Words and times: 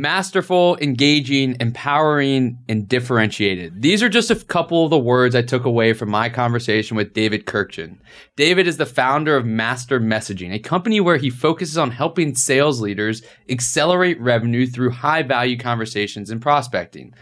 masterful, 0.00 0.78
engaging, 0.80 1.56
empowering, 1.60 2.58
and 2.68 2.88
differentiated. 2.88 3.82
These 3.82 4.02
are 4.02 4.08
just 4.08 4.30
a 4.30 4.36
couple 4.36 4.84
of 4.84 4.90
the 4.90 4.98
words 4.98 5.34
I 5.34 5.42
took 5.42 5.64
away 5.64 5.92
from 5.92 6.10
my 6.10 6.28
conversation 6.28 6.96
with 6.96 7.12
David 7.12 7.46
Kurkjian. 7.46 7.98
David 8.36 8.66
is 8.66 8.78
the 8.78 8.86
founder 8.86 9.36
of 9.36 9.44
Master 9.44 10.00
Messaging, 10.00 10.52
a 10.52 10.58
company 10.58 11.00
where 11.00 11.18
he 11.18 11.30
focuses 11.30 11.76
on 11.76 11.90
helping 11.90 12.34
sales 12.34 12.80
leaders 12.80 13.22
accelerate 13.48 14.20
revenue 14.20 14.66
through 14.66 14.90
high 14.90 15.22
value 15.22 15.58
conversations 15.58 16.30
and 16.30 16.40
prospecting. 16.40 17.14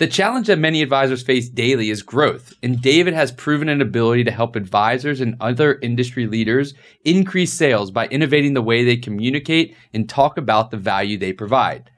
The 0.00 0.06
challenge 0.06 0.46
that 0.46 0.58
many 0.58 0.80
advisors 0.80 1.22
face 1.22 1.50
daily 1.50 1.90
is 1.90 2.02
growth, 2.02 2.54
and 2.62 2.80
David 2.80 3.12
has 3.12 3.32
proven 3.32 3.68
an 3.68 3.82
ability 3.82 4.24
to 4.24 4.30
help 4.30 4.56
advisors 4.56 5.20
and 5.20 5.36
other 5.40 5.78
industry 5.82 6.26
leaders 6.26 6.72
increase 7.04 7.52
sales 7.52 7.90
by 7.90 8.06
innovating 8.06 8.54
the 8.54 8.62
way 8.62 8.82
they 8.82 8.96
communicate 8.96 9.76
and 9.92 10.08
talk 10.08 10.38
about 10.38 10.70
the 10.70 10.78
value 10.78 11.18
they 11.18 11.34
provide. 11.34 11.90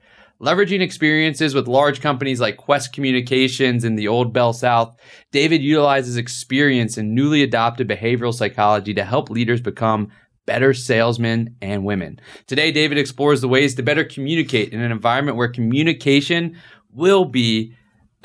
Leveraging 0.43 0.81
experiences 0.81 1.55
with 1.55 1.69
large 1.69 2.01
companies 2.01 2.41
like 2.41 2.57
Qwest 2.57 2.91
Communications 2.91 3.85
and 3.85 3.97
the 3.97 4.09
Old 4.09 4.33
Bell 4.33 4.51
South, 4.51 4.93
David 5.31 5.61
utilizes 5.61 6.17
experience 6.17 6.97
in 6.97 7.15
newly 7.15 7.43
adopted 7.43 7.87
behavioral 7.87 8.33
psychology 8.33 8.93
to 8.93 9.05
help 9.05 9.29
leaders 9.29 9.61
become 9.61 10.09
better 10.45 10.73
salesmen 10.73 11.55
and 11.61 11.85
women. 11.85 12.19
Today, 12.45 12.73
David 12.73 12.97
explores 12.97 13.39
the 13.39 13.47
ways 13.47 13.75
to 13.75 13.83
better 13.83 14.03
communicate 14.03 14.73
in 14.73 14.81
an 14.81 14.91
environment 14.91 15.37
where 15.37 15.47
communication 15.47 16.57
will 16.91 17.23
be 17.23 17.73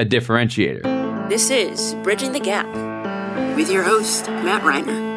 a 0.00 0.04
differentiator. 0.04 1.28
This 1.28 1.50
is 1.50 1.94
Bridging 2.02 2.32
the 2.32 2.40
Gap 2.40 2.66
with 3.54 3.70
your 3.70 3.84
host, 3.84 4.26
Matt 4.26 4.62
Reiner. 4.62 5.07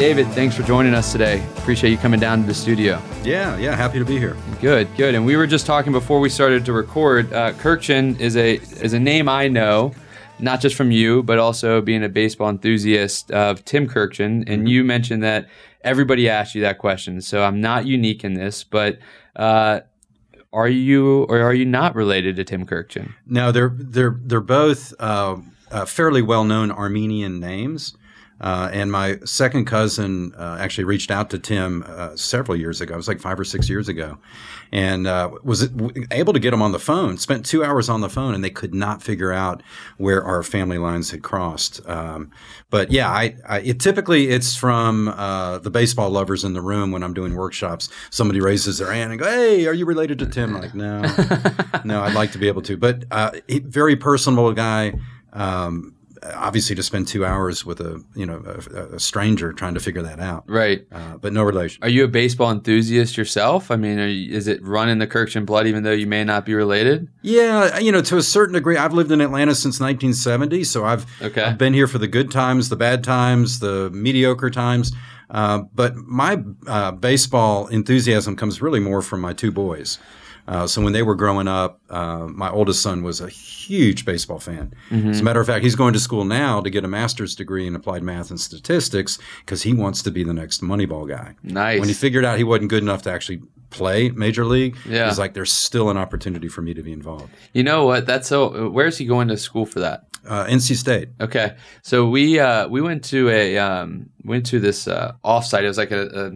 David, 0.00 0.28
thanks 0.28 0.56
for 0.56 0.62
joining 0.62 0.94
us 0.94 1.12
today. 1.12 1.46
Appreciate 1.58 1.90
you 1.90 1.98
coming 1.98 2.18
down 2.18 2.40
to 2.40 2.46
the 2.46 2.54
studio. 2.54 3.02
Yeah, 3.22 3.58
yeah, 3.58 3.76
happy 3.76 3.98
to 3.98 4.04
be 4.06 4.18
here. 4.18 4.34
Good, 4.58 4.88
good. 4.96 5.14
And 5.14 5.26
we 5.26 5.36
were 5.36 5.46
just 5.46 5.66
talking 5.66 5.92
before 5.92 6.20
we 6.20 6.30
started 6.30 6.64
to 6.64 6.72
record. 6.72 7.30
Uh, 7.34 7.52
Kurkjian 7.52 8.18
is 8.18 8.34
a 8.34 8.54
is 8.54 8.94
a 8.94 8.98
name 8.98 9.28
I 9.28 9.48
know, 9.48 9.92
not 10.38 10.62
just 10.62 10.74
from 10.74 10.90
you, 10.90 11.22
but 11.22 11.38
also 11.38 11.82
being 11.82 12.02
a 12.02 12.08
baseball 12.08 12.48
enthusiast 12.48 13.30
of 13.30 13.62
Tim 13.66 13.86
Kurkjian. 13.86 14.44
And 14.46 14.46
mm-hmm. 14.46 14.66
you 14.68 14.84
mentioned 14.84 15.22
that 15.22 15.50
everybody 15.82 16.30
asked 16.30 16.54
you 16.54 16.62
that 16.62 16.78
question, 16.78 17.20
so 17.20 17.44
I'm 17.44 17.60
not 17.60 17.84
unique 17.84 18.24
in 18.24 18.32
this. 18.32 18.64
But 18.64 19.00
uh, 19.36 19.80
are 20.50 20.68
you 20.68 21.24
or 21.24 21.42
are 21.42 21.52
you 21.52 21.66
not 21.66 21.94
related 21.94 22.36
to 22.36 22.44
Tim 22.44 22.64
Kurkjian? 22.64 23.12
No, 23.26 23.52
they're 23.52 23.72
they're 23.74 24.18
they're 24.18 24.40
both 24.40 24.94
uh, 24.98 25.36
uh, 25.70 25.84
fairly 25.84 26.22
well 26.22 26.44
known 26.44 26.70
Armenian 26.70 27.38
names. 27.38 27.98
Uh, 28.40 28.70
and 28.72 28.90
my 28.90 29.18
second 29.24 29.66
cousin 29.66 30.32
uh, 30.34 30.56
actually 30.58 30.84
reached 30.84 31.10
out 31.10 31.28
to 31.30 31.38
Tim 31.38 31.84
uh, 31.86 32.16
several 32.16 32.56
years 32.56 32.80
ago. 32.80 32.94
It 32.94 32.96
was 32.96 33.08
like 33.08 33.20
five 33.20 33.38
or 33.38 33.44
six 33.44 33.68
years 33.68 33.88
ago, 33.88 34.16
and 34.72 35.06
uh, 35.06 35.30
was 35.42 35.68
able 36.10 36.32
to 36.32 36.38
get 36.38 36.54
him 36.54 36.62
on 36.62 36.72
the 36.72 36.78
phone. 36.78 37.18
Spent 37.18 37.44
two 37.44 37.62
hours 37.62 37.90
on 37.90 38.00
the 38.00 38.08
phone, 38.08 38.34
and 38.34 38.42
they 38.42 38.50
could 38.50 38.74
not 38.74 39.02
figure 39.02 39.30
out 39.30 39.62
where 39.98 40.24
our 40.24 40.42
family 40.42 40.78
lines 40.78 41.10
had 41.10 41.22
crossed. 41.22 41.86
Um, 41.86 42.30
but 42.70 42.90
yeah, 42.90 43.10
I, 43.10 43.36
I 43.46 43.60
it, 43.60 43.80
typically 43.80 44.28
it's 44.28 44.56
from 44.56 45.08
uh, 45.08 45.58
the 45.58 45.70
baseball 45.70 46.08
lovers 46.08 46.42
in 46.42 46.54
the 46.54 46.62
room 46.62 46.92
when 46.92 47.02
I'm 47.02 47.12
doing 47.12 47.36
workshops. 47.36 47.90
Somebody 48.08 48.40
raises 48.40 48.78
their 48.78 48.90
hand 48.90 49.12
and 49.12 49.20
go, 49.20 49.28
"Hey, 49.28 49.66
are 49.66 49.74
you 49.74 49.84
related 49.84 50.18
to 50.20 50.26
Tim?" 50.26 50.56
I'm 50.56 50.62
like, 50.62 50.74
no, 50.74 51.02
no, 51.84 52.02
I'd 52.02 52.14
like 52.14 52.32
to 52.32 52.38
be 52.38 52.48
able 52.48 52.62
to, 52.62 52.78
but 52.78 53.04
uh, 53.10 53.32
very 53.48 53.96
personable 53.96 54.52
guy. 54.54 54.94
Um, 55.34 55.94
obviously 56.22 56.76
to 56.76 56.82
spend 56.82 57.08
two 57.08 57.24
hours 57.24 57.64
with 57.64 57.80
a 57.80 58.02
you 58.14 58.26
know 58.26 58.42
a, 58.44 58.96
a 58.96 59.00
stranger 59.00 59.52
trying 59.52 59.74
to 59.74 59.80
figure 59.80 60.02
that 60.02 60.20
out. 60.20 60.44
Right. 60.46 60.86
Uh, 60.92 61.16
but 61.16 61.32
no 61.32 61.42
relation. 61.42 61.82
Are 61.82 61.88
you 61.88 62.04
a 62.04 62.08
baseball 62.08 62.50
enthusiast 62.50 63.16
yourself? 63.16 63.70
I 63.70 63.76
mean, 63.76 63.98
you, 63.98 64.34
is 64.34 64.46
it 64.46 64.62
running 64.62 64.98
the 64.98 65.06
Kurkjian 65.06 65.46
blood, 65.46 65.66
even 65.66 65.82
though 65.82 65.92
you 65.92 66.06
may 66.06 66.24
not 66.24 66.44
be 66.44 66.54
related? 66.54 67.08
Yeah, 67.22 67.78
you 67.78 67.92
know, 67.92 68.02
to 68.02 68.16
a 68.16 68.22
certain 68.22 68.54
degree. 68.54 68.76
I've 68.76 68.92
lived 68.92 69.12
in 69.12 69.20
Atlanta 69.20 69.54
since 69.54 69.80
1970, 69.80 70.64
so 70.64 70.84
I've, 70.84 71.06
okay. 71.22 71.42
I've 71.42 71.58
been 71.58 71.74
here 71.74 71.86
for 71.86 71.98
the 71.98 72.08
good 72.08 72.30
times, 72.30 72.68
the 72.68 72.76
bad 72.76 73.04
times, 73.04 73.60
the 73.60 73.90
mediocre 73.90 74.50
times. 74.50 74.92
Uh, 75.30 75.60
but 75.74 75.96
my 75.96 76.42
uh, 76.66 76.90
baseball 76.92 77.68
enthusiasm 77.68 78.36
comes 78.36 78.60
really 78.60 78.80
more 78.80 79.00
from 79.00 79.20
my 79.20 79.32
two 79.32 79.52
boys. 79.52 79.98
Uh, 80.50 80.66
so 80.66 80.82
when 80.82 80.92
they 80.92 81.02
were 81.02 81.14
growing 81.14 81.46
up, 81.46 81.80
uh, 81.90 82.26
my 82.26 82.50
oldest 82.50 82.82
son 82.82 83.04
was 83.04 83.20
a 83.20 83.28
huge 83.28 84.04
baseball 84.04 84.40
fan. 84.40 84.74
Mm-hmm. 84.90 85.10
As 85.10 85.20
a 85.20 85.22
matter 85.22 85.40
of 85.40 85.46
fact, 85.46 85.62
he's 85.62 85.76
going 85.76 85.92
to 85.92 86.00
school 86.00 86.24
now 86.24 86.60
to 86.60 86.68
get 86.68 86.84
a 86.84 86.88
master's 86.88 87.36
degree 87.36 87.68
in 87.68 87.76
applied 87.76 88.02
math 88.02 88.30
and 88.30 88.40
statistics 88.40 89.20
because 89.44 89.62
he 89.62 89.72
wants 89.72 90.02
to 90.02 90.10
be 90.10 90.24
the 90.24 90.34
next 90.34 90.60
Moneyball 90.60 91.08
guy. 91.08 91.36
Nice. 91.44 91.78
When 91.78 91.86
he 91.86 91.94
figured 91.94 92.24
out 92.24 92.36
he 92.36 92.42
wasn't 92.42 92.68
good 92.68 92.82
enough 92.82 93.02
to 93.02 93.12
actually 93.12 93.42
play 93.70 94.10
major 94.10 94.44
league, 94.44 94.76
yeah. 94.88 95.06
he's 95.06 95.20
like, 95.20 95.34
"There's 95.34 95.52
still 95.52 95.88
an 95.88 95.96
opportunity 95.96 96.48
for 96.48 96.62
me 96.62 96.74
to 96.74 96.82
be 96.82 96.92
involved." 96.92 97.30
You 97.52 97.62
know 97.62 97.84
what? 97.84 98.06
That's 98.06 98.26
so. 98.26 98.70
Where's 98.70 98.98
he 98.98 99.04
going 99.04 99.28
to 99.28 99.36
school 99.36 99.66
for 99.66 99.78
that? 99.78 100.06
Uh, 100.26 100.46
NC 100.46 100.74
State. 100.74 101.10
Okay, 101.20 101.54
so 101.82 102.08
we 102.08 102.40
uh, 102.40 102.66
we 102.66 102.80
went 102.80 103.04
to 103.04 103.28
a 103.28 103.56
um, 103.56 104.10
went 104.24 104.46
to 104.46 104.58
this 104.58 104.88
uh, 104.88 105.12
offsite. 105.24 105.62
It 105.62 105.68
was 105.68 105.78
like 105.78 105.92
a, 105.92 106.08
a 106.08 106.32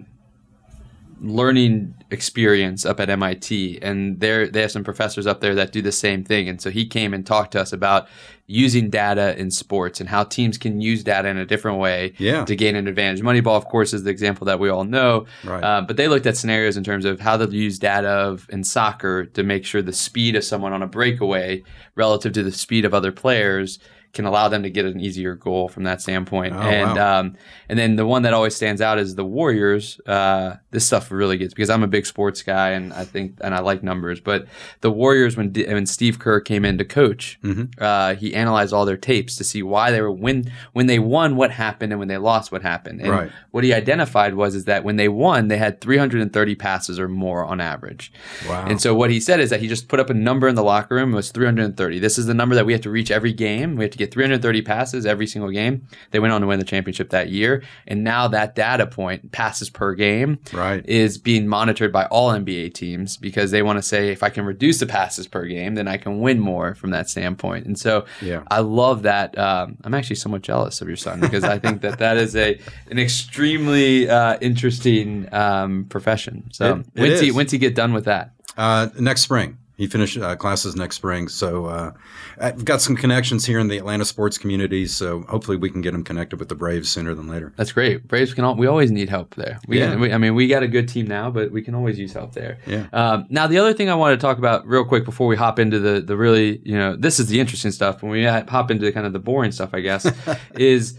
learning 1.21 1.95
experience 2.15 2.87
up 2.87 2.99
at 3.01 3.11
MIT, 3.11 3.79
and 3.83 4.21
there 4.21 4.47
they 4.47 4.63
have 4.63 4.71
some 4.71 4.85
professors 4.85 5.27
up 5.27 5.41
there 5.41 5.55
that 5.55 5.73
do 5.73 5.83
the 5.83 5.93
same 5.93 6.25
thing. 6.25 6.49
And 6.49 6.61
so 6.63 6.71
he 6.71 6.87
came 6.87 7.13
and 7.13 7.27
talked 7.27 7.53
to 7.53 7.61
us 7.61 7.73
about 7.73 8.09
using 8.47 8.91
data 8.91 9.39
in 9.39 9.51
sports 9.51 10.01
and 10.01 10.09
how 10.09 10.25
teams 10.25 10.59
can 10.59 10.81
use 10.81 11.03
data 11.03 11.29
in 11.29 11.37
a 11.37 11.47
different 11.47 11.79
way 11.79 12.13
yeah. 12.19 12.45
to 12.45 12.55
gain 12.55 12.77
an 12.77 12.87
advantage. 12.87 13.23
Moneyball, 13.23 13.57
of 13.57 13.67
course, 13.67 13.95
is 13.95 14.05
the 14.05 14.11
example 14.11 14.45
that 14.45 14.59
we 14.59 14.69
all 14.69 14.85
know. 14.85 15.27
Right. 15.45 15.65
Uh, 15.65 15.81
but 15.83 15.97
they 15.97 16.09
looked 16.09 16.27
at 16.27 16.37
scenarios 16.37 16.77
in 16.77 16.85
terms 16.85 17.05
of 17.05 17.21
how 17.21 17.37
they'll 17.37 17.55
use 17.55 17.79
data 17.79 18.09
of, 18.09 18.47
in 18.51 18.65
soccer 18.65 19.25
to 19.25 19.43
make 19.43 19.65
sure 19.65 19.81
the 19.81 19.93
speed 19.93 20.37
of 20.37 20.45
someone 20.45 20.73
on 20.73 20.83
a 20.83 20.87
breakaway 20.87 21.63
relative 21.95 22.33
to 22.35 22.43
the 22.43 22.53
speed 22.53 22.85
of 22.85 22.93
other 22.93 23.13
players 23.13 23.79
can 24.15 24.25
allow 24.25 24.49
them 24.49 24.63
to 24.63 24.71
get 24.71 24.85
an 24.85 25.01
easier 25.01 25.35
goal 25.35 25.69
from 25.69 25.83
that 25.85 26.01
standpoint. 26.01 26.55
Oh, 26.55 26.61
and 26.61 26.97
wow. 26.97 27.21
um, 27.21 27.37
and 27.69 27.79
then 27.79 27.97
the 27.97 28.07
one 28.07 28.23
that 28.23 28.33
always 28.33 28.55
stands 28.55 28.81
out 28.81 28.99
is 28.99 29.17
the 29.17 29.25
Warriors. 29.25 30.01
Uh, 30.07 30.57
this 30.71 30.87
stuff 30.87 31.11
really 31.11 31.37
gets 31.37 31.53
because 31.53 31.69
I'm 31.69 31.83
a 31.83 31.89
big 31.89 32.04
sports 32.07 32.43
guy 32.43 32.71
and 32.71 32.93
I 32.93 33.05
think 33.05 33.39
and 33.41 33.55
I 33.55 33.61
like 33.61 33.83
numbers. 33.83 34.21
But 34.21 34.47
the 34.81 34.91
Warriors 34.91 35.37
when 35.37 35.53
when 35.53 35.87
Steve 35.87 36.19
Kerr 36.19 36.41
came 36.41 36.65
in 36.65 36.79
to 36.79 36.85
coach, 36.85 37.39
mm-hmm. 37.43 37.83
uh, 37.83 38.15
he 38.15 38.35
analyzed 38.35 38.73
all 38.73 38.85
their 38.85 38.97
tapes 38.97 39.37
to 39.37 39.45
see 39.45 39.63
why 39.63 39.91
they 39.91 40.01
were 40.01 40.13
when 40.13 40.53
when 40.73 40.87
they 40.87 41.01
won 41.01 41.35
what 41.35 41.51
happened 41.51 41.93
and 41.93 41.99
when 41.99 42.09
they 42.09 42.19
lost 42.19 42.53
what 42.53 42.63
happened. 42.63 43.01
And 43.01 43.11
right. 43.11 43.33
what 43.51 43.65
he 43.65 43.75
identified 43.75 44.35
was 44.35 44.55
is 44.55 44.65
that 44.67 44.85
when 44.85 44.97
they 44.97 45.09
won 45.09 45.49
they 45.49 45.59
had 45.59 45.81
330 45.81 46.55
passes 46.55 47.01
or 47.01 47.09
more 47.09 47.45
on 47.45 47.61
average. 47.61 48.13
Wow. 48.49 48.67
And 48.69 48.81
so 48.81 48.95
what 48.95 49.11
he 49.11 49.19
said 49.19 49.41
is 49.41 49.51
that 49.51 49.61
he 49.61 49.67
just 49.67 49.89
put 49.89 49.99
up 49.99 50.09
a 50.09 50.15
number 50.15 50.47
in 50.47 50.55
the 50.55 50.63
locker 50.63 50.95
room. 50.95 51.13
It 51.13 51.17
was 51.17 51.33
330. 51.33 51.99
This 51.99 52.17
is 52.19 52.27
the 52.27 52.35
number 52.35 52.55
that 52.55 52.65
we 52.65 52.73
have 52.73 52.83
to 52.83 52.91
reach 52.91 53.11
every 53.11 53.33
game. 53.33 53.75
We 53.75 53.85
have 53.85 53.91
to 53.91 53.99
get 53.99 54.05
get 54.05 54.15
330 54.15 54.63
passes 54.63 55.07
every 55.07 55.27
single 55.27 55.51
game. 55.51 55.87
They 56.11 56.19
went 56.19 56.33
on 56.33 56.41
to 56.41 56.47
win 56.47 56.59
the 56.59 56.65
championship 56.65 57.11
that 57.11 57.31
year. 57.31 57.63
And 57.87 58.05
now 58.05 58.29
that 58.29 58.55
data 58.55 58.87
point, 58.87 59.33
passes 59.33 59.71
per 59.71 59.95
game, 59.95 60.39
right. 60.53 60.85
is 60.87 61.19
being 61.19 61.49
monitored 61.49 61.84
by 61.93 62.06
all 62.06 62.31
NBA 62.31 62.75
teams 62.75 63.17
because 63.17 63.50
they 63.50 63.62
want 63.62 63.78
to 63.78 63.83
say, 63.83 64.11
if 64.11 64.22
I 64.22 64.31
can 64.31 64.45
reduce 64.45 64.78
the 64.78 64.87
passes 64.87 65.27
per 65.27 65.45
game, 65.45 65.75
then 65.75 65.89
I 65.89 65.97
can 65.97 66.21
win 66.21 66.41
more 66.41 66.75
from 66.75 66.91
that 66.91 67.09
standpoint. 67.09 67.67
And 67.67 67.78
so 67.78 68.05
yeah. 68.21 68.43
I 68.50 68.61
love 68.61 69.03
that. 69.03 69.37
Um, 69.39 69.78
I'm 69.84 69.94
actually 69.94 70.17
somewhat 70.17 70.43
jealous 70.43 70.81
of 70.81 70.89
your 70.89 70.97
son 70.97 71.21
because 71.21 71.44
I 71.44 71.59
think 71.59 71.83
that 71.83 71.99
that 71.99 72.17
is 72.17 72.37
a 72.37 72.59
an 72.91 72.99
extremely 72.99 74.09
uh, 74.09 74.39
interesting 74.41 75.33
um, 75.33 75.87
profession. 75.89 76.50
So 76.53 76.77
it, 76.77 76.78
it 76.78 77.00
when's, 77.00 77.21
he, 77.21 77.31
when's 77.31 77.53
he 77.53 77.59
get 77.59 77.75
done 77.75 77.93
with 77.93 78.05
that? 78.05 78.33
Uh, 78.56 78.89
next 78.99 79.23
spring. 79.23 79.59
He 79.77 79.89
finished 79.89 80.17
uh, 80.17 80.37
classes 80.37 80.77
next 80.77 80.97
spring, 80.97 81.27
so 81.27 81.67
uh, 81.67 81.93
I've 82.39 82.65
got 82.65 82.81
some 82.81 82.95
connections 82.95 83.45
here 83.45 83.59
in 83.59 83.67
the 83.67 83.77
Atlanta 83.77 84.05
sports 84.05 84.39
community. 84.39 84.87
So 84.87 85.23
hopefully 85.23 85.57
we 85.57 85.69
can 85.69 85.81
get 85.81 85.93
him 85.93 86.05
connected 86.05 86.39
with 86.39 86.49
the 86.49 86.55
Braves 86.55 86.89
sooner 86.89 87.12
than 87.12 87.27
later. 87.27 87.53
That's 87.57 87.73
great. 87.73 88.07
Braves 88.07 88.35
can 88.35 88.45
all, 88.45 88.55
we 88.55 88.69
always 88.69 88.93
need 88.93 89.09
help 89.09 89.35
there. 89.35 89.59
We, 89.67 89.81
yeah. 89.81 89.97
We, 89.97 90.12
I 90.12 90.19
mean, 90.19 90.37
we 90.37 90.47
got 90.47 90.62
a 90.62 90.69
good 90.69 90.89
team 90.89 91.09
now, 91.09 91.29
but 91.29 91.51
we 91.51 91.61
can 91.61 91.75
always 91.75 91.99
use 91.99 92.12
help 92.12 92.35
there. 92.35 92.59
Yeah. 92.67 92.87
Um, 92.93 93.27
now 93.31 93.49
the 93.49 93.59
other 93.59 93.75
thing 93.75 93.91
I 93.91 93.97
wanted 93.97 94.17
to 94.17 94.23
talk 94.23 94.38
about 94.38 94.65
real 94.65 94.85
quick 94.85 95.05
before 95.05 95.26
we 95.26 95.35
hop 95.35 95.59
into 95.59 95.81
the 95.81 96.00
the 96.00 96.17
really 96.17 96.61
you 96.65 96.76
know 96.79 96.94
this 96.94 97.19
is 97.19 97.26
the 97.26 97.41
interesting 97.41 97.73
stuff 97.73 98.03
when 98.03 98.12
we 98.12 98.25
hop 98.25 98.71
into 98.71 98.91
kind 98.93 99.06
of 99.06 99.12
the 99.12 99.19
boring 99.19 99.50
stuff 99.50 99.71
I 99.73 99.81
guess 99.81 100.06
is 100.55 100.97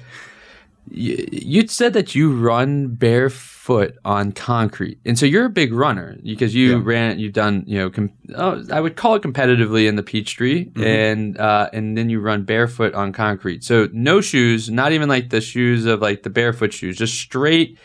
you 0.92 1.68
said 1.68 1.94
that 1.94 2.14
you 2.14 2.36
run 2.36 2.90
barefoot 2.90 3.55
on 3.70 4.32
concrete, 4.32 5.00
and 5.06 5.18
so 5.18 5.26
you're 5.26 5.46
a 5.46 5.50
big 5.50 5.74
runner 5.74 6.18
because 6.24 6.54
you 6.54 6.78
yeah. 6.78 6.82
ran. 6.84 7.20
You've 7.20 7.34
done, 7.34 7.64
you 7.66 7.80
know, 7.80 7.90
com- 7.90 8.12
oh, 8.36 8.64
I 8.72 8.80
would 8.80 8.96
call 8.96 9.16
it 9.16 9.24
competitively 9.24 9.88
in 9.88 9.96
the 9.96 10.04
Peachtree, 10.04 10.66
mm-hmm. 10.66 10.84
and 10.84 11.38
uh, 11.40 11.70
and 11.74 11.98
then 11.98 12.10
you 12.10 12.20
run 12.20 12.44
barefoot 12.44 12.94
on 12.94 13.12
concrete. 13.12 13.64
So 13.64 13.90
no 13.92 14.22
shoes, 14.22 14.70
not 14.70 14.92
even 14.92 15.10
like 15.10 15.30
the 15.30 15.42
shoes 15.42 15.86
of 15.86 16.02
like 16.02 16.24
the 16.24 16.30
barefoot 16.30 16.74
shoes, 16.74 16.98
just 16.98 17.16
straight 17.16 17.80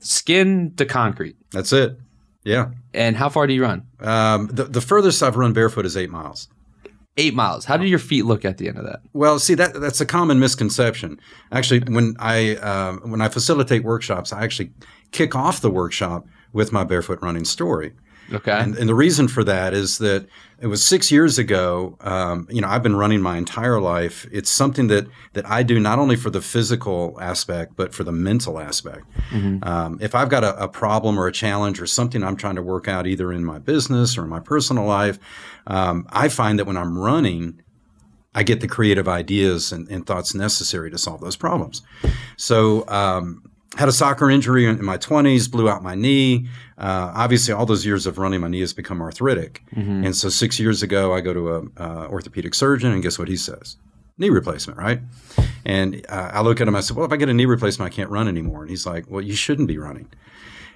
skin 0.00 0.74
to 0.76 0.84
concrete. 0.84 1.36
That's 1.52 1.72
it. 1.72 1.98
Yeah. 2.42 2.70
And 2.92 3.16
how 3.16 3.28
far 3.28 3.46
do 3.46 3.54
you 3.54 3.62
run? 3.62 3.86
Um, 4.00 4.48
the 4.48 4.64
the 4.64 4.80
furthest 4.80 5.22
I've 5.22 5.36
run 5.36 5.52
barefoot 5.52 5.86
is 5.86 5.96
eight 5.96 6.10
miles 6.10 6.48
eight 7.16 7.34
miles. 7.34 7.64
How 7.64 7.76
do 7.76 7.86
your 7.86 7.98
feet 7.98 8.24
look 8.24 8.44
at 8.44 8.58
the 8.58 8.68
end 8.68 8.78
of 8.78 8.84
that? 8.84 9.00
Well, 9.12 9.38
see 9.38 9.54
that 9.54 9.80
that's 9.80 10.00
a 10.00 10.06
common 10.06 10.40
misconception. 10.40 11.20
Actually, 11.52 11.80
when 11.80 12.16
I 12.18 12.56
uh, 12.56 12.94
when 13.04 13.20
I 13.20 13.28
facilitate 13.28 13.84
workshops, 13.84 14.32
I 14.32 14.42
actually 14.42 14.72
kick 15.14 15.34
off 15.34 15.60
the 15.60 15.70
workshop 15.70 16.26
with 16.52 16.72
my 16.72 16.84
barefoot 16.84 17.20
running 17.22 17.44
story. 17.44 17.92
Okay. 18.32 18.52
And, 18.52 18.76
and 18.76 18.88
the 18.88 18.94
reason 18.94 19.28
for 19.28 19.44
that 19.44 19.74
is 19.74 19.98
that 19.98 20.26
it 20.58 20.66
was 20.66 20.82
six 20.82 21.12
years 21.12 21.38
ago. 21.38 21.96
Um, 22.00 22.48
you 22.50 22.60
know, 22.60 22.68
I've 22.68 22.82
been 22.82 22.96
running 22.96 23.20
my 23.20 23.36
entire 23.36 23.80
life. 23.80 24.26
It's 24.32 24.50
something 24.50 24.88
that 24.88 25.06
that 25.34 25.48
I 25.48 25.62
do 25.62 25.78
not 25.78 25.98
only 25.98 26.16
for 26.16 26.30
the 26.30 26.40
physical 26.40 27.18
aspect, 27.20 27.76
but 27.76 27.94
for 27.94 28.02
the 28.02 28.12
mental 28.12 28.58
aspect. 28.58 29.04
Um, 29.62 29.98
if 30.00 30.14
I've 30.14 30.30
got 30.30 30.42
a, 30.42 30.62
a 30.62 30.68
problem 30.68 31.18
or 31.18 31.26
a 31.26 31.32
challenge 31.32 31.80
or 31.80 31.86
something 31.86 32.22
I'm 32.22 32.36
trying 32.36 32.56
to 32.56 32.62
work 32.62 32.88
out, 32.88 33.06
either 33.06 33.30
in 33.30 33.44
my 33.44 33.58
business 33.58 34.16
or 34.16 34.24
in 34.24 34.30
my 34.30 34.40
personal 34.40 34.84
life, 34.84 35.18
um, 35.66 36.06
I 36.08 36.28
find 36.28 36.58
that 36.58 36.64
when 36.64 36.78
I'm 36.78 36.98
running, 36.98 37.60
I 38.34 38.42
get 38.42 38.60
the 38.60 38.68
creative 38.68 39.06
ideas 39.06 39.70
and, 39.70 39.86
and 39.88 40.06
thoughts 40.06 40.34
necessary 40.34 40.90
to 40.90 40.98
solve 40.98 41.20
those 41.20 41.36
problems. 41.36 41.82
So, 42.38 42.88
um, 42.88 43.42
had 43.76 43.88
a 43.88 43.92
soccer 43.92 44.30
injury 44.30 44.66
in 44.66 44.84
my 44.84 44.96
20s, 44.98 45.50
blew 45.50 45.68
out 45.68 45.82
my 45.82 45.94
knee. 45.94 46.48
Uh, 46.78 47.12
obviously, 47.14 47.52
all 47.54 47.66
those 47.66 47.84
years 47.84 48.06
of 48.06 48.18
running, 48.18 48.40
my 48.40 48.48
knee 48.48 48.60
has 48.60 48.72
become 48.72 49.00
arthritic. 49.00 49.62
And 50.04 50.14
so, 50.16 50.28
six 50.28 50.58
years 50.60 50.82
ago, 50.82 51.12
I 51.12 51.20
go 51.20 51.32
to 51.34 51.48
a 51.54 51.60
uh, 51.76 52.06
orthopedic 52.08 52.54
surgeon, 52.54 52.92
and 52.92 53.02
guess 53.02 53.18
what 53.18 53.28
he 53.28 53.36
says? 53.36 53.76
Knee 54.16 54.30
replacement, 54.30 54.78
right? 54.78 55.00
And 55.64 56.04
uh, 56.08 56.30
I 56.34 56.40
look 56.42 56.60
at 56.60 56.68
him. 56.68 56.76
I 56.76 56.80
said, 56.80 56.96
"Well, 56.96 57.06
if 57.06 57.12
I 57.12 57.16
get 57.16 57.28
a 57.28 57.34
knee 57.34 57.46
replacement, 57.46 57.92
I 57.92 57.94
can't 57.94 58.10
run 58.10 58.28
anymore." 58.28 58.60
And 58.62 58.70
he's 58.70 58.86
like, 58.86 59.06
"Well, 59.10 59.22
you 59.22 59.34
shouldn't 59.34 59.66
be 59.66 59.78
running." 59.78 60.08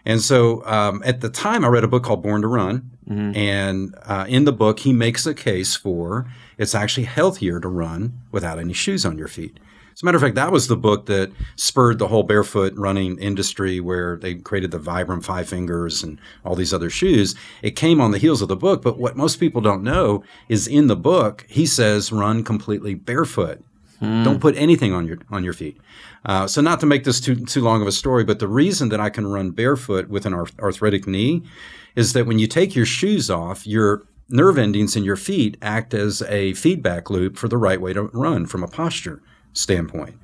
And 0.05 0.21
so, 0.23 0.65
um, 0.65 1.03
at 1.05 1.21
the 1.21 1.29
time, 1.29 1.65
I 1.65 1.69
read 1.69 1.85
a 1.85 1.89
book 1.89 2.03
called 2.03 2.23
Born 2.23 2.43
to 2.43 2.49
Run, 2.49 2.91
and 3.37 3.95
uh, 4.05 4.25
in 4.29 4.45
the 4.45 4.53
book, 4.53 4.81
he 4.81 4.93
makes 4.93 5.25
a 5.27 5.35
case 5.35 5.77
for 5.77 6.27
it's 6.57 6.75
actually 6.75 7.05
healthier 7.05 7.61
to 7.61 7.69
run 7.69 8.21
without 8.33 8.59
any 8.59 8.73
shoes 8.73 9.05
on 9.07 9.17
your 9.19 9.29
feet. 9.29 9.59
As 9.99 10.03
a 10.03 10.05
matter 10.05 10.17
of 10.17 10.23
fact, 10.23 10.37
that 10.37 10.53
was 10.53 10.69
the 10.69 10.77
book 10.77 11.07
that 11.07 11.33
spurred 11.57 11.99
the 11.99 12.07
whole 12.07 12.23
barefoot 12.23 12.73
running 12.77 13.19
industry 13.19 13.81
where 13.81 14.17
they 14.17 14.37
created 14.37 14.71
the 14.71 14.79
Vibram 14.79 15.25
Five 15.25 15.49
Fingers 15.49 16.05
and 16.05 16.21
all 16.45 16.55
these 16.55 16.73
other 16.73 16.89
shoes. 16.89 17.35
It 17.63 17.73
came 17.73 18.01
on 18.01 18.13
the 18.13 18.19
heels 18.19 18.41
of 18.41 18.47
the 18.47 18.55
book, 18.55 18.81
but 18.81 18.97
what 18.97 19.17
most 19.17 19.41
people 19.41 19.61
don't 19.61 19.83
know 19.83 20.23
is 20.49 20.69
in 20.69 20.87
the 20.87 20.95
book, 20.95 21.45
he 21.49 21.67
says 21.67 22.13
run 22.13 22.45
completely 22.45 22.95
barefoot. 22.95 23.61
Don't 24.23 24.39
put 24.39 24.57
anything 24.57 24.93
on 24.93 25.05
your 25.05 25.19
on 25.33 25.43
your 25.43 25.53
feet. 25.53 25.81
Uh, 26.25 26.47
so, 26.47 26.61
not 26.61 26.79
to 26.79 26.87
make 26.87 27.03
this 27.03 27.19
too 27.19 27.35
too 27.35 27.61
long 27.61 27.83
of 27.83 27.89
a 27.89 27.93
story, 27.93 28.23
but 28.23 28.39
the 28.39 28.47
reason 28.47 28.91
that 28.91 29.01
I 29.01 29.11
can 29.11 29.27
run 29.27 29.51
barefoot 29.51 30.09
with 30.09 30.27
an 30.27 30.33
arth- 30.33 30.57
arthritic 30.61 31.09
knee 31.09 31.43
is 31.97 32.13
that 32.13 32.25
when 32.25 32.39
you 32.39 32.47
take 32.47 32.77
your 32.77 32.87
shoes 32.87 33.31
off, 33.31 33.67
your 33.67 34.05
nerve 34.29 34.59
endings 34.59 34.95
in 34.95 35.03
your 35.03 35.17
feet 35.17 35.57
act 35.61 35.93
as 35.93 36.23
a 36.23 36.53
feedback 36.53 37.11
loop 37.11 37.37
for 37.37 37.49
the 37.49 37.59
right 37.59 37.81
way 37.81 37.93
to 37.95 38.03
run 38.13 38.47
from 38.47 38.63
a 38.63 38.69
posture 38.69 39.21
standpoint. 39.59 40.17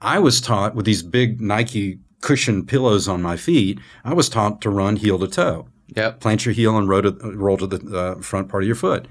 I 0.00 0.18
was 0.18 0.40
taught 0.40 0.74
with 0.74 0.86
these 0.86 1.02
big 1.02 1.40
Nike 1.40 2.00
cushion 2.20 2.64
pillows 2.64 3.06
on 3.08 3.22
my 3.22 3.36
feet, 3.36 3.78
I 4.04 4.14
was 4.14 4.28
taught 4.28 4.60
to 4.62 4.70
run 4.70 4.96
heel 4.96 5.18
to 5.18 5.28
toe. 5.28 5.68
Yep. 5.94 6.20
Plant 6.20 6.46
your 6.46 6.54
heel 6.54 6.76
and 6.78 6.88
roll 6.88 7.02
to, 7.02 7.10
roll 7.34 7.56
to 7.58 7.66
the 7.66 7.98
uh, 7.98 8.22
front 8.22 8.48
part 8.48 8.62
of 8.62 8.66
your 8.66 8.76
foot. 8.76 9.06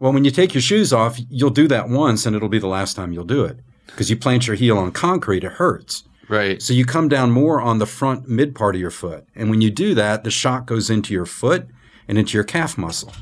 Well, 0.00 0.12
when 0.12 0.24
you 0.24 0.30
take 0.30 0.54
your 0.54 0.62
shoes 0.62 0.92
off, 0.92 1.18
you'll 1.28 1.50
do 1.50 1.68
that 1.68 1.88
once 1.88 2.24
and 2.24 2.34
it'll 2.34 2.48
be 2.48 2.58
the 2.58 2.68
last 2.68 2.94
time 2.94 3.12
you'll 3.12 3.24
do 3.24 3.44
it 3.44 3.58
because 3.86 4.08
you 4.08 4.16
plant 4.16 4.46
your 4.46 4.56
heel 4.56 4.78
on 4.78 4.92
concrete, 4.92 5.44
it 5.44 5.52
hurts. 5.52 6.04
Right. 6.28 6.62
So 6.62 6.72
you 6.72 6.84
come 6.84 7.08
down 7.08 7.30
more 7.30 7.60
on 7.60 7.78
the 7.78 7.86
front 7.86 8.28
mid 8.28 8.54
part 8.54 8.74
of 8.74 8.80
your 8.80 8.90
foot. 8.90 9.26
And 9.34 9.50
when 9.50 9.60
you 9.60 9.70
do 9.70 9.94
that, 9.94 10.24
the 10.24 10.30
shock 10.30 10.66
goes 10.66 10.90
into 10.90 11.12
your 11.12 11.26
foot 11.26 11.66
and 12.06 12.18
into 12.18 12.34
your 12.36 12.44
calf 12.44 12.78
muscle. 12.78 13.12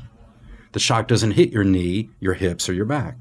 The 0.73 0.79
shock 0.79 1.07
doesn't 1.07 1.31
hit 1.31 1.51
your 1.51 1.63
knee, 1.63 2.09
your 2.19 2.35
hips, 2.35 2.69
or 2.69 2.73
your 2.73 2.85
back. 2.85 3.17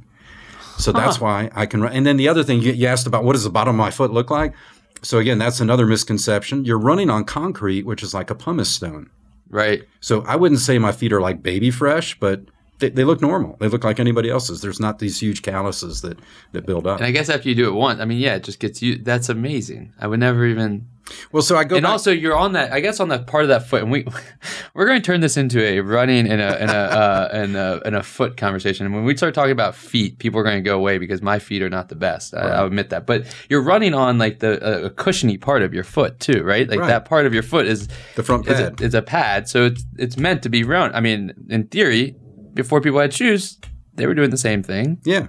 So 0.78 0.92
that's 0.92 1.16
uh-huh. 1.16 1.24
why 1.24 1.50
I 1.54 1.66
can 1.66 1.82
run. 1.82 1.92
And 1.92 2.06
then 2.06 2.16
the 2.16 2.28
other 2.28 2.42
thing 2.42 2.60
you, 2.60 2.72
you 2.72 2.86
asked 2.86 3.06
about 3.06 3.24
what 3.24 3.32
does 3.32 3.44
the 3.44 3.50
bottom 3.50 3.74
of 3.74 3.78
my 3.78 3.90
foot 3.90 4.12
look 4.12 4.30
like? 4.30 4.54
So 5.02 5.18
again, 5.18 5.38
that's 5.38 5.60
another 5.60 5.86
misconception. 5.86 6.64
You're 6.64 6.78
running 6.78 7.10
on 7.10 7.24
concrete, 7.24 7.86
which 7.86 8.02
is 8.02 8.14
like 8.14 8.30
a 8.30 8.34
pumice 8.34 8.70
stone. 8.70 9.10
Right. 9.48 9.84
So 10.00 10.22
I 10.22 10.36
wouldn't 10.36 10.60
say 10.60 10.78
my 10.78 10.92
feet 10.92 11.12
are 11.12 11.20
like 11.20 11.42
baby 11.42 11.70
fresh, 11.70 12.18
but 12.18 12.42
they, 12.78 12.90
they 12.90 13.04
look 13.04 13.20
normal. 13.20 13.56
They 13.60 13.68
look 13.68 13.84
like 13.84 14.00
anybody 14.00 14.30
else's. 14.30 14.60
There's 14.60 14.80
not 14.80 14.98
these 14.98 15.20
huge 15.20 15.42
calluses 15.42 16.02
that, 16.02 16.18
that 16.52 16.66
build 16.66 16.86
up. 16.86 16.98
And 16.98 17.06
I 17.06 17.10
guess 17.10 17.28
after 17.28 17.48
you 17.48 17.54
do 17.54 17.68
it 17.68 17.72
once, 17.72 18.00
I 18.00 18.04
mean, 18.04 18.18
yeah, 18.18 18.34
it 18.34 18.44
just 18.44 18.58
gets 18.58 18.82
you. 18.82 18.96
That's 18.96 19.28
amazing. 19.28 19.92
I 19.98 20.06
would 20.06 20.20
never 20.20 20.46
even. 20.46 20.88
Well, 21.32 21.42
so 21.42 21.56
I 21.56 21.64
go 21.64 21.76
and 21.76 21.84
back. 21.84 21.92
also, 21.92 22.10
you're 22.10 22.36
on 22.36 22.52
that. 22.52 22.72
I 22.72 22.80
guess 22.80 22.98
on 23.00 23.08
that 23.10 23.26
part 23.26 23.44
of 23.44 23.48
that 23.48 23.66
foot, 23.68 23.82
and 23.82 23.90
we 23.92 24.04
we're 24.74 24.86
going 24.86 25.00
to 25.00 25.04
turn 25.06 25.20
this 25.20 25.36
into 25.36 25.62
a 25.62 25.80
running 25.80 26.28
and 26.28 26.40
a 26.40 26.60
and 26.60 26.70
a 26.70 26.74
uh, 26.74 27.28
and 27.32 27.56
a 27.56 27.80
and 27.84 27.94
a 27.96 28.02
foot 28.02 28.36
conversation. 28.36 28.86
And 28.86 28.94
when 28.94 29.04
we 29.04 29.16
start 29.16 29.34
talking 29.34 29.52
about 29.52 29.74
feet, 29.74 30.18
people 30.18 30.40
are 30.40 30.42
going 30.42 30.56
to 30.56 30.62
go 30.68 30.76
away 30.76 30.98
because 30.98 31.22
my 31.22 31.38
feet 31.38 31.62
are 31.62 31.70
not 31.70 31.88
the 31.88 31.94
best. 31.94 32.34
I, 32.34 32.40
I'll 32.48 32.66
admit 32.66 32.90
that. 32.90 33.06
But 33.06 33.26
you're 33.48 33.62
running 33.62 33.94
on 33.94 34.18
like 34.18 34.40
the 34.40 34.86
a 34.86 34.90
cushiony 34.90 35.38
part 35.38 35.62
of 35.62 35.72
your 35.72 35.84
foot 35.84 36.18
too, 36.20 36.42
right? 36.42 36.68
Like 36.68 36.80
Right. 36.80 36.88
that 36.88 37.04
part 37.04 37.26
of 37.26 37.32
your 37.34 37.42
foot 37.44 37.66
is 37.66 37.88
The 38.16 38.22
front 38.22 38.46
is 38.48 38.58
pad. 38.58 38.80
a, 38.80 38.84
is 38.84 38.94
a 38.94 39.02
pad, 39.02 39.48
so 39.48 39.66
it's 39.66 39.84
it's 39.98 40.16
meant 40.16 40.42
to 40.42 40.48
be 40.48 40.64
run. 40.64 40.92
I 40.94 41.00
mean, 41.00 41.32
in 41.48 41.68
theory, 41.68 42.16
before 42.54 42.80
people 42.80 42.98
had 43.00 43.12
shoes, 43.14 43.58
they 43.94 44.06
were 44.06 44.14
doing 44.14 44.30
the 44.30 44.36
same 44.38 44.62
thing. 44.62 44.98
yeah. 45.04 45.28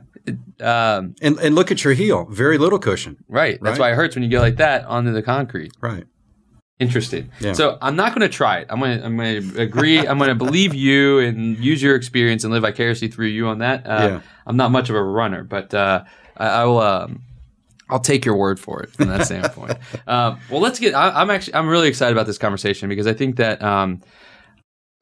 Um, 0.60 1.16
And, 1.22 1.40
and 1.40 1.56
look 1.56 1.72
at 1.72 1.84
your 1.84 1.94
heel. 1.94 2.26
Very 2.30 2.58
little 2.58 2.80
cushion. 2.80 3.18
right. 3.28 3.58
That's 3.62 3.80
Right. 3.80 3.88
why 3.88 3.92
it 3.92 3.96
hurts 3.96 4.16
when 4.16 4.24
you 4.24 4.30
go 4.30 4.40
like 4.40 4.58
that 4.58 4.86
onto 4.86 5.12
the 5.14 5.22
concrete. 5.22 5.72
Right. 5.82 6.06
Interesting. 6.80 7.32
Yeah. 7.40 7.54
So 7.54 7.78
I'm 7.82 7.96
not 7.96 8.14
going 8.14 8.22
to 8.30 8.30
try 8.30 8.60
it. 8.60 8.68
I'm 8.70 8.80
going 8.80 9.00
to 9.00 9.06
I'm 9.06 9.18
going 9.18 9.52
to 9.54 9.62
agree. 9.62 9.98
I'm 10.08 10.18
going 10.20 10.30
to 10.30 10.36
believe 10.36 10.76
you 10.76 11.18
and 11.20 11.58
use 11.58 11.82
your 11.82 11.96
experience 11.96 12.44
and 12.44 12.54
live 12.54 12.62
vicariously 12.62 13.08
through 13.08 13.28
you 13.28 13.48
on 13.48 13.60
that. 13.60 13.86
Uh, 13.88 13.90
Yeah. 14.10 14.22
I'm 14.46 14.58
not 14.58 14.72
much 14.72 14.90
of 14.92 14.96
a 14.96 15.04
runner, 15.04 15.44
but 15.44 15.74
uh, 15.74 16.04
I, 16.38 16.48
I 16.48 16.64
will. 16.66 16.80
Um, 16.80 17.22
I'll 17.90 18.00
take 18.02 18.26
your 18.26 18.36
word 18.36 18.60
for 18.60 18.84
it 18.84 18.92
from 18.92 19.08
that 19.08 19.26
standpoint. 19.26 19.78
um, 20.08 20.40
well, 20.52 20.60
let's 20.60 20.78
get. 20.78 20.94
I, 20.94 21.10
I'm 21.22 21.30
actually. 21.32 21.56
I'm 21.56 21.68
really 21.68 21.88
excited 21.88 22.12
about 22.16 22.28
this 22.28 22.38
conversation 22.38 22.90
because 22.90 23.08
I 23.08 23.14
think 23.14 23.38
that. 23.38 23.64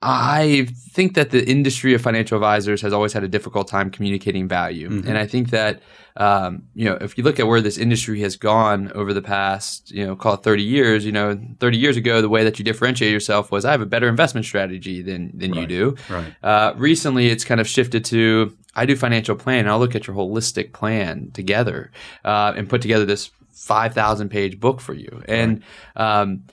I 0.08 0.68
think 0.92 1.16
that 1.16 1.32
the 1.32 1.44
industry 1.50 1.96
of 1.96 2.02
financial 2.02 2.38
advisors 2.38 2.82
has 2.84 2.94
always 2.94 3.12
had 3.12 3.24
a 3.24 3.28
difficult 3.28 3.68
time 3.68 3.90
communicating 3.90 4.48
value, 4.48 4.88
and 4.88 5.18
I 5.18 5.26
think 5.26 5.50
that 5.50 5.82
um, 6.16 6.64
you 6.76 6.86
know 6.86 6.96
if 7.02 7.18
you 7.18 7.24
look 7.24 7.40
at 7.40 7.48
where 7.48 7.60
this 7.60 7.80
industry 7.80 8.22
has 8.22 8.38
gone 8.38 8.92
over 8.94 9.14
the 9.14 9.22
past 9.22 9.92
you 9.92 10.06
know 10.06 10.16
call 10.16 10.36
it 10.36 10.44
30 10.44 10.62
years, 10.62 11.06
you 11.06 11.12
know 11.12 11.40
30 11.60 11.78
years 11.78 11.98
ago 11.98 12.22
the 12.22 12.30
way 12.30 12.44
that 12.44 12.60
you 12.60 12.64
differentiate 12.64 13.12
yourself 13.12 13.52
was 13.52 13.66
I 13.66 13.72
have 13.72 13.82
a 13.82 13.88
better 13.88 14.08
investment 14.08 14.46
strategy 14.46 15.02
than 15.02 15.36
than 15.36 15.56
you 15.56 15.66
do. 15.66 15.96
Right. 16.08 16.36
Uh, 16.44 16.74
recently, 16.78 17.28
it's 17.28 17.44
kind 17.44 17.60
of 17.60 17.68
shifted 17.68 18.06
to 18.06 18.56
I 18.76 18.86
do 18.86 18.96
financial 18.96 19.36
plan. 19.36 19.60
And 19.60 19.70
I'll 19.70 19.80
look 19.80 19.96
at 19.96 20.06
your 20.06 20.16
holistic 20.16 20.72
plan 20.72 21.32
together 21.32 21.92
uh, 22.24 22.54
and 22.56 22.70
put 22.70 22.82
together 22.82 23.06
this 23.06 23.32
five 23.52 23.96
thousand 23.96 24.30
page 24.30 24.60
book 24.60 24.82
for 24.82 24.94
you. 24.94 25.24
And 25.28 25.64
um, 25.96 26.44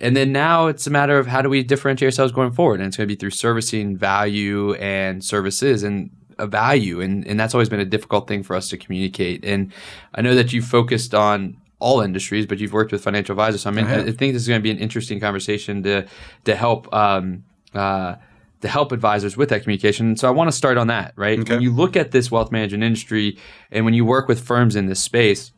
and 0.00 0.16
then 0.16 0.32
now 0.32 0.66
it's 0.66 0.86
a 0.86 0.90
matter 0.90 1.18
of 1.18 1.26
how 1.26 1.42
do 1.42 1.48
we 1.48 1.62
differentiate 1.62 2.08
ourselves 2.08 2.32
going 2.32 2.52
forward? 2.52 2.80
And 2.80 2.86
it's 2.86 2.96
going 2.96 3.08
to 3.08 3.14
be 3.14 3.18
through 3.18 3.30
servicing 3.30 3.96
value 3.96 4.74
and 4.74 5.24
services 5.24 5.82
and 5.82 6.10
a 6.38 6.46
value. 6.46 7.00
And, 7.00 7.26
and 7.26 7.38
that's 7.38 7.54
always 7.54 7.68
been 7.68 7.80
a 7.80 7.84
difficult 7.84 8.28
thing 8.28 8.42
for 8.42 8.54
us 8.54 8.68
to 8.70 8.76
communicate. 8.76 9.44
And 9.44 9.72
I 10.14 10.22
know 10.22 10.34
that 10.34 10.52
you 10.52 10.62
focused 10.62 11.14
on 11.14 11.56
all 11.80 12.00
industries, 12.00 12.46
but 12.46 12.58
you've 12.58 12.72
worked 12.72 12.92
with 12.92 13.02
financial 13.02 13.32
advisors. 13.32 13.62
So 13.62 13.70
I 13.70 13.72
mean, 13.72 13.86
I 13.86 14.00
I. 14.00 14.12
Think 14.12 14.32
this 14.34 14.42
is 14.42 14.48
going 14.48 14.60
to 14.60 14.62
be 14.62 14.70
an 14.70 14.78
interesting 14.78 15.20
conversation 15.20 15.82
to 15.84 16.06
to 16.44 16.54
help 16.56 16.92
um, 16.94 17.44
uh, 17.74 18.16
to 18.60 18.68
help 18.68 18.90
advisors 18.92 19.36
with 19.36 19.48
that 19.50 19.62
communication. 19.62 20.16
So 20.16 20.26
I 20.26 20.32
want 20.32 20.48
to 20.48 20.56
start 20.56 20.76
on 20.78 20.88
that. 20.88 21.12
Right, 21.16 21.38
Okay. 21.38 21.54
when 21.54 21.62
you 21.62 21.72
look 21.72 21.96
at 21.96 22.10
this 22.10 22.30
wealth 22.30 22.50
management 22.50 22.82
industry, 22.82 23.38
and 23.70 23.84
when 23.84 23.94
you 23.94 24.04
work 24.04 24.26
with 24.28 24.40
firms 24.40 24.74
in 24.74 24.86
this 24.86 25.00
space, 25.00 25.52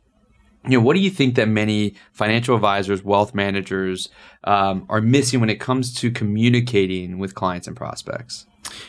you 0.67 0.77
know, 0.77 0.83
what 0.83 0.95
do 0.95 0.99
you 0.99 1.09
think 1.09 1.35
that 1.35 1.47
many 1.47 1.95
financial 2.11 2.55
advisors, 2.55 3.03
wealth 3.03 3.33
managers 3.33 4.09
um, 4.43 4.85
are 4.89 5.01
missing 5.01 5.39
when 5.39 5.49
it 5.49 5.59
comes 5.59 5.93
to 5.95 6.11
communicating 6.11 7.17
with 7.17 7.33
clients 7.33 7.67
and 7.67 7.75
prospects? 7.75 8.45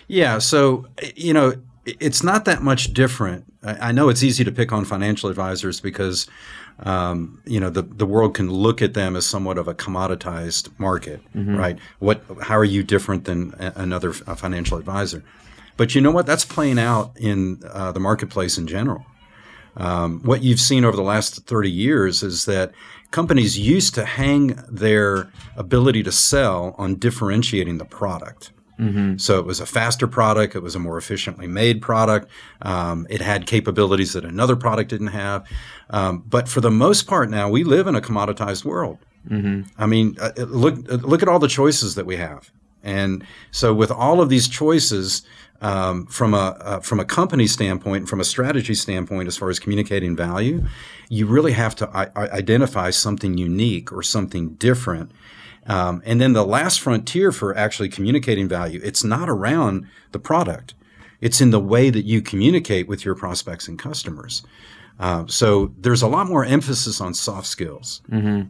Yeah. 0.06 0.38
So, 0.38 0.86
you 1.16 1.32
know, 1.32 1.54
it's 1.86 2.22
not 2.22 2.44
that 2.44 2.62
much 2.62 2.92
different. 2.92 3.44
I 3.64 3.90
know 3.90 4.08
it's 4.08 4.22
easy 4.22 4.44
to 4.44 4.52
pick 4.52 4.72
on 4.72 4.84
financial 4.84 5.30
advisors 5.30 5.80
because, 5.80 6.28
um, 6.80 7.40
you 7.44 7.58
know, 7.58 7.70
the, 7.70 7.82
the 7.82 8.06
world 8.06 8.34
can 8.34 8.50
look 8.50 8.82
at 8.82 8.94
them 8.94 9.16
as 9.16 9.26
somewhat 9.26 9.58
of 9.58 9.66
a 9.66 9.74
commoditized 9.74 10.78
market, 10.78 11.20
right? 11.34 11.78
What, 11.98 12.22
how 12.42 12.56
are 12.58 12.64
you 12.64 12.82
different 12.82 13.24
than 13.24 13.54
another 13.58 14.12
financial 14.12 14.78
advisor? 14.78 15.24
But 15.76 15.94
you 15.94 16.00
know 16.00 16.10
what? 16.10 16.26
That's 16.26 16.44
playing 16.44 16.78
out 16.78 17.12
in 17.16 17.60
uh, 17.68 17.92
the 17.92 18.00
marketplace 18.00 18.58
in 18.58 18.66
general. 18.66 19.06
Um, 19.76 20.20
what 20.22 20.42
you've 20.42 20.60
seen 20.60 20.84
over 20.84 20.96
the 20.96 21.02
last 21.02 21.46
30 21.46 21.70
years 21.70 22.22
is 22.22 22.44
that 22.44 22.72
companies 23.10 23.58
used 23.58 23.94
to 23.94 24.04
hang 24.04 24.58
their 24.70 25.30
ability 25.56 26.02
to 26.02 26.12
sell 26.12 26.74
on 26.78 26.96
differentiating 26.96 27.78
the 27.78 27.84
product. 27.84 28.52
So 29.18 29.38
it 29.38 29.46
was 29.46 29.60
a 29.60 29.66
faster 29.66 30.08
product. 30.08 30.56
It 30.56 30.60
was 30.62 30.74
a 30.74 30.78
more 30.78 30.98
efficiently 30.98 31.46
made 31.46 31.80
product. 31.80 32.28
Um, 32.62 33.06
it 33.08 33.20
had 33.20 33.46
capabilities 33.46 34.12
that 34.14 34.24
another 34.24 34.56
product 34.56 34.90
didn't 34.90 35.08
have. 35.08 35.46
Um, 35.90 36.24
but 36.26 36.48
for 36.48 36.60
the 36.60 36.70
most 36.70 37.06
part, 37.06 37.30
now 37.30 37.48
we 37.48 37.62
live 37.64 37.86
in 37.86 37.94
a 37.94 38.00
commoditized 38.00 38.64
world. 38.64 38.98
I 39.78 39.86
mean, 39.86 40.16
uh, 40.20 40.32
uh, 40.36 40.42
look 40.44 40.74
uh, 40.90 40.96
look 40.96 41.22
at 41.22 41.28
all 41.28 41.38
the 41.38 41.46
choices 41.48 41.94
that 41.94 42.06
we 42.06 42.16
have, 42.16 42.50
and 42.82 43.24
so 43.50 43.74
with 43.74 43.90
all 43.90 44.20
of 44.20 44.28
these 44.28 44.48
choices, 44.48 45.22
um, 45.60 46.06
from 46.06 46.34
a 46.34 46.56
uh, 46.60 46.80
from 46.80 47.00
a 47.00 47.04
company 47.04 47.46
standpoint, 47.46 48.08
from 48.08 48.20
a 48.20 48.24
strategy 48.24 48.74
standpoint, 48.74 49.28
as 49.28 49.36
far 49.36 49.50
as 49.50 49.58
communicating 49.58 50.16
value, 50.16 50.64
you 51.08 51.26
really 51.26 51.52
have 51.52 51.74
to 51.76 51.88
I- 51.94 52.10
identify 52.16 52.90
something 52.90 53.38
unique 53.38 53.92
or 53.92 54.02
something 54.02 54.54
different 54.54 55.12
Um, 55.66 56.02
and 56.04 56.20
then 56.20 56.32
the 56.32 56.44
last 56.44 56.80
frontier 56.80 57.30
for 57.32 57.56
actually 57.56 57.88
communicating 57.88 58.48
value, 58.48 58.80
it's 58.82 59.04
not 59.04 59.28
around 59.28 59.86
the 60.10 60.18
product. 60.18 60.74
It's 61.20 61.40
in 61.40 61.50
the 61.50 61.60
way 61.60 61.90
that 61.90 62.04
you 62.04 62.20
communicate 62.20 62.88
with 62.88 63.04
your 63.04 63.14
prospects 63.14 63.68
and 63.68 63.78
customers. 63.78 64.42
Uh, 64.98 65.26
so 65.26 65.72
there's 65.78 66.02
a 66.02 66.06
lot 66.06 66.28
more 66.28 66.44
emphasis 66.44 67.00
on 67.00 67.14
soft 67.14 67.46
skills 67.46 68.02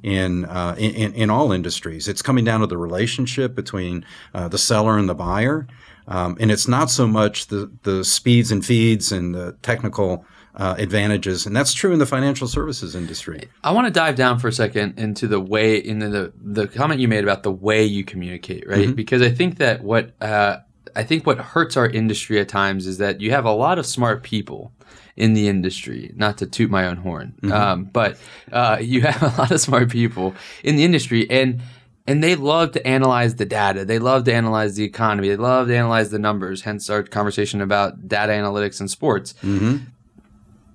in, 0.02 0.44
uh, 0.44 0.75
in 0.78 1.12
in 1.14 1.30
all 1.30 1.52
industries. 1.52 2.08
It's 2.08 2.22
coming 2.22 2.44
down 2.44 2.61
to 2.61 2.66
the 2.66 2.76
relationship 2.76 3.54
between 3.54 4.04
uh, 4.34 4.49
the 4.49 4.58
seller 4.58 4.99
and 4.99 5.08
the 5.08 5.14
buyer, 5.14 5.66
um, 6.08 6.37
and 6.40 6.50
it's 6.50 6.68
not 6.68 6.90
so 6.90 7.06
much 7.06 7.46
the 7.46 7.70
the 7.84 8.04
speeds 8.04 8.52
and 8.52 8.64
feeds 8.64 9.12
and 9.12 9.34
the 9.34 9.56
technical 9.62 10.26
uh, 10.54 10.75
advantages. 10.78 11.46
And 11.46 11.56
that's 11.56 11.72
true 11.72 11.92
in 11.92 11.99
the 11.99 12.06
financial 12.06 12.46
services 12.46 12.94
industry. 12.94 13.49
I 13.64 13.72
want 13.72 13.87
to 13.87 13.92
dive 13.92 14.16
down 14.16 14.38
for 14.38 14.49
a 14.49 14.52
second 14.52 14.99
into 14.99 15.26
the 15.26 15.40
way 15.40 15.76
into 15.76 16.08
the 16.08 16.32
the 16.37 16.68
comment 16.68 17.00
you 17.00 17.08
made 17.08 17.25
about 17.25 17.42
the 17.42 17.52
way 17.52 17.84
you 17.84 18.04
communicate, 18.04 18.68
right? 18.68 18.94
Because 18.94 19.22
I 19.22 19.30
think 19.30 19.58
that 19.58 19.82
what 19.82 20.12
uh, 20.20 20.58
I 20.94 21.04
think 21.04 21.26
what 21.26 21.38
hurts 21.38 21.76
our 21.76 21.88
industry 21.88 22.38
at 22.40 22.49
times 22.49 22.87
is 22.87 22.99
that 22.99 23.20
you 23.20 23.30
have 23.30 23.44
a 23.46 23.52
lot 23.52 23.78
of 23.78 23.87
smart 23.87 24.22
people 24.22 24.72
in 25.16 25.35
the 25.35 25.49
industry. 25.49 26.12
Not 26.16 26.38
to 26.38 26.47
toot 26.47 26.71
my 26.71 26.87
own 26.87 26.99
horn, 26.99 27.35
um, 27.52 27.85
but 27.85 28.19
uh, 28.50 28.78
you 28.81 29.02
have 29.09 29.23
a 29.23 29.40
lot 29.40 29.50
of 29.50 29.61
smart 29.61 29.90
people 29.90 30.35
in 30.62 30.76
the 30.76 30.85
industry, 30.85 31.31
and 31.31 31.61
and 32.07 32.23
they 32.23 32.35
love 32.35 32.73
to 32.73 32.87
analyze 32.87 33.37
the 33.37 33.47
data. 33.47 33.85
They 33.85 33.99
love 33.99 34.25
to 34.25 34.35
analyze 34.35 34.75
the 34.75 34.85
economy. 34.85 35.28
They 35.28 35.37
love 35.37 35.69
to 35.69 35.76
analyze 35.76 36.11
the 36.11 36.19
numbers. 36.19 36.62
Hence 36.62 36.90
our 36.90 37.02
conversation 37.02 37.61
about 37.61 38.09
data 38.09 38.33
analytics 38.33 38.81
and 38.81 38.90
sports. 38.90 39.35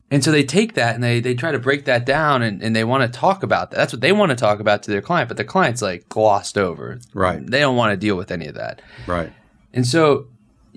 And 0.09 0.23
so 0.23 0.31
they 0.31 0.43
take 0.43 0.75
that 0.75 0.95
and 0.95 1.03
they, 1.03 1.19
they 1.19 1.35
try 1.35 1.51
to 1.51 1.59
break 1.59 1.85
that 1.85 2.05
down 2.05 2.41
and, 2.41 2.63
and 2.63 2.75
they 2.75 2.85
want 2.85 3.11
to 3.11 3.19
talk 3.19 3.43
about 3.43 3.71
that. 3.71 3.77
That's 3.77 3.91
what 3.91 4.01
they 4.01 4.13
want 4.13 4.29
to 4.29 4.37
talk 4.37 4.61
about 4.61 4.83
to 4.83 4.91
their 4.91 5.01
client, 5.01 5.27
but 5.27 5.35
the 5.35 5.43
client's 5.43 5.81
like 5.81 6.07
glossed 6.07 6.57
over. 6.57 6.99
Right. 7.13 7.45
They 7.45 7.59
don't 7.59 7.75
want 7.75 7.91
to 7.91 7.97
deal 7.97 8.15
with 8.15 8.31
any 8.31 8.47
of 8.47 8.55
that. 8.55 8.81
Right. 9.05 9.33
And 9.73 9.85
so 9.85 10.27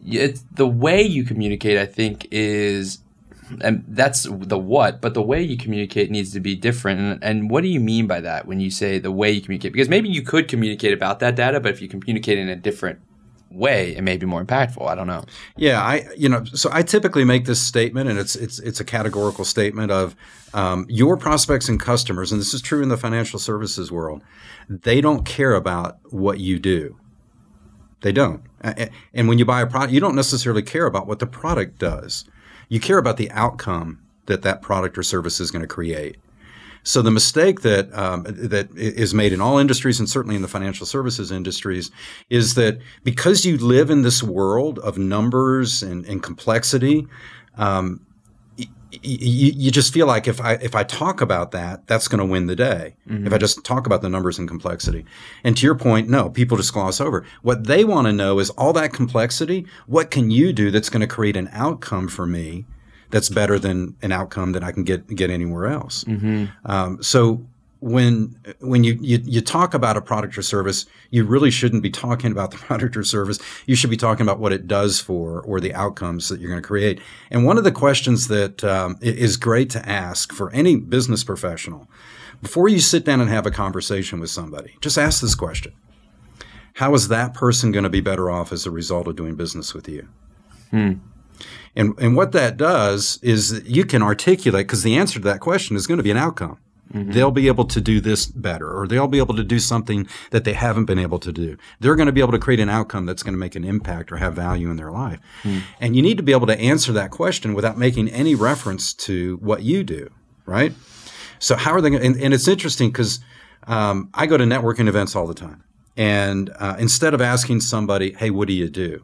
it's 0.05 0.45
the 0.53 0.67
way 0.67 1.03
you 1.03 1.23
communicate, 1.23 1.79
I 1.79 1.87
think, 1.87 2.27
is 2.33 2.99
and 3.61 3.85
that's 3.89 4.27
the 4.29 4.59
what, 4.59 5.01
but 5.01 5.15
the 5.15 5.23
way 5.23 5.43
you 5.43 5.57
communicate 5.57 6.11
needs 6.11 6.33
to 6.33 6.41
be 6.41 6.55
different. 6.55 7.01
And, 7.01 7.25
and 7.25 7.51
what 7.51 7.63
do 7.63 7.69
you 7.69 7.81
mean 7.81 8.07
by 8.07 8.21
that 8.21 8.47
when 8.47 8.61
you 8.61 8.71
say 8.71 8.99
the 8.99 9.13
way 9.13 9.31
you 9.31 9.41
communicate? 9.41 9.73
Because 9.73 9.89
maybe 9.89 10.09
you 10.09 10.23
could 10.23 10.49
communicate 10.49 10.93
about 10.93 11.21
that 11.21 11.37
data, 11.37 11.61
but 11.61 11.73
if 11.73 11.83
you 11.83 11.89
communicate 11.89 12.39
in 12.39 12.49
a 12.49 12.57
different 12.57 13.01
way, 13.51 13.97
it 13.97 14.03
may 14.03 14.17
be 14.17 14.27
more 14.27 14.45
impactful. 14.45 14.87
I 14.87 14.95
don't 14.95 15.07
know. 15.07 15.25
Yeah, 15.57 15.83
I 15.83 16.07
you 16.17 16.29
know 16.29 16.45
so 16.45 16.71
I 16.73 16.83
typically 16.83 17.25
make 17.25 17.45
this 17.45 17.61
statement, 17.61 18.09
and 18.09 18.19
it's 18.19 18.37
it's 18.37 18.59
it's 18.61 18.81
a 18.81 18.85
categorical 18.85 19.45
statement 19.45 19.91
of 19.91 20.15
um, 20.55 20.87
your 20.89 21.17
prospects 21.17 21.69
and 21.69 21.79
customers, 21.81 22.33
and 22.33 22.41
this 22.41 22.55
is 22.55 22.63
true 22.63 22.83
in 22.83 22.89
the 22.89 22.97
financial 22.97 23.39
services 23.39 23.91
world. 23.91 24.23
They 24.69 25.01
don't 25.01 25.25
care 25.25 25.55
about 25.55 25.99
what 26.11 26.39
you 26.39 26.59
do. 26.59 26.97
They 28.03 28.13
don't. 28.13 28.43
And 28.63 29.29
when 29.29 29.39
you 29.39 29.45
buy 29.45 29.61
a 29.61 29.67
product, 29.67 29.93
you 29.93 30.01
don't 30.01 30.17
necessarily 30.17 30.63
care 30.63 30.87
about 30.87 31.07
what 31.07 31.19
the 31.19 31.27
product 31.27 31.79
does. 31.79 32.25
You 32.71 32.81
care 32.81 32.97
about 32.97 33.19
the 33.19 33.31
outcome 33.33 34.01
that 34.27 34.41
that 34.43 34.63
product 34.63 34.97
or 34.97 35.03
service 35.03 35.41
is 35.41 35.51
going 35.51 35.61
to 35.61 35.69
create. 35.69 36.17
So 36.83 37.03
the 37.03 37.11
mistake 37.11 37.61
that 37.61 37.93
um, 37.93 38.25
that 38.27 38.71
is 38.75 39.13
made 39.13 39.35
in 39.35 39.41
all 39.41 39.59
industries 39.59 39.99
and 40.01 40.09
certainly 40.09 40.37
in 40.37 40.41
the 40.41 40.49
financial 40.49 40.87
services 40.87 41.31
industries 41.31 41.91
is 42.31 42.55
that 42.55 42.79
because 43.05 43.45
you 43.45 43.59
live 43.59 43.91
in 43.91 44.01
this 44.01 44.23
world 44.23 44.79
of 44.79 44.97
numbers 44.97 45.83
and, 45.83 46.07
and 46.07 46.23
complexity, 46.23 47.07
um, 47.59 48.01
y- 48.93 48.99
y- 49.05 49.19
y- 49.21 49.55
you 49.57 49.71
just 49.71 49.93
feel 49.93 50.07
like 50.07 50.27
if 50.29 50.41
I 50.41 50.55
if 50.55 50.75
I 50.75 50.85
talk 50.85 51.21
about 51.21 51.51
that, 51.53 51.87
that's 51.87 52.09
going 52.09 52.19
to 52.19 52.25
win 52.25 52.47
the 52.47 52.57
day. 52.57 52.95
If 53.09 53.33
I 53.33 53.39
just 53.39 53.65
talk 53.65 53.87
about 53.87 54.03
the 54.03 54.09
numbers 54.09 54.39
and 54.39 54.49
complexity, 54.49 55.05
and 55.45 55.57
to 55.57 55.67
your 55.67 55.75
point, 55.75 56.09
no, 56.09 56.31
people 56.31 56.57
just 56.57 56.73
gloss 56.73 57.01
over. 57.01 57.25
What 57.43 57.67
they 57.67 57.85
want 57.85 58.07
to 58.07 58.13
know 58.13 58.39
is 58.39 58.51
all 58.51 58.73
that 58.75 58.93
complexity. 58.93 59.67
What 59.87 60.11
can 60.11 60.31
you 60.31 60.53
do 60.53 60.71
that's 60.71 60.89
going 60.91 61.01
to 61.01 61.07
create 61.07 61.37
an 61.37 61.49
outcome 61.53 62.09
for 62.09 62.27
me 62.27 62.65
that's 63.11 63.29
better 63.29 63.59
than 63.59 63.97
an 64.03 64.13
outcome 64.13 64.53
that 64.53 64.63
I 64.63 64.73
can 64.73 64.85
get 64.85 65.07
get 65.17 65.31
anywhere 65.31 65.67
else? 65.67 66.05
Um, 66.65 67.03
so 67.03 67.45
when 67.81 68.39
when 68.61 68.85
you, 68.85 68.99
you 69.01 69.19
you 69.25 69.41
talk 69.41 69.75
about 69.75 69.97
a 69.97 70.03
product 70.03 70.37
or 70.37 70.43
service, 70.43 70.87
you 71.11 71.25
really 71.25 71.51
shouldn't 71.51 71.83
be 71.83 71.91
talking 71.91 72.31
about 72.31 72.51
the 72.51 72.57
product 72.69 72.97
or 72.97 73.03
service. 73.03 73.39
You 73.67 73.75
should 73.75 73.91
be 73.91 73.97
talking 73.97 74.23
about 74.23 74.39
what 74.39 74.53
it 74.53 74.67
does 74.67 75.01
for 75.01 75.41
or 75.43 75.61
the 75.61 75.75
outcomes 75.75 76.29
that 76.29 76.41
you're 76.41 76.51
going 76.51 76.63
to 76.63 76.67
create. 76.67 77.01
And 77.31 77.45
one 77.45 77.59
of 77.59 77.65
the 77.65 77.73
questions 77.73 78.29
that 78.29 78.63
um, 78.63 78.99
is 79.01 79.37
great 79.37 79.71
to 79.71 79.89
ask 79.89 80.33
for 80.33 80.51
any 80.53 80.77
business 80.77 81.25
professional 81.25 81.89
before 82.43 82.69
you 82.69 82.79
sit 82.79 83.05
down 83.05 83.21
and 83.21 83.31
have 83.31 83.47
a 83.47 83.51
conversation 83.51 84.21
with 84.21 84.31
somebody, 84.31 84.77
just 84.81 84.99
ask 84.99 85.21
this 85.21 85.35
question: 85.35 85.73
How 86.75 86.95
is 86.95 87.09
that 87.09 87.35
person 87.35 87.73
going 87.73 87.85
to 87.85 87.91
be 87.91 88.01
better 88.01 88.31
off 88.31 88.53
as 88.53 88.67
a 88.67 88.71
result 88.71 89.09
of 89.09 89.17
doing 89.17 89.35
business 89.35 89.75
with 89.75 89.89
you? 89.89 90.09
And, 91.75 91.95
and 91.99 92.17
what 92.17 92.33
that 92.33 92.57
does 92.57 93.19
is 93.23 93.51
that 93.51 93.67
you 93.67 93.85
can 93.85 94.03
articulate, 94.03 94.67
because 94.67 94.83
the 94.83 94.97
answer 94.97 95.19
to 95.19 95.25
that 95.25 95.41
question 95.41 95.77
is 95.77 95.87
going 95.87 95.99
to 95.99 96.05
be 96.05 96.11
an 96.11 96.17
outcome. 96.17 96.59
They'll 96.93 97.31
be 97.31 97.47
able 97.47 97.67
to 97.67 97.81
do 97.81 98.01
this 98.01 98.27
better, 98.27 98.69
or 98.69 98.89
they'll 98.89 99.07
be 99.07 99.19
able 99.19 99.37
to 99.37 99.45
do 99.45 99.59
something 99.59 100.09
that 100.31 100.45
they 100.45 100.55
haven't 100.55 100.87
been 100.87 100.99
able 100.99 101.19
to 101.21 101.33
do. 101.33 101.57
They're 101.79 101.95
going 101.95 102.07
to 102.07 102.13
be 102.13 102.21
able 102.21 102.33
to 102.33 102.39
create 102.39 102.59
an 102.61 102.69
outcome 102.69 103.07
that's 103.07 103.23
going 103.23 103.35
to 103.35 103.39
make 103.39 103.55
an 103.55 103.65
impact 103.65 104.11
or 104.11 104.17
have 104.17 104.35
value 104.35 104.71
in 104.71 104.77
their 104.77 104.91
life. 104.91 105.21
And 105.81 105.95
you 105.95 106.03
need 106.03 106.17
to 106.17 106.23
be 106.25 106.33
able 106.33 106.49
to 106.49 106.59
answer 106.59 106.93
that 106.93 107.11
question 107.11 107.55
without 107.55 107.79
making 107.79 108.09
any 108.09 108.35
reference 108.35 108.93
to 108.95 109.37
what 109.37 109.63
you 109.63 109.85
do, 109.85 110.11
right? 110.47 110.73
So 111.39 111.57
how 111.57 111.73
are 111.73 111.81
they? 111.81 111.91
Gonna, 111.91 112.05
and, 112.05 112.21
and 112.21 112.35
it's 112.35 112.49
interesting 112.49 112.91
because 112.91 113.21
um, 113.67 114.11
I 114.15 114.27
go 114.27 114.37
to 114.37 114.45
networking 114.45 114.89
events 114.89 115.17
all 115.17 115.27
the 115.27 115.35
time, 115.35 115.65
and 115.97 116.51
uh, 116.59 116.77
instead 116.79 117.15
of 117.15 117.21
asking 117.21 117.61
somebody, 117.61 118.13
"Hey, 118.13 118.31
what 118.31 118.49
do 118.49 118.55
you 118.55 118.69
do?" 118.69 119.03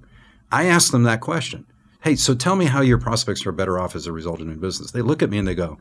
I 0.53 0.67
ask 0.67 0.93
them 0.93 1.05
that 1.05 1.21
question. 1.21 1.67
Hey, 2.03 2.15
so 2.15 2.35
tell 2.35 2.55
me 2.57 2.67
how 2.67 2.83
your 2.83 2.99
prospects 2.99 3.47
are 3.47 3.53
better 3.53 3.79
off 3.79 3.97
as 3.97 4.07
a 4.07 4.13
result 4.13 4.41
of 4.41 4.47
doing 4.47 4.61
business. 4.61 4.93
They 4.93 5.03
look 5.03 5.23
at 5.23 5.31
me 5.31 5.39
and 5.39 5.49
they 5.49 5.55
go, 5.55 5.79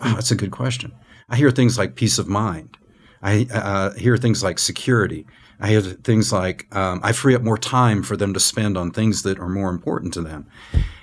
"Wow, 0.00 0.14
that's 0.14 0.30
a 0.30 0.36
good 0.36 0.50
question." 0.50 0.92
I 1.30 1.36
hear 1.36 1.50
things 1.50 1.78
like 1.78 1.94
peace 1.94 2.18
of 2.18 2.28
mind. 2.28 2.76
I 3.22 3.46
uh, 3.52 3.92
hear 3.92 4.16
things 4.16 4.42
like 4.42 4.58
security. 4.58 5.26
I 5.60 5.68
hear 5.68 5.80
things 5.80 6.32
like 6.32 6.74
um, 6.74 7.00
I 7.02 7.12
free 7.12 7.34
up 7.34 7.42
more 7.42 7.58
time 7.58 8.02
for 8.02 8.16
them 8.16 8.34
to 8.34 8.40
spend 8.40 8.76
on 8.76 8.90
things 8.90 9.22
that 9.22 9.38
are 9.38 9.48
more 9.48 9.70
important 9.70 10.12
to 10.14 10.22
them. 10.22 10.46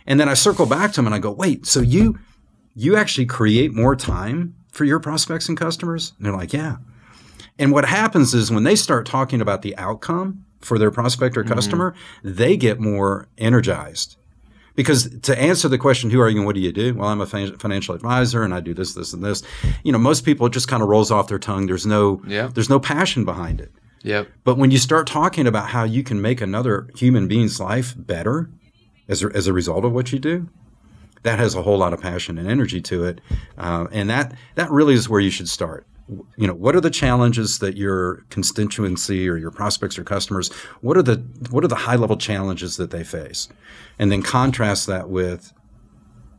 And 0.05 0.19
then 0.19 0.27
I 0.27 0.34
circle 0.34 0.65
back 0.65 0.91
to 0.91 0.96
them 0.98 1.05
and 1.05 1.15
I 1.15 1.19
go, 1.19 1.31
"Wait, 1.31 1.65
so 1.65 1.79
you 1.79 2.19
you 2.75 2.96
actually 2.96 3.25
create 3.25 3.74
more 3.74 3.96
time 3.96 4.55
for 4.72 4.84
your 4.84 5.00
prospects 5.00 5.48
and 5.48 5.57
customers?" 5.57 6.13
And 6.17 6.25
they're 6.25 6.34
like, 6.34 6.53
"Yeah." 6.53 6.77
And 7.60 7.72
what 7.72 7.86
happens 7.86 8.34
is 8.34 8.51
when 8.51 8.63
they 8.63 8.75
start 8.75 9.05
talking 9.05 9.41
about 9.41 9.62
the 9.62 9.75
outcome 9.77 10.46
for 10.60 10.77
their 10.77 10.91
prospect 10.91 11.38
or 11.38 11.43
customer, 11.43 11.93
they 12.24 12.57
get 12.57 12.79
more 12.79 13.27
energized. 13.38 14.17
Because 14.77 15.10
to 15.24 15.38
answer 15.38 15.67
the 15.67 15.77
question, 15.79 16.10
who 16.12 16.22
are 16.22 16.29
you 16.29 16.38
and 16.38 16.46
what 16.46 16.53
do 16.55 16.62
you 16.62 16.72
do? 16.72 16.93
Well, 16.93 17.10
I'm 17.10 17.19
a 17.19 17.25
fin- 17.25 17.57
financial 17.57 17.93
advisor 17.96 18.43
and 18.43 18.53
I 18.53 18.60
do 18.62 18.74
this, 18.74 18.93
this, 18.93 19.12
and 19.12 19.22
this. 19.24 19.41
You 19.84 19.91
know, 19.91 19.98
most 19.98 20.24
people 20.24 20.46
it 20.46 20.53
just 20.53 20.67
kind 20.69 20.81
of 20.84 20.88
rolls 20.88 21.10
off 21.12 21.27
their 21.27 21.39
tongue. 21.39 21.65
There's 21.65 21.86
no, 21.86 22.22
Yeah. 22.27 22.48
there's 22.53 22.69
no 22.69 22.79
passion 22.79 23.25
behind 23.25 23.60
it. 23.60 23.72
Yep. 24.03 24.29
But 24.46 24.57
when 24.60 24.69
you 24.72 24.77
start 24.77 25.07
talking 25.07 25.48
about 25.48 25.69
how 25.69 25.84
you 25.84 26.03
can 26.03 26.22
make 26.22 26.39
another 26.39 26.88
human 26.96 27.27
being's 27.27 27.60
life 27.60 27.96
better 27.98 28.50
as 29.10 29.24
a, 29.24 29.27
as 29.36 29.48
a 29.48 29.53
result 29.53 29.84
of 29.84 29.91
what 29.93 30.13
you 30.13 30.19
do, 30.19 30.48
that 31.24 31.40
has 31.40 31.56
a 31.56 31.62
whole 31.62 31.78
lot 31.78 31.94
of 31.94 32.02
passion 32.02 32.38
and 32.38 32.50
energy 32.50 32.82
to 32.82 33.06
it, 33.06 33.22
uh, 33.58 33.88
and 33.92 34.10
that 34.10 34.34
that 34.56 34.70
really 34.72 34.94
is 34.94 35.10
where 35.10 35.22
you 35.22 35.30
should 35.30 35.50
start. 35.50 35.86
You 36.38 36.48
know, 36.48 36.54
what 36.54 36.76
are 36.76 36.82
the 36.82 36.90
challenges 36.90 37.60
that 37.60 37.76
your 37.76 38.24
constituency 38.30 39.28
or 39.28 39.36
your 39.36 39.52
prospects 39.52 40.00
or 40.00 40.04
customers? 40.04 40.52
What 40.82 40.96
are 40.98 41.04
the 41.04 41.18
what 41.50 41.64
are 41.64 41.68
the 41.68 41.76
high 41.76 41.96
level 41.96 42.18
challenges 42.18 42.78
that 42.78 42.92
they 42.92 43.04
face, 43.04 43.50
and 44.00 44.12
then 44.12 44.22
contrast 44.22 44.88
that 44.88 45.10
with 45.10 45.52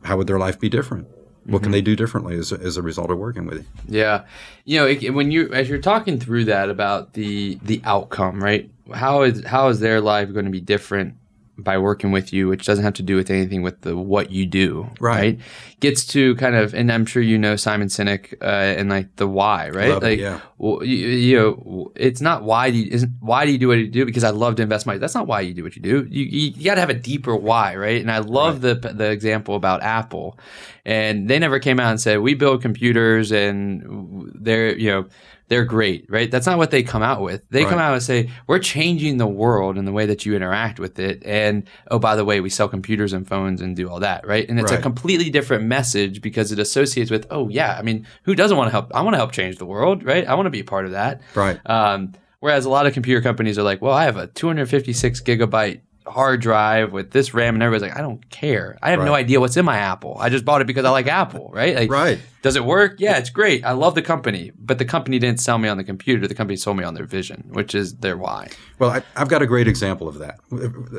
how 0.03 0.17
would 0.17 0.27
their 0.27 0.39
life 0.39 0.59
be 0.59 0.69
different? 0.69 1.07
What 1.45 1.63
can 1.63 1.71
they 1.71 1.81
do 1.81 1.95
differently 1.95 2.35
as 2.35 2.51
a, 2.51 2.59
as 2.59 2.77
a 2.77 2.81
result 2.81 3.09
of 3.09 3.17
working 3.17 3.47
with 3.47 3.59
you? 3.59 3.65
Yeah, 3.99 4.25
you 4.65 4.79
know, 4.79 4.85
it, 4.85 5.13
when 5.13 5.31
you 5.31 5.51
as 5.51 5.67
you're 5.67 5.79
talking 5.79 6.19
through 6.19 6.45
that 6.45 6.69
about 6.69 7.13
the 7.13 7.59
the 7.63 7.81
outcome, 7.85 8.43
right? 8.43 8.69
How 8.93 9.23
is 9.23 9.43
how 9.45 9.69
is 9.69 9.79
their 9.79 10.01
life 10.01 10.31
going 10.31 10.45
to 10.45 10.51
be 10.51 10.61
different 10.61 11.15
by 11.63 11.77
working 11.77 12.11
with 12.11 12.33
you, 12.33 12.47
which 12.47 12.65
doesn't 12.65 12.83
have 12.83 12.93
to 12.95 13.03
do 13.03 13.15
with 13.15 13.29
anything 13.29 13.61
with 13.61 13.81
the 13.81 13.95
what 13.95 14.31
you 14.31 14.45
do, 14.45 14.89
Right. 14.99 15.39
Gets 15.79 16.05
to 16.07 16.35
kind 16.35 16.55
of, 16.55 16.73
and 16.73 16.91
I'm 16.91 17.05
sure 17.05 17.21
you 17.21 17.37
know 17.37 17.55
Simon 17.55 17.87
Sinek 17.87 18.33
uh, 18.41 18.45
and 18.45 18.89
like 18.89 19.15
the 19.15 19.27
why, 19.27 19.69
right? 19.69 19.89
Love 19.89 20.03
it, 20.03 20.19
yeah. 20.19 20.41
well, 20.57 20.83
you, 20.83 21.07
you 21.07 21.37
know, 21.37 21.91
it's 21.95 22.19
not 22.19 22.43
why 22.43 22.69
do 22.69 22.77
you 22.77 22.91
isn't 22.91 23.13
why 23.21 23.45
do 23.45 23.51
you 23.51 23.57
do 23.57 23.69
what 23.69 23.77
you 23.77 23.87
do 23.87 24.05
because 24.05 24.25
I 24.25 24.31
love 24.31 24.55
to 24.55 24.61
invest 24.61 24.85
money. 24.85 24.99
That's 24.99 25.15
not 25.15 25.27
why 25.27 25.41
you 25.41 25.53
do 25.53 25.63
what 25.63 25.75
you 25.77 25.81
do. 25.81 26.05
You 26.09 26.25
you, 26.25 26.51
you 26.51 26.65
got 26.65 26.75
to 26.75 26.81
have 26.81 26.89
a 26.89 26.95
deeper 26.95 27.35
why, 27.35 27.75
right? 27.75 28.01
And 28.01 28.11
I 28.11 28.19
love 28.19 28.59
the 28.59 28.75
the 28.75 29.09
example 29.09 29.55
about 29.55 29.81
Apple, 29.81 30.37
and 30.85 31.29
they 31.29 31.39
never 31.39 31.59
came 31.59 31.79
out 31.79 31.91
and 31.91 32.01
said 32.01 32.19
we 32.19 32.33
build 32.33 32.61
computers 32.61 33.31
and 33.31 34.31
they're 34.35 34.77
you 34.77 34.89
know 34.91 35.05
they're 35.49 35.65
great, 35.65 36.05
right? 36.09 36.31
That's 36.31 36.45
not 36.45 36.57
what 36.57 36.71
they 36.71 36.81
come 36.83 37.03
out 37.03 37.21
with. 37.21 37.41
They 37.49 37.65
come 37.65 37.79
out 37.79 37.93
and 37.93 38.01
say 38.01 38.29
we're 38.47 38.59
changing 38.59 39.17
the 39.17 39.27
world 39.27 39.77
and 39.77 39.85
the 39.87 39.91
way 39.91 40.05
that 40.05 40.25
you 40.25 40.35
interact 40.35 40.79
with 40.79 40.97
it, 40.99 41.21
and 41.25 41.67
oh 41.91 41.99
by 41.99 42.15
the 42.15 42.23
way, 42.23 42.39
we 42.39 42.49
sell 42.49 42.69
computers 42.69 43.11
and 43.13 43.27
phones 43.27 43.59
and 43.61 43.75
do 43.75 43.89
all 43.89 43.99
that, 43.99 44.25
right? 44.25 44.47
And 44.47 44.59
it's 44.59 44.71
a 44.71 44.81
completely 44.81 45.29
different 45.29 45.65
message 45.65 46.21
because 46.21 46.51
it 46.51 46.59
associates 46.59 47.11
with 47.11 47.27
oh 47.29 47.49
yeah, 47.49 47.75
I 47.77 47.81
mean 47.81 48.07
who 48.23 48.33
doesn't 48.35 48.55
want 48.57 48.67
to 48.67 48.71
help? 48.71 48.91
I 48.95 49.01
want 49.01 49.15
to 49.15 49.17
help 49.17 49.31
change 49.33 49.57
the 49.57 49.65
world, 49.65 50.03
right? 50.05 50.25
I 50.25 50.35
want 50.35 50.45
to 50.45 50.51
be 50.51 50.61
a 50.61 50.63
part 50.63 50.85
of 50.85 50.91
that, 50.91 51.21
Right. 51.35 51.59
um, 51.65 52.13
Whereas 52.41 52.63
a 52.63 52.69
lot 52.69 52.85
of 52.85 52.93
computer 52.93 53.19
companies 53.21 53.59
are 53.59 53.63
like, 53.63 53.81
well, 53.81 53.91
I 53.93 54.05
have 54.05 54.15
a 54.15 54.27
256 54.27 55.21
gigabyte 55.23 55.81
hard 56.09 56.41
drive 56.41 56.91
with 56.91 57.11
this 57.11 57.33
RAM, 57.33 57.55
and 57.55 57.63
everybody's 57.63 57.89
like, 57.89 57.97
I 57.97 58.01
don't 58.01 58.27
care. 58.29 58.77
I 58.81 58.91
have 58.91 58.99
no 58.99 59.13
idea 59.13 59.39
what's 59.39 59.57
in 59.57 59.65
my 59.65 59.77
Apple. 59.77 60.17
I 60.19 60.29
just 60.29 60.45
bought 60.45 60.61
it 60.61 60.67
because 60.67 60.85
I 60.85 60.89
like 60.89 61.07
Apple, 61.07 61.49
right? 61.53 61.75
Like, 61.75 61.91
Right. 61.91 62.19
Does 62.41 62.55
it 62.55 62.63
work? 62.63 62.95
Yeah, 62.99 63.17
it's 63.17 63.29
great. 63.29 63.65
I 63.65 63.73
love 63.73 63.95
the 63.95 64.01
company, 64.01 64.53
but 64.57 64.77
the 64.77 64.85
company 64.85 65.19
didn't 65.19 65.41
sell 65.41 65.57
me 65.57 65.67
on 65.67 65.75
the 65.75 65.83
computer. 65.83 66.25
The 66.25 66.33
company 66.35 66.55
sold 66.55 66.77
me 66.77 66.85
on 66.85 66.93
their 66.93 67.05
vision, 67.05 67.43
which 67.49 67.75
is 67.75 67.95
their 67.95 68.15
why. 68.15 68.47
Well, 68.77 68.91
I, 68.91 69.03
I've 69.17 69.27
got 69.27 69.41
a 69.41 69.45
great 69.45 69.67
example 69.67 70.07
of 70.07 70.19
that. 70.19 70.39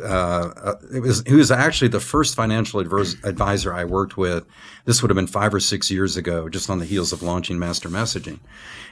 Uh, 0.04 0.74
it 0.94 1.00
was 1.00 1.22
he 1.26 1.34
was 1.34 1.50
actually 1.50 1.88
the 1.88 2.00
first 2.00 2.34
financial 2.34 2.78
advisor 2.80 3.72
I 3.72 3.84
worked 3.84 4.18
with. 4.18 4.44
This 4.84 5.00
would 5.02 5.10
have 5.10 5.16
been 5.16 5.26
five 5.26 5.54
or 5.54 5.60
six 5.60 5.90
years 5.90 6.16
ago, 6.18 6.50
just 6.50 6.68
on 6.68 6.78
the 6.78 6.84
heels 6.84 7.10
of 7.10 7.22
launching 7.22 7.58
Master 7.58 7.88
Messaging, 7.88 8.40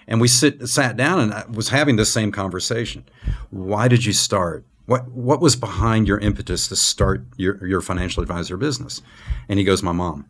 and 0.06 0.18
we 0.18 0.28
sit 0.28 0.66
sat 0.68 0.96
down 0.96 1.20
and 1.20 1.34
I 1.34 1.44
was 1.50 1.68
having 1.68 1.96
this 1.96 2.10
same 2.10 2.32
conversation. 2.32 3.04
Why 3.50 3.88
did 3.88 4.06
you 4.06 4.14
start? 4.14 4.64
What 4.88 5.02
what 5.12 5.40
was 5.40 5.54
behind 5.54 6.08
your 6.08 6.18
impetus 6.18 6.68
to 6.68 6.76
start 6.76 7.18
your 7.36 7.54
your 7.66 7.82
financial 7.82 8.22
advisor 8.22 8.56
business? 8.56 9.02
And 9.48 9.58
he 9.58 9.64
goes, 9.64 9.82
my 9.82 9.92
mom. 9.92 10.24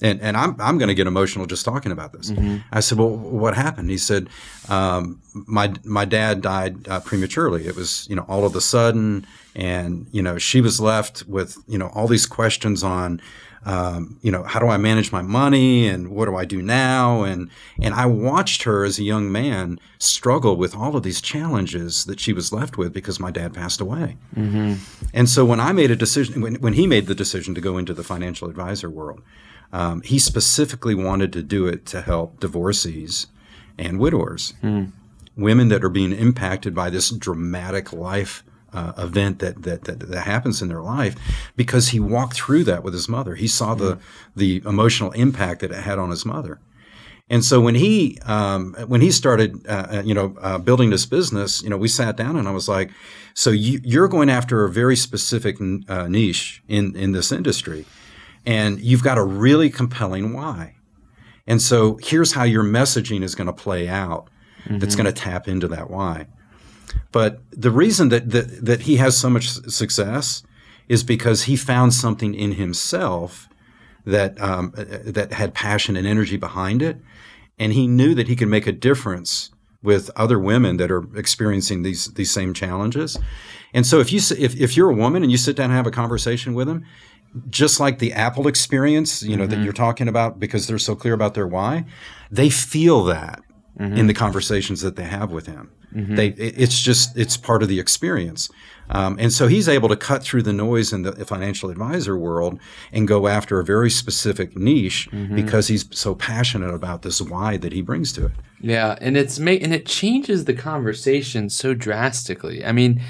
And, 0.00 0.20
and 0.20 0.36
I'm, 0.36 0.54
I'm 0.60 0.78
going 0.78 0.88
to 0.88 0.94
get 0.94 1.08
emotional 1.08 1.46
just 1.46 1.64
talking 1.64 1.90
about 1.90 2.12
this. 2.12 2.30
I 2.70 2.80
said, 2.80 2.98
well, 2.98 3.16
what 3.42 3.54
happened? 3.56 3.90
He 3.90 3.98
said, 3.98 4.28
um, 4.68 5.20
my, 5.32 5.74
my 5.84 6.04
dad 6.04 6.40
died 6.40 6.86
uh, 6.86 7.00
prematurely. 7.00 7.66
It 7.66 7.74
was, 7.74 8.06
you 8.08 8.14
know, 8.14 8.24
all 8.28 8.44
of 8.44 8.54
a 8.54 8.60
sudden. 8.60 9.26
And, 9.56 10.06
you 10.12 10.22
know, 10.22 10.38
she 10.38 10.60
was 10.60 10.80
left 10.80 11.24
with, 11.26 11.56
you 11.66 11.78
know, 11.78 11.88
all 11.96 12.06
these 12.06 12.26
questions 12.26 12.84
on, 12.84 13.20
um, 13.68 14.18
you 14.22 14.32
know, 14.32 14.44
how 14.44 14.58
do 14.60 14.68
I 14.68 14.78
manage 14.78 15.12
my 15.12 15.20
money 15.20 15.86
and 15.88 16.08
what 16.08 16.24
do 16.24 16.34
I 16.36 16.46
do 16.46 16.62
now? 16.62 17.22
And, 17.24 17.50
and 17.82 17.92
I 17.92 18.06
watched 18.06 18.62
her 18.62 18.82
as 18.82 18.98
a 18.98 19.02
young 19.02 19.30
man 19.30 19.78
struggle 19.98 20.56
with 20.56 20.74
all 20.74 20.96
of 20.96 21.02
these 21.02 21.20
challenges 21.20 22.06
that 22.06 22.18
she 22.18 22.32
was 22.32 22.50
left 22.50 22.78
with 22.78 22.94
because 22.94 23.20
my 23.20 23.30
dad 23.30 23.52
passed 23.52 23.82
away. 23.82 24.16
And 25.12 25.28
so 25.28 25.44
when 25.44 25.60
I 25.60 25.72
made 25.72 25.90
a 25.90 25.96
decision, 25.96 26.40
when, 26.40 26.54
when 26.56 26.72
he 26.72 26.86
made 26.86 27.08
the 27.08 27.14
decision 27.14 27.54
to 27.56 27.60
go 27.60 27.76
into 27.76 27.92
the 27.92 28.02
financial 28.02 28.48
advisor 28.48 28.88
world, 28.88 29.20
um, 29.70 30.00
he 30.00 30.18
specifically 30.18 30.94
wanted 30.94 31.30
to 31.34 31.42
do 31.42 31.66
it 31.66 31.84
to 31.86 32.00
help 32.00 32.40
divorcees 32.40 33.26
and 33.76 34.00
widowers, 34.00 34.54
women 35.36 35.68
that 35.68 35.84
are 35.84 35.90
being 35.90 36.12
impacted 36.12 36.74
by 36.74 36.88
this 36.88 37.10
dramatic 37.10 37.92
life 37.92 38.42
uh, 38.72 38.92
event 38.98 39.38
that, 39.38 39.62
that 39.62 39.84
that 39.84 40.00
that 40.00 40.26
happens 40.26 40.62
in 40.62 40.68
their 40.68 40.82
life, 40.82 41.16
because 41.56 41.88
he 41.88 42.00
walked 42.00 42.34
through 42.34 42.64
that 42.64 42.82
with 42.82 42.94
his 42.94 43.08
mother. 43.08 43.34
He 43.34 43.48
saw 43.48 43.74
the 43.74 43.98
the 44.36 44.62
emotional 44.64 45.10
impact 45.12 45.60
that 45.60 45.70
it 45.70 45.82
had 45.82 45.98
on 45.98 46.10
his 46.10 46.24
mother. 46.24 46.60
And 47.30 47.44
so 47.44 47.60
when 47.60 47.74
he 47.74 48.18
um, 48.24 48.74
when 48.86 49.00
he 49.00 49.10
started, 49.10 49.66
uh, 49.68 50.02
you 50.04 50.14
know, 50.14 50.34
uh, 50.40 50.58
building 50.58 50.90
this 50.90 51.06
business, 51.06 51.62
you 51.62 51.68
know, 51.68 51.76
we 51.76 51.88
sat 51.88 52.16
down 52.16 52.36
and 52.36 52.48
I 52.48 52.52
was 52.52 52.68
like, 52.68 52.90
"So 53.34 53.50
you, 53.50 53.80
you're 53.84 54.08
going 54.08 54.30
after 54.30 54.64
a 54.64 54.70
very 54.70 54.96
specific 54.96 55.58
uh, 55.60 56.08
niche 56.08 56.62
in 56.68 56.96
in 56.96 57.12
this 57.12 57.30
industry, 57.30 57.84
and 58.46 58.80
you've 58.80 59.02
got 59.02 59.18
a 59.18 59.22
really 59.22 59.68
compelling 59.68 60.32
why. 60.32 60.76
And 61.46 61.60
so 61.60 61.98
here's 62.02 62.32
how 62.32 62.44
your 62.44 62.64
messaging 62.64 63.22
is 63.22 63.34
going 63.34 63.46
to 63.46 63.52
play 63.52 63.88
out. 63.88 64.28
That's 64.78 64.94
going 64.96 65.06
to 65.06 65.12
tap 65.12 65.48
into 65.48 65.68
that 65.68 65.88
why. 65.90 66.26
But 67.12 67.40
the 67.50 67.70
reason 67.70 68.08
that, 68.10 68.30
that 68.30 68.64
that 68.64 68.80
he 68.82 68.96
has 68.96 69.16
so 69.16 69.30
much 69.30 69.48
success 69.48 70.42
is 70.88 71.02
because 71.04 71.44
he 71.44 71.56
found 71.56 71.94
something 71.94 72.34
in 72.34 72.52
himself 72.52 73.48
that 74.04 74.40
um, 74.40 74.72
uh, 74.76 74.82
uh, 74.82 74.98
that 75.04 75.32
had 75.32 75.54
passion 75.54 75.96
and 75.96 76.06
energy 76.06 76.36
behind 76.36 76.82
it, 76.82 76.98
and 77.58 77.72
he 77.72 77.86
knew 77.86 78.14
that 78.14 78.28
he 78.28 78.36
could 78.36 78.48
make 78.48 78.66
a 78.66 78.72
difference 78.72 79.50
with 79.82 80.10
other 80.16 80.38
women 80.38 80.76
that 80.78 80.90
are 80.90 81.04
experiencing 81.16 81.82
these 81.82 82.06
these 82.14 82.30
same 82.30 82.54
challenges. 82.54 83.18
And 83.74 83.86
so 83.86 84.00
if 84.00 84.12
you 84.12 84.20
if, 84.38 84.58
if 84.58 84.76
you're 84.76 84.90
a 84.90 84.94
woman 84.94 85.22
and 85.22 85.30
you 85.30 85.38
sit 85.38 85.56
down 85.56 85.66
and 85.66 85.74
have 85.74 85.86
a 85.86 85.90
conversation 85.90 86.54
with 86.54 86.68
him, 86.68 86.84
just 87.50 87.78
like 87.78 87.98
the 87.98 88.12
Apple 88.12 88.48
experience, 88.48 89.22
you 89.22 89.36
know 89.36 89.46
that 89.46 89.56
mm-hmm. 89.56 89.64
you're 89.64 89.72
talking 89.72 90.08
about 90.08 90.40
because 90.40 90.66
they're 90.66 90.78
so 90.78 90.96
clear 90.96 91.14
about 91.14 91.34
their 91.34 91.46
why, 91.46 91.84
they 92.30 92.48
feel 92.48 93.04
that 93.04 93.42
in 93.78 94.06
the 94.06 94.12
mm-hmm. 94.12 94.18
conversations 94.18 94.80
that 94.80 94.96
they 94.96 95.04
have 95.04 95.30
with 95.30 95.46
him. 95.46 95.70
Mm-hmm. 95.94 96.16
They 96.16 96.28
it's 96.28 96.80
just 96.80 97.16
it's 97.16 97.36
part 97.36 97.62
of 97.62 97.68
the 97.68 97.80
experience. 97.80 98.50
Um, 98.90 99.16
and 99.20 99.32
so 99.32 99.48
he's 99.48 99.68
able 99.68 99.88
to 99.90 99.96
cut 99.96 100.22
through 100.22 100.42
the 100.42 100.52
noise 100.52 100.92
in 100.92 101.02
the 101.02 101.24
financial 101.24 101.70
advisor 101.70 102.16
world 102.16 102.58
and 102.90 103.06
go 103.06 103.28
after 103.28 103.60
a 103.60 103.64
very 103.64 103.90
specific 103.90 104.56
niche 104.56 105.08
mm-hmm. 105.12 105.34
because 105.34 105.68
he's 105.68 105.84
so 105.96 106.14
passionate 106.14 106.72
about 106.72 107.02
this 107.02 107.20
why 107.20 107.58
that 107.58 107.72
he 107.72 107.82
brings 107.82 108.12
to 108.14 108.26
it. 108.26 108.32
Yeah, 108.60 108.96
and 109.00 109.16
it's 109.16 109.38
ma- 109.38 109.52
and 109.52 109.74
it 109.74 109.86
changes 109.86 110.44
the 110.44 110.54
conversation 110.54 111.48
so 111.50 111.74
drastically. 111.74 112.64
I 112.64 112.72
mean, 112.72 113.02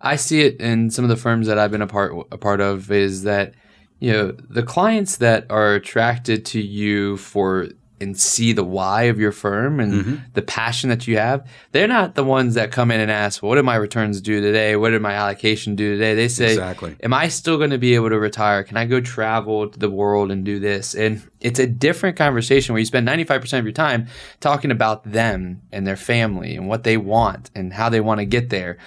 I 0.00 0.16
see 0.16 0.42
it 0.42 0.60
in 0.60 0.90
some 0.90 1.04
of 1.04 1.08
the 1.08 1.16
firms 1.16 1.46
that 1.46 1.58
I've 1.58 1.70
been 1.70 1.82
a 1.82 1.86
part 1.86 2.12
a 2.32 2.38
part 2.38 2.60
of 2.60 2.90
is 2.90 3.22
that 3.22 3.54
you 4.00 4.12
know 4.12 4.32
the 4.32 4.62
clients 4.62 5.16
that 5.18 5.46
are 5.50 5.74
attracted 5.74 6.44
to 6.46 6.60
you 6.60 7.16
for 7.16 7.68
and 8.00 8.18
see 8.18 8.52
the 8.52 8.64
why 8.64 9.04
of 9.04 9.18
your 9.18 9.32
firm 9.32 9.80
and 9.80 9.92
mm-hmm. 9.92 10.14
the 10.34 10.42
passion 10.42 10.90
that 10.90 11.06
you 11.06 11.16
have. 11.16 11.48
They're 11.72 11.88
not 11.88 12.14
the 12.14 12.24
ones 12.24 12.54
that 12.54 12.70
come 12.70 12.90
in 12.90 13.00
and 13.00 13.10
ask, 13.10 13.42
well, 13.42 13.50
"What 13.50 13.56
did 13.56 13.64
my 13.64 13.76
returns 13.76 14.20
do 14.20 14.40
today? 14.40 14.76
What 14.76 14.90
did 14.90 15.02
my 15.02 15.14
allocation 15.14 15.76
do 15.76 15.92
today?" 15.92 16.14
They 16.14 16.28
say, 16.28 16.50
Exactly. 16.52 16.96
am 17.02 17.14
I 17.14 17.28
still 17.28 17.56
going 17.56 17.70
to 17.70 17.78
be 17.78 17.94
able 17.94 18.10
to 18.10 18.18
retire? 18.18 18.62
Can 18.64 18.76
I 18.76 18.84
go 18.84 19.00
travel 19.00 19.68
to 19.68 19.78
the 19.78 19.90
world 19.90 20.30
and 20.30 20.44
do 20.44 20.58
this? 20.58 20.94
And 20.94 21.22
it's 21.40 21.58
a 21.58 21.66
different 21.66 22.16
conversation 22.16 22.72
where 22.72 22.80
you 22.80 22.86
spend 22.86 23.08
95% 23.08 23.58
of 23.58 23.64
your 23.64 23.72
time 23.72 24.08
talking 24.40 24.70
about 24.70 25.10
them 25.10 25.62
and 25.72 25.86
their 25.86 25.96
family 25.96 26.56
and 26.56 26.68
what 26.68 26.84
they 26.84 26.96
want 26.96 27.50
and 27.54 27.72
how 27.72 27.88
they 27.88 28.00
want 28.00 28.20
to 28.20 28.26
get 28.26 28.50
there. 28.50 28.78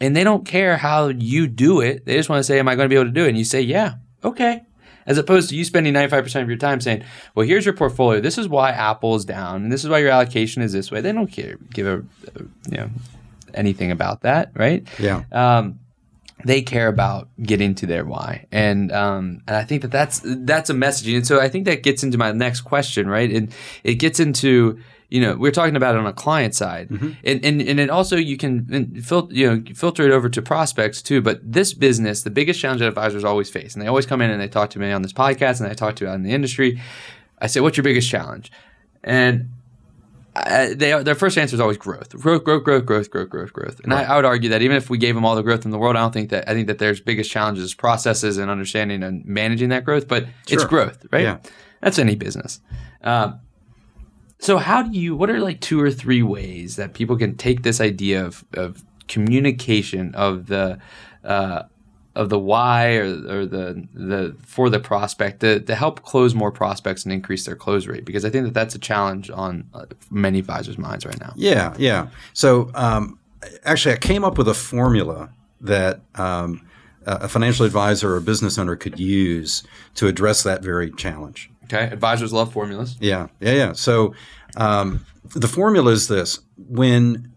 And 0.00 0.16
they 0.16 0.24
don't 0.24 0.44
care 0.44 0.76
how 0.76 1.08
you 1.08 1.46
do 1.46 1.80
it. 1.80 2.04
They 2.04 2.16
just 2.16 2.28
want 2.28 2.40
to 2.40 2.44
say, 2.44 2.58
Am 2.58 2.68
I 2.68 2.74
going 2.76 2.88
to 2.88 2.92
be 2.92 2.96
able 2.96 3.06
to 3.06 3.12
do 3.12 3.24
it? 3.24 3.28
And 3.28 3.38
you 3.38 3.44
say, 3.44 3.62
Yeah, 3.62 3.94
okay. 4.22 4.62
As 5.06 5.18
opposed 5.18 5.50
to 5.50 5.56
you 5.56 5.64
spending 5.64 5.94
95% 5.94 6.42
of 6.42 6.48
your 6.48 6.56
time 6.56 6.80
saying, 6.80 7.04
Well, 7.34 7.46
here's 7.46 7.64
your 7.64 7.74
portfolio. 7.74 8.20
This 8.20 8.38
is 8.38 8.48
why 8.48 8.70
Apple 8.70 9.14
is 9.14 9.24
down. 9.24 9.64
And 9.64 9.72
this 9.72 9.84
is 9.84 9.90
why 9.90 9.98
your 9.98 10.10
allocation 10.10 10.62
is 10.62 10.72
this 10.72 10.90
way. 10.90 11.00
They 11.00 11.12
don't 11.12 11.26
care, 11.26 11.56
give 11.72 11.86
a, 11.86 12.04
you 12.70 12.76
know, 12.76 12.90
anything 13.54 13.90
about 13.90 14.22
that, 14.22 14.50
right? 14.54 14.86
Yeah. 14.98 15.22
um, 15.32 15.80
they 16.44 16.62
care 16.62 16.88
about 16.88 17.28
getting 17.42 17.74
to 17.76 17.86
their 17.86 18.04
why, 18.04 18.46
and 18.52 18.92
um, 18.92 19.40
and 19.46 19.56
I 19.56 19.64
think 19.64 19.82
that 19.82 19.90
that's 19.90 20.20
that's 20.24 20.68
a 20.68 20.74
messaging. 20.74 21.16
And 21.16 21.26
so 21.26 21.40
I 21.40 21.48
think 21.48 21.64
that 21.64 21.82
gets 21.82 22.02
into 22.02 22.18
my 22.18 22.32
next 22.32 22.62
question, 22.62 23.08
right? 23.08 23.30
And 23.30 23.52
it 23.82 23.94
gets 23.94 24.20
into 24.20 24.78
you 25.14 25.20
know 25.20 25.36
we're 25.36 25.52
talking 25.52 25.76
about 25.76 25.94
it 25.94 25.98
on 25.98 26.06
a 26.06 26.12
client 26.12 26.56
side, 26.56 26.90
and, 26.90 27.44
and 27.44 27.62
and 27.62 27.78
it 27.78 27.88
also 27.88 28.16
you 28.16 28.36
can 28.36 29.00
filter 29.00 29.32
you 29.32 29.48
know 29.48 29.62
filter 29.72 30.02
it 30.02 30.10
over 30.10 30.28
to 30.28 30.42
prospects 30.42 31.00
too. 31.00 31.22
But 31.22 31.40
this 31.40 31.72
business, 31.72 32.24
the 32.24 32.30
biggest 32.30 32.58
challenge 32.58 32.80
that 32.80 32.88
advisors 32.88 33.22
always 33.22 33.48
face, 33.48 33.74
and 33.74 33.82
they 33.82 33.86
always 33.86 34.06
come 34.06 34.20
in 34.20 34.30
and 34.30 34.40
they 34.40 34.48
talk 34.48 34.70
to 34.70 34.80
me 34.80 34.90
on 34.90 35.02
this 35.02 35.12
podcast, 35.12 35.60
and 35.60 35.70
I 35.70 35.74
talk 35.74 35.94
to 35.96 36.08
out 36.08 36.16
in 36.16 36.24
the 36.24 36.32
industry. 36.32 36.82
I 37.38 37.46
say, 37.46 37.60
"What's 37.60 37.76
your 37.76 37.84
biggest 37.84 38.10
challenge?" 38.10 38.50
And 39.04 39.50
uh, 40.34 40.70
they 40.74 41.00
their 41.04 41.14
first 41.14 41.38
answer 41.38 41.54
is 41.54 41.60
always 41.60 41.76
growth, 41.76 42.10
growth, 42.10 42.42
growth, 42.42 42.64
growth, 42.64 42.84
growth, 42.84 43.08
growth, 43.08 43.30
growth, 43.30 43.52
growth. 43.52 43.80
And 43.84 43.94
I, 43.94 44.02
I 44.02 44.16
would 44.16 44.24
argue 44.24 44.50
that 44.50 44.62
even 44.62 44.76
if 44.76 44.90
we 44.90 44.98
gave 44.98 45.14
them 45.14 45.24
all 45.24 45.36
the 45.36 45.44
growth 45.44 45.64
in 45.64 45.70
the 45.70 45.78
world, 45.78 45.94
I 45.94 46.00
don't 46.00 46.12
think 46.12 46.30
that 46.30 46.48
I 46.48 46.54
think 46.54 46.66
that 46.66 46.78
there's 46.78 47.00
biggest 47.00 47.30
challenges, 47.30 47.72
processes, 47.72 48.36
and 48.36 48.50
understanding 48.50 49.04
and 49.04 49.24
managing 49.24 49.68
that 49.68 49.84
growth. 49.84 50.08
But 50.08 50.26
it's 50.48 50.64
growth, 50.64 51.06
right? 51.12 51.22
Yeah. 51.22 51.38
That's 51.82 52.00
any 52.00 52.16
business. 52.16 52.60
Um, 53.02 53.38
so 54.38 54.58
how 54.58 54.82
do 54.82 54.98
you? 54.98 55.16
What 55.16 55.30
are 55.30 55.40
like 55.40 55.60
two 55.60 55.80
or 55.80 55.90
three 55.90 56.22
ways 56.22 56.76
that 56.76 56.94
people 56.94 57.16
can 57.16 57.36
take 57.36 57.62
this 57.62 57.80
idea 57.80 58.24
of 58.24 58.44
of 58.54 58.84
communication 59.08 60.14
of 60.14 60.46
the 60.46 60.78
uh, 61.22 61.62
of 62.14 62.28
the 62.28 62.38
why 62.38 62.94
or, 62.96 63.06
or 63.06 63.46
the 63.46 63.86
the 63.94 64.36
for 64.44 64.70
the 64.70 64.78
prospect 64.78 65.40
to, 65.40 65.60
to 65.60 65.74
help 65.74 66.02
close 66.02 66.34
more 66.34 66.52
prospects 66.52 67.04
and 67.04 67.12
increase 67.12 67.44
their 67.44 67.56
close 67.56 67.86
rate 67.86 68.04
because 68.04 68.24
I 68.24 68.30
think 68.30 68.44
that 68.44 68.54
that's 68.54 68.74
a 68.74 68.78
challenge 68.78 69.30
on 69.30 69.68
uh, 69.74 69.86
many 70.10 70.38
advisors' 70.38 70.78
minds 70.78 71.04
right 71.04 71.18
now. 71.20 71.32
Yeah, 71.36 71.74
yeah. 71.78 72.08
So 72.32 72.70
um, 72.74 73.18
actually, 73.64 73.94
I 73.94 73.98
came 73.98 74.24
up 74.24 74.38
with 74.38 74.48
a 74.48 74.54
formula 74.54 75.30
that 75.60 76.00
um, 76.14 76.66
a 77.06 77.12
a 77.22 77.28
financial 77.28 77.66
advisor 77.66 78.14
or 78.14 78.16
a 78.16 78.22
business 78.22 78.58
owner 78.58 78.76
could 78.76 78.98
use 78.98 79.62
to 79.94 80.06
address 80.06 80.42
that 80.42 80.62
very 80.62 80.90
challenge. 80.92 81.50
Okay, 81.64 81.84
advisors 81.84 82.32
love 82.32 82.52
formulas. 82.52 82.96
Yeah, 83.00 83.28
yeah, 83.40 83.52
yeah. 83.52 83.72
So 83.72 84.14
um, 84.56 85.04
the 85.34 85.48
formula 85.48 85.90
is 85.92 86.08
this: 86.08 86.40
when 86.56 87.32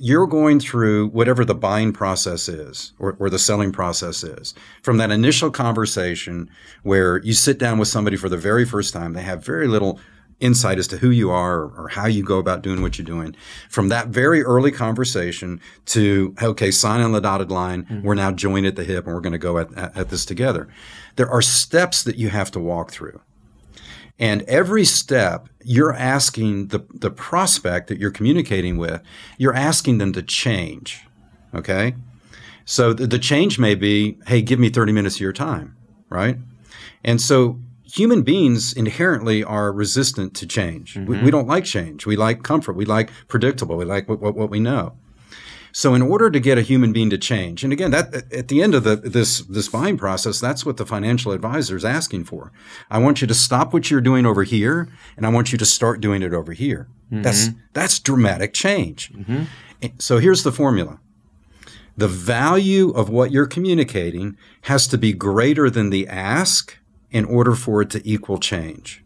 you're 0.00 0.26
going 0.26 0.58
through 0.60 1.08
whatever 1.08 1.44
the 1.44 1.54
buying 1.54 1.92
process 1.92 2.48
is 2.48 2.92
or, 2.98 3.16
or 3.18 3.30
the 3.30 3.38
selling 3.38 3.70
process 3.72 4.24
is, 4.24 4.54
from 4.82 4.96
that 4.96 5.10
initial 5.10 5.50
conversation 5.50 6.50
where 6.82 7.18
you 7.22 7.32
sit 7.32 7.58
down 7.58 7.78
with 7.78 7.88
somebody 7.88 8.16
for 8.16 8.28
the 8.28 8.36
very 8.36 8.64
first 8.64 8.92
time, 8.92 9.12
they 9.12 9.22
have 9.22 9.44
very 9.44 9.68
little 9.68 10.00
insight 10.40 10.78
as 10.78 10.88
to 10.88 10.98
who 10.98 11.10
you 11.10 11.30
are 11.30 11.60
or, 11.60 11.84
or 11.84 11.88
how 11.88 12.06
you 12.06 12.22
go 12.22 12.38
about 12.38 12.60
doing 12.60 12.82
what 12.82 12.98
you're 12.98 13.04
doing. 13.04 13.36
From 13.68 13.88
that 13.88 14.08
very 14.08 14.42
early 14.42 14.72
conversation 14.72 15.60
to, 15.86 16.34
okay, 16.42 16.70
sign 16.70 17.00
on 17.00 17.12
the 17.12 17.20
dotted 17.20 17.50
line, 17.50 17.86
we're 18.02 18.14
now 18.14 18.32
joined 18.32 18.66
at 18.66 18.76
the 18.76 18.84
hip 18.84 19.06
and 19.06 19.14
we're 19.14 19.20
going 19.20 19.32
to 19.32 19.38
go 19.38 19.58
at, 19.58 19.72
at, 19.74 19.96
at 19.96 20.08
this 20.10 20.24
together. 20.24 20.68
There 21.16 21.30
are 21.30 21.40
steps 21.40 22.02
that 22.02 22.16
you 22.16 22.30
have 22.30 22.50
to 22.52 22.60
walk 22.60 22.90
through. 22.90 23.20
And 24.18 24.42
every 24.42 24.84
step 24.84 25.48
you're 25.64 25.94
asking 25.94 26.68
the, 26.68 26.86
the 26.92 27.10
prospect 27.10 27.88
that 27.88 27.98
you're 27.98 28.10
communicating 28.10 28.76
with, 28.76 29.02
you're 29.38 29.54
asking 29.54 29.98
them 29.98 30.12
to 30.12 30.22
change. 30.22 31.00
Okay. 31.54 31.94
So 32.64 32.92
the, 32.92 33.06
the 33.06 33.18
change 33.18 33.58
may 33.58 33.74
be, 33.74 34.18
hey, 34.26 34.42
give 34.42 34.58
me 34.58 34.68
30 34.68 34.92
minutes 34.92 35.16
of 35.16 35.20
your 35.20 35.32
time, 35.32 35.76
right? 36.08 36.38
And 37.02 37.20
so 37.20 37.58
human 37.84 38.22
beings 38.22 38.72
inherently 38.72 39.44
are 39.44 39.72
resistant 39.72 40.34
to 40.34 40.46
change. 40.46 40.96
We, 40.96 41.02
mm-hmm. 41.02 41.24
we, 41.24 41.30
don't 41.30 41.46
like 41.46 41.64
change. 41.64 42.06
We 42.06 42.16
like 42.16 42.42
comfort. 42.42 42.74
We 42.74 42.84
like 42.84 43.10
predictable. 43.28 43.76
We 43.76 43.84
like 43.84 44.08
what, 44.08 44.20
what, 44.20 44.34
what, 44.34 44.50
we 44.50 44.60
know. 44.60 44.96
So, 45.76 45.92
in 45.92 46.02
order 46.02 46.30
to 46.30 46.38
get 46.38 46.56
a 46.56 46.62
human 46.62 46.92
being 46.92 47.10
to 47.10 47.18
change, 47.18 47.64
and 47.64 47.72
again, 47.72 47.90
that 47.90 48.32
at 48.32 48.46
the 48.46 48.62
end 48.62 48.76
of 48.76 48.84
the, 48.84 48.94
this 48.94 49.40
this 49.40 49.68
buying 49.68 49.98
process, 49.98 50.38
that's 50.38 50.64
what 50.64 50.76
the 50.76 50.86
financial 50.86 51.32
advisor 51.32 51.76
is 51.76 51.84
asking 51.84 52.26
for. 52.26 52.52
I 52.88 52.98
want 52.98 53.20
you 53.20 53.26
to 53.26 53.34
stop 53.34 53.72
what 53.72 53.90
you're 53.90 54.00
doing 54.00 54.24
over 54.24 54.44
here, 54.44 54.88
and 55.16 55.26
I 55.26 55.30
want 55.30 55.50
you 55.50 55.58
to 55.58 55.66
start 55.66 56.00
doing 56.00 56.22
it 56.22 56.32
over 56.32 56.52
here. 56.52 56.86
Mm-hmm. 57.06 57.22
That's 57.22 57.48
that's 57.72 57.98
dramatic 57.98 58.54
change. 58.54 59.12
Mm-hmm. 59.12 59.44
So 59.98 60.18
here's 60.18 60.44
the 60.44 60.52
formula: 60.52 61.00
the 61.96 62.06
value 62.06 62.90
of 62.90 63.08
what 63.08 63.32
you're 63.32 63.48
communicating 63.48 64.36
has 64.62 64.86
to 64.86 64.96
be 64.96 65.12
greater 65.12 65.68
than 65.68 65.90
the 65.90 66.06
ask 66.06 66.78
in 67.10 67.24
order 67.24 67.56
for 67.56 67.82
it 67.82 67.90
to 67.90 68.08
equal 68.08 68.38
change. 68.38 69.02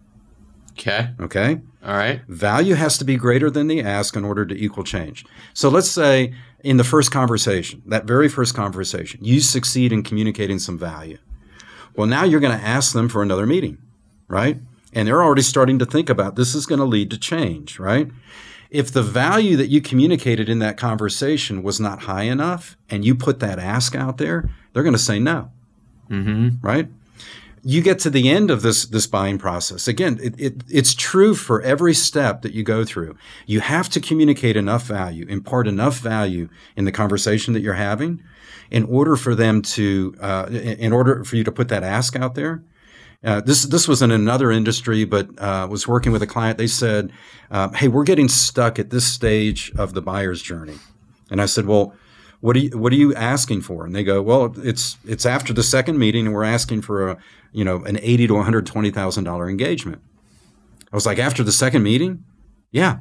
Okay. 0.73 1.13
Okay. 1.19 1.63
All 1.89 1.97
right. 1.97 2.21
Value 2.29 2.75
has 2.75 2.99
to 2.99 3.05
be 3.07 3.17
greater 3.17 3.49
than 3.49 3.67
the 3.67 3.81
ask 3.81 4.15
in 4.15 4.23
order 4.23 4.45
to 4.45 4.55
equal 4.55 4.85
change. 4.85 5.25
So 5.55 5.71
let's 5.71 5.91
say 5.91 6.35
in 6.63 6.77
the 6.77 6.85
first 6.85 7.11
conversation, 7.11 7.83
that 7.87 8.05
very 8.05 8.29
first 8.29 8.55
conversation, 8.55 9.21
you 9.25 9.41
succeed 9.41 9.91
in 9.91 10.03
communicating 10.03 10.59
some 10.59 10.77
value. 10.77 11.17
Well, 11.97 12.07
now 12.07 12.25
you're 12.25 12.41
going 12.41 12.57
to 12.57 12.65
ask 12.65 12.93
them 12.93 13.09
for 13.09 13.23
another 13.23 13.47
meeting, 13.47 13.79
right? 14.29 14.59
And 14.93 15.09
they're 15.09 15.23
already 15.23 15.41
starting 15.41 15.79
to 15.79 15.87
think 15.87 16.11
about 16.11 16.37
this 16.37 16.55
is 16.55 16.67
going 16.67 16.79
to 16.79 16.85
lead 16.85 17.11
to 17.11 17.19
change, 17.19 17.79
right? 17.79 18.11
If 18.71 18.93
the 18.93 19.03
value 19.03 19.57
that 19.57 19.69
you 19.69 19.81
communicated 19.81 20.51
in 20.51 20.59
that 20.59 20.77
conversation 20.77 21.63
was 21.63 21.81
not 21.81 22.03
high 22.03 22.25
enough 22.25 22.77
and 22.91 23.03
you 23.03 23.15
put 23.15 23.41
that 23.41 23.59
ask 23.59 23.95
out 23.95 24.19
there, 24.19 24.51
they're 24.73 24.83
going 24.83 24.93
to 24.93 24.99
say 24.99 25.19
no. 25.19 25.53
Mm-hmm. 26.11 26.61
Right? 26.61 26.89
You 27.63 27.83
get 27.83 27.99
to 28.01 28.11
the 28.11 28.29
end 28.29 28.51
of 28.51 28.63
this 28.63 28.87
this 28.87 29.07
buying 29.07 29.39
process. 29.39 29.89
Again 29.89 30.19
it, 30.23 30.35
it, 30.39 30.63
it's 30.69 30.95
true 30.95 31.35
for 31.35 31.61
every 31.63 31.95
step 31.95 32.43
that 32.43 32.53
you 32.53 32.63
go 32.63 32.85
through. 32.85 33.17
You 33.47 33.61
have 33.61 33.89
to 33.91 34.01
communicate 34.01 34.57
enough 34.57 34.85
value 34.85 35.27
impart 35.29 35.69
enough 35.69 35.99
value 35.99 36.49
in 36.77 36.85
the 36.85 36.93
conversation 36.93 37.55
that 37.55 37.61
you're 37.61 37.75
having 37.75 38.23
in 38.71 38.85
order 38.85 39.17
for 39.17 39.35
them 39.35 39.63
to 39.63 40.15
uh, 40.21 40.47
in 40.51 40.93
order 40.93 41.25
for 41.25 41.37
you 41.37 41.45
to 41.45 41.53
put 41.53 41.69
that 41.69 41.83
ask 41.83 42.17
out 42.17 42.35
there. 42.35 42.63
Uh, 43.25 43.41
this 43.41 43.65
this 43.65 43.89
was 43.89 44.01
in 44.01 44.13
another 44.13 44.51
industry, 44.51 45.05
but 45.05 45.29
uh, 45.41 45.67
was 45.69 45.89
working 45.89 46.13
with 46.13 46.23
a 46.23 46.27
client. 46.27 46.57
They 46.57 46.69
said, 46.69 47.11
uh, 47.51 47.71
"Hey, 47.71 47.89
we're 47.89 48.05
getting 48.05 48.29
stuck 48.29 48.79
at 48.79 48.91
this 48.91 49.05
stage 49.05 49.73
of 49.77 49.93
the 49.95 50.03
buyer's 50.03 50.41
journey," 50.41 50.77
and 51.31 51.41
I 51.41 51.47
said, 51.47 51.67
"Well, 51.67 51.95
what 52.41 52.57
are 52.57 52.61
you 52.61 52.79
what 52.79 52.93
are 52.93 52.97
you 52.97 53.15
asking 53.15 53.63
for?" 53.63 53.85
And 53.85 53.95
they 53.95 54.05
go, 54.05 54.23
"Well, 54.23 54.55
it's 54.59 54.97
it's 55.05 55.27
after 55.27 55.53
the 55.53 55.63
second 55.63 55.99
meeting, 55.99 56.27
and 56.27 56.35
we're 56.35 56.45
asking 56.45 56.83
for 56.83 57.11
a 57.11 57.19
you 57.53 57.65
know, 57.65 57.85
an 57.85 57.99
eighty 58.03 58.27
to 58.27 58.35
one 58.35 58.45
hundred 58.45 58.67
twenty 58.67 58.91
thousand 58.91 59.25
dollar 59.25 59.49
engagement. 59.49 60.03
I 60.93 60.97
was 60.97 61.07
like, 61.07 61.19
after 61.19 61.43
the 61.43 61.53
second 61.53 61.83
meeting, 61.83 62.25
yeah. 62.71 62.99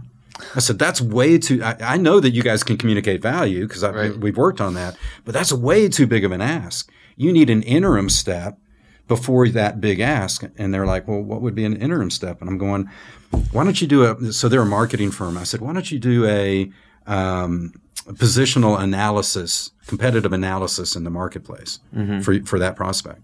I 0.55 0.59
said 0.59 0.77
that's 0.77 1.01
way 1.01 1.39
too. 1.39 1.63
I, 1.63 1.77
I 1.81 1.97
know 1.97 2.19
that 2.19 2.31
you 2.31 2.43
guys 2.43 2.63
can 2.63 2.77
communicate 2.77 3.21
value 3.21 3.67
because 3.67 3.81
right. 3.83 4.15
we've 4.15 4.37
worked 4.37 4.61
on 4.61 4.75
that, 4.75 4.95
but 5.25 5.33
that's 5.33 5.51
way 5.51 5.89
too 5.89 6.05
big 6.05 6.23
of 6.23 6.31
an 6.31 6.41
ask. 6.41 6.91
You 7.15 7.33
need 7.33 7.49
an 7.49 7.63
interim 7.63 8.09
step 8.09 8.59
before 9.07 9.49
that 9.49 9.81
big 9.81 9.99
ask. 9.99 10.43
And 10.57 10.71
they're 10.71 10.85
like, 10.85 11.07
well, 11.07 11.21
what 11.21 11.41
would 11.41 11.55
be 11.55 11.65
an 11.65 11.75
interim 11.75 12.11
step? 12.11 12.39
And 12.39 12.49
I'm 12.49 12.59
going, 12.59 12.87
why 13.51 13.63
don't 13.63 13.81
you 13.81 13.87
do 13.87 14.03
a? 14.03 14.31
So 14.31 14.47
they're 14.47 14.61
a 14.61 14.65
marketing 14.65 15.09
firm. 15.09 15.39
I 15.39 15.43
said, 15.43 15.59
why 15.59 15.73
don't 15.73 15.89
you 15.89 15.97
do 15.97 16.27
a 16.27 16.71
um, 17.07 17.73
positional 18.13 18.79
analysis, 18.79 19.71
competitive 19.85 20.33
analysis 20.33 20.95
in 20.95 21.03
the 21.03 21.09
marketplace 21.09 21.79
mm-hmm. 21.95 22.21
for 22.21 22.41
for 22.43 22.59
that 22.59 22.75
prospect? 22.75 23.21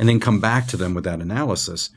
and 0.00 0.08
then 0.08 0.18
come 0.18 0.40
back 0.40 0.66
to 0.66 0.78
them 0.78 0.94
with 0.94 1.04
that 1.04 1.20
analysis. 1.20 1.90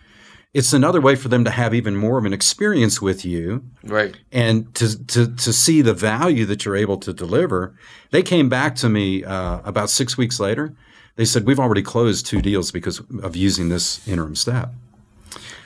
It's 0.53 0.73
another 0.73 0.99
way 0.99 1.15
for 1.15 1.29
them 1.29 1.45
to 1.45 1.49
have 1.49 1.73
even 1.73 1.95
more 1.95 2.17
of 2.17 2.25
an 2.25 2.33
experience 2.33 3.01
with 3.01 3.23
you. 3.23 3.63
Right. 3.81 4.13
And 4.29 4.75
to, 4.75 5.03
to, 5.05 5.33
to 5.33 5.53
see 5.53 5.81
the 5.81 5.93
value 5.93 6.45
that 6.45 6.65
you're 6.65 6.75
able 6.75 6.97
to 6.97 7.13
deliver. 7.13 7.73
They 8.11 8.21
came 8.21 8.49
back 8.49 8.75
to 8.75 8.89
me 8.89 9.23
uh, 9.23 9.61
about 9.63 9.89
six 9.89 10.17
weeks 10.17 10.37
later. 10.37 10.75
They 11.15 11.23
said, 11.23 11.45
We've 11.45 11.61
already 11.61 11.81
closed 11.81 12.25
two 12.25 12.41
deals 12.41 12.71
because 12.71 13.01
of 13.21 13.37
using 13.37 13.69
this 13.69 14.05
interim 14.05 14.35
step. 14.35 14.73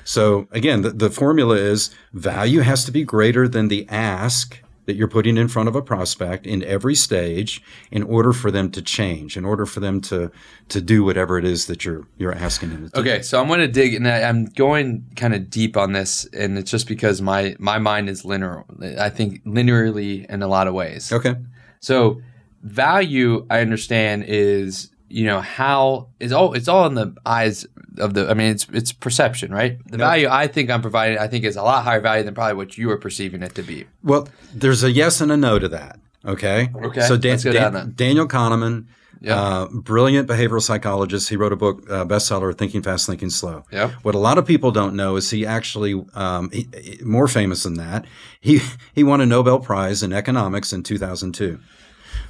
So 0.04 0.48
again, 0.52 0.84
the, 0.84 0.92
the 0.92 1.10
formula 1.10 1.56
is 1.56 1.90
value 2.14 2.60
has 2.60 2.86
to 2.86 2.92
be 2.92 3.04
greater 3.04 3.48
than 3.48 3.68
the 3.68 3.90
ask 3.90 4.62
that 4.88 4.96
you're 4.96 5.08
putting 5.08 5.38
in 5.38 5.48
front 5.50 5.70
of 5.70 5.76
a 5.76 5.82
prospect 5.82 6.48
in 6.48 6.64
every 6.64 6.96
stage 6.96 7.62
in 7.92 8.02
order 8.04 8.34
for 8.34 8.50
them 8.50 8.72
to 8.72 8.82
change, 8.82 9.38
in 9.38 9.46
order 9.46 9.66
for 9.66 9.80
them 9.80 10.02
to 10.02 10.32
to 10.70 10.82
do 10.82 11.04
whatever 11.04 11.38
it 11.38 11.46
is 11.46 11.68
that 11.68 11.86
you're 11.86 12.08
you're 12.18 12.34
asking 12.34 12.70
them 12.70 12.86
to 12.86 12.90
do. 12.90 13.00
Okay, 13.02 13.22
so 13.22 13.40
I'm 13.40 13.48
going 13.48 13.60
to 13.60 13.68
dig, 13.68 13.94
and 13.94 14.08
I, 14.08 14.20
am 14.20 14.46
going 14.46 15.06
kind 15.16 15.36
of 15.36 15.50
deep 15.50 15.78
on 15.78 15.92
this, 15.92 16.26
and 16.34 16.58
it's 16.58 16.72
just 16.72 16.88
because 16.88 17.22
my 17.22 17.56
my 17.60 17.78
mind 17.78 18.10
is 18.10 18.26
linear. 18.26 18.64
I 18.98 19.10
think 19.10 19.44
linearly 19.44 20.26
in 20.26 20.42
a 20.42 20.48
lot 20.48 20.68
of 20.68 20.74
ways. 20.74 21.12
Okay. 21.12 21.36
So 21.82 22.22
value, 22.64 23.46
I 23.50 23.60
understand, 23.60 24.24
is 24.28 24.90
you 25.10 25.26
know 25.26 25.42
how 25.42 26.08
is 26.20 26.32
all 26.32 26.54
it's 26.54 26.70
all 26.70 26.88
in 26.88 26.96
the 26.96 27.14
eyes 27.26 27.68
of 28.00 28.14
the 28.14 28.30
i 28.30 28.34
mean 28.34 28.52
it's 28.52 28.68
it's 28.74 28.92
perception 28.92 29.52
right 29.52 29.80
the 29.92 29.98
value 29.98 30.28
i 30.30 30.48
think 30.48 30.70
i'm 30.70 30.82
providing 30.82 31.18
i 31.18 31.28
think 31.28 31.44
is 31.44 31.56
a 31.56 31.64
lot 31.64 31.84
higher 31.84 32.02
value 32.02 32.24
than 32.24 32.34
probably 32.34 32.56
what 32.56 32.78
you 32.78 32.90
are 32.92 32.98
perceiving 32.98 33.44
it 33.44 33.56
to 33.56 33.62
be 33.62 33.86
well 34.04 34.28
there's 34.54 34.84
a 34.84 34.92
yes 34.92 35.22
and 35.22 35.32
a 35.32 35.38
no 35.38 35.60
to 35.60 35.68
that 35.68 36.00
okay 36.26 36.70
okay 36.84 37.02
so 37.02 37.18
Dan, 37.18 37.38
Dan, 37.40 37.94
daniel 37.96 38.28
kahneman 38.28 38.86
Yep. 39.20 39.36
Uh, 39.36 39.68
brilliant 39.70 40.30
behavioral 40.30 40.62
psychologist. 40.62 41.28
He 41.28 41.38
wrote 41.38 41.52
a 41.52 41.56
book, 41.56 41.90
uh, 41.90 42.06
bestseller, 42.06 42.56
Thinking 42.56 42.84
Fast, 42.84 43.08
Thinking 43.08 43.32
Slow. 43.32 43.64
Yep. 43.72 43.94
What 44.04 44.14
a 44.14 44.20
lot 44.20 44.38
of 44.38 44.46
people 44.46 44.70
don't 44.70 44.96
know 44.96 45.16
is 45.16 45.32
he 45.32 45.44
actually, 45.44 46.00
um, 46.14 46.52
he, 46.52 46.68
more 47.04 47.28
famous 47.28 47.64
than 47.64 47.74
that, 47.78 48.06
he, 48.40 48.60
he 48.94 49.04
won 49.04 49.20
a 49.20 49.26
Nobel 49.26 49.60
Prize 49.60 50.04
in 50.04 50.14
economics 50.14 50.72
in 50.72 50.84
2002 50.84 51.60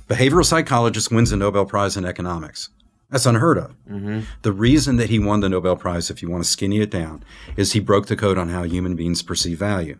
behavioral 0.07 0.45
psychologist 0.45 1.11
wins 1.11 1.31
a 1.31 1.37
Nobel 1.37 1.65
Prize 1.65 1.97
in 1.97 2.05
economics. 2.05 2.69
That's 3.09 3.25
unheard 3.25 3.57
of. 3.57 3.75
Mm-hmm. 3.89 4.21
The 4.41 4.51
reason 4.51 4.97
that 4.97 5.09
he 5.09 5.17
won 5.17 5.39
the 5.39 5.49
Nobel 5.49 5.77
Prize, 5.77 6.09
if 6.09 6.21
you 6.21 6.29
want 6.29 6.43
to 6.43 6.49
skinny 6.49 6.81
it 6.81 6.91
down, 6.91 7.23
is 7.55 7.71
he 7.71 7.79
broke 7.79 8.07
the 8.07 8.17
code 8.17 8.37
on 8.37 8.49
how 8.49 8.63
human 8.63 8.95
beings 8.95 9.21
perceive 9.21 9.59
value. 9.59 9.97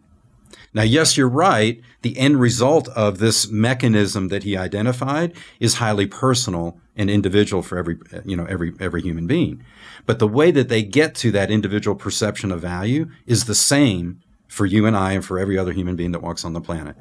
Now, 0.73 0.83
yes, 0.83 1.17
you're 1.17 1.29
right. 1.29 1.81
The 2.01 2.17
end 2.17 2.39
result 2.39 2.89
of 2.89 3.19
this 3.19 3.49
mechanism 3.49 4.27
that 4.27 4.43
he 4.43 4.57
identified 4.57 5.33
is 5.59 5.75
highly 5.75 6.05
personal 6.05 6.79
and 6.95 7.09
individual 7.09 7.63
for 7.63 7.77
every, 7.77 7.97
you 8.25 8.35
know, 8.35 8.45
every, 8.45 8.73
every 8.79 9.01
human 9.01 9.27
being. 9.27 9.63
But 10.05 10.19
the 10.19 10.27
way 10.27 10.51
that 10.51 10.69
they 10.69 10.83
get 10.83 11.15
to 11.15 11.31
that 11.31 11.49
individual 11.49 11.95
perception 11.95 12.51
of 12.51 12.61
value 12.61 13.09
is 13.25 13.45
the 13.45 13.55
same 13.55 14.19
for 14.47 14.65
you 14.65 14.85
and 14.85 14.95
I 14.95 15.13
and 15.13 15.23
for 15.23 15.39
every 15.39 15.57
other 15.57 15.71
human 15.71 15.95
being 15.95 16.11
that 16.11 16.21
walks 16.21 16.43
on 16.43 16.53
the 16.53 16.61
planet. 16.61 16.95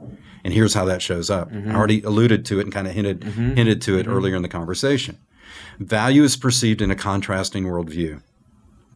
And 0.44 0.52
here's 0.52 0.74
how 0.74 0.84
that 0.86 1.02
shows 1.02 1.30
up. 1.30 1.50
Mm-hmm. 1.50 1.70
I 1.70 1.74
already 1.74 2.02
alluded 2.02 2.44
to 2.46 2.60
it 2.60 2.62
and 2.62 2.72
kind 2.72 2.86
of 2.86 2.92
hinted 2.92 3.20
mm-hmm. 3.20 3.54
hinted 3.54 3.82
to 3.82 3.98
it 3.98 4.02
mm-hmm. 4.02 4.16
earlier 4.16 4.36
in 4.36 4.42
the 4.42 4.48
conversation. 4.48 5.18
Value 5.78 6.22
is 6.22 6.36
perceived 6.36 6.80
in 6.80 6.90
a 6.90 6.96
contrasting 6.96 7.64
worldview. 7.64 8.22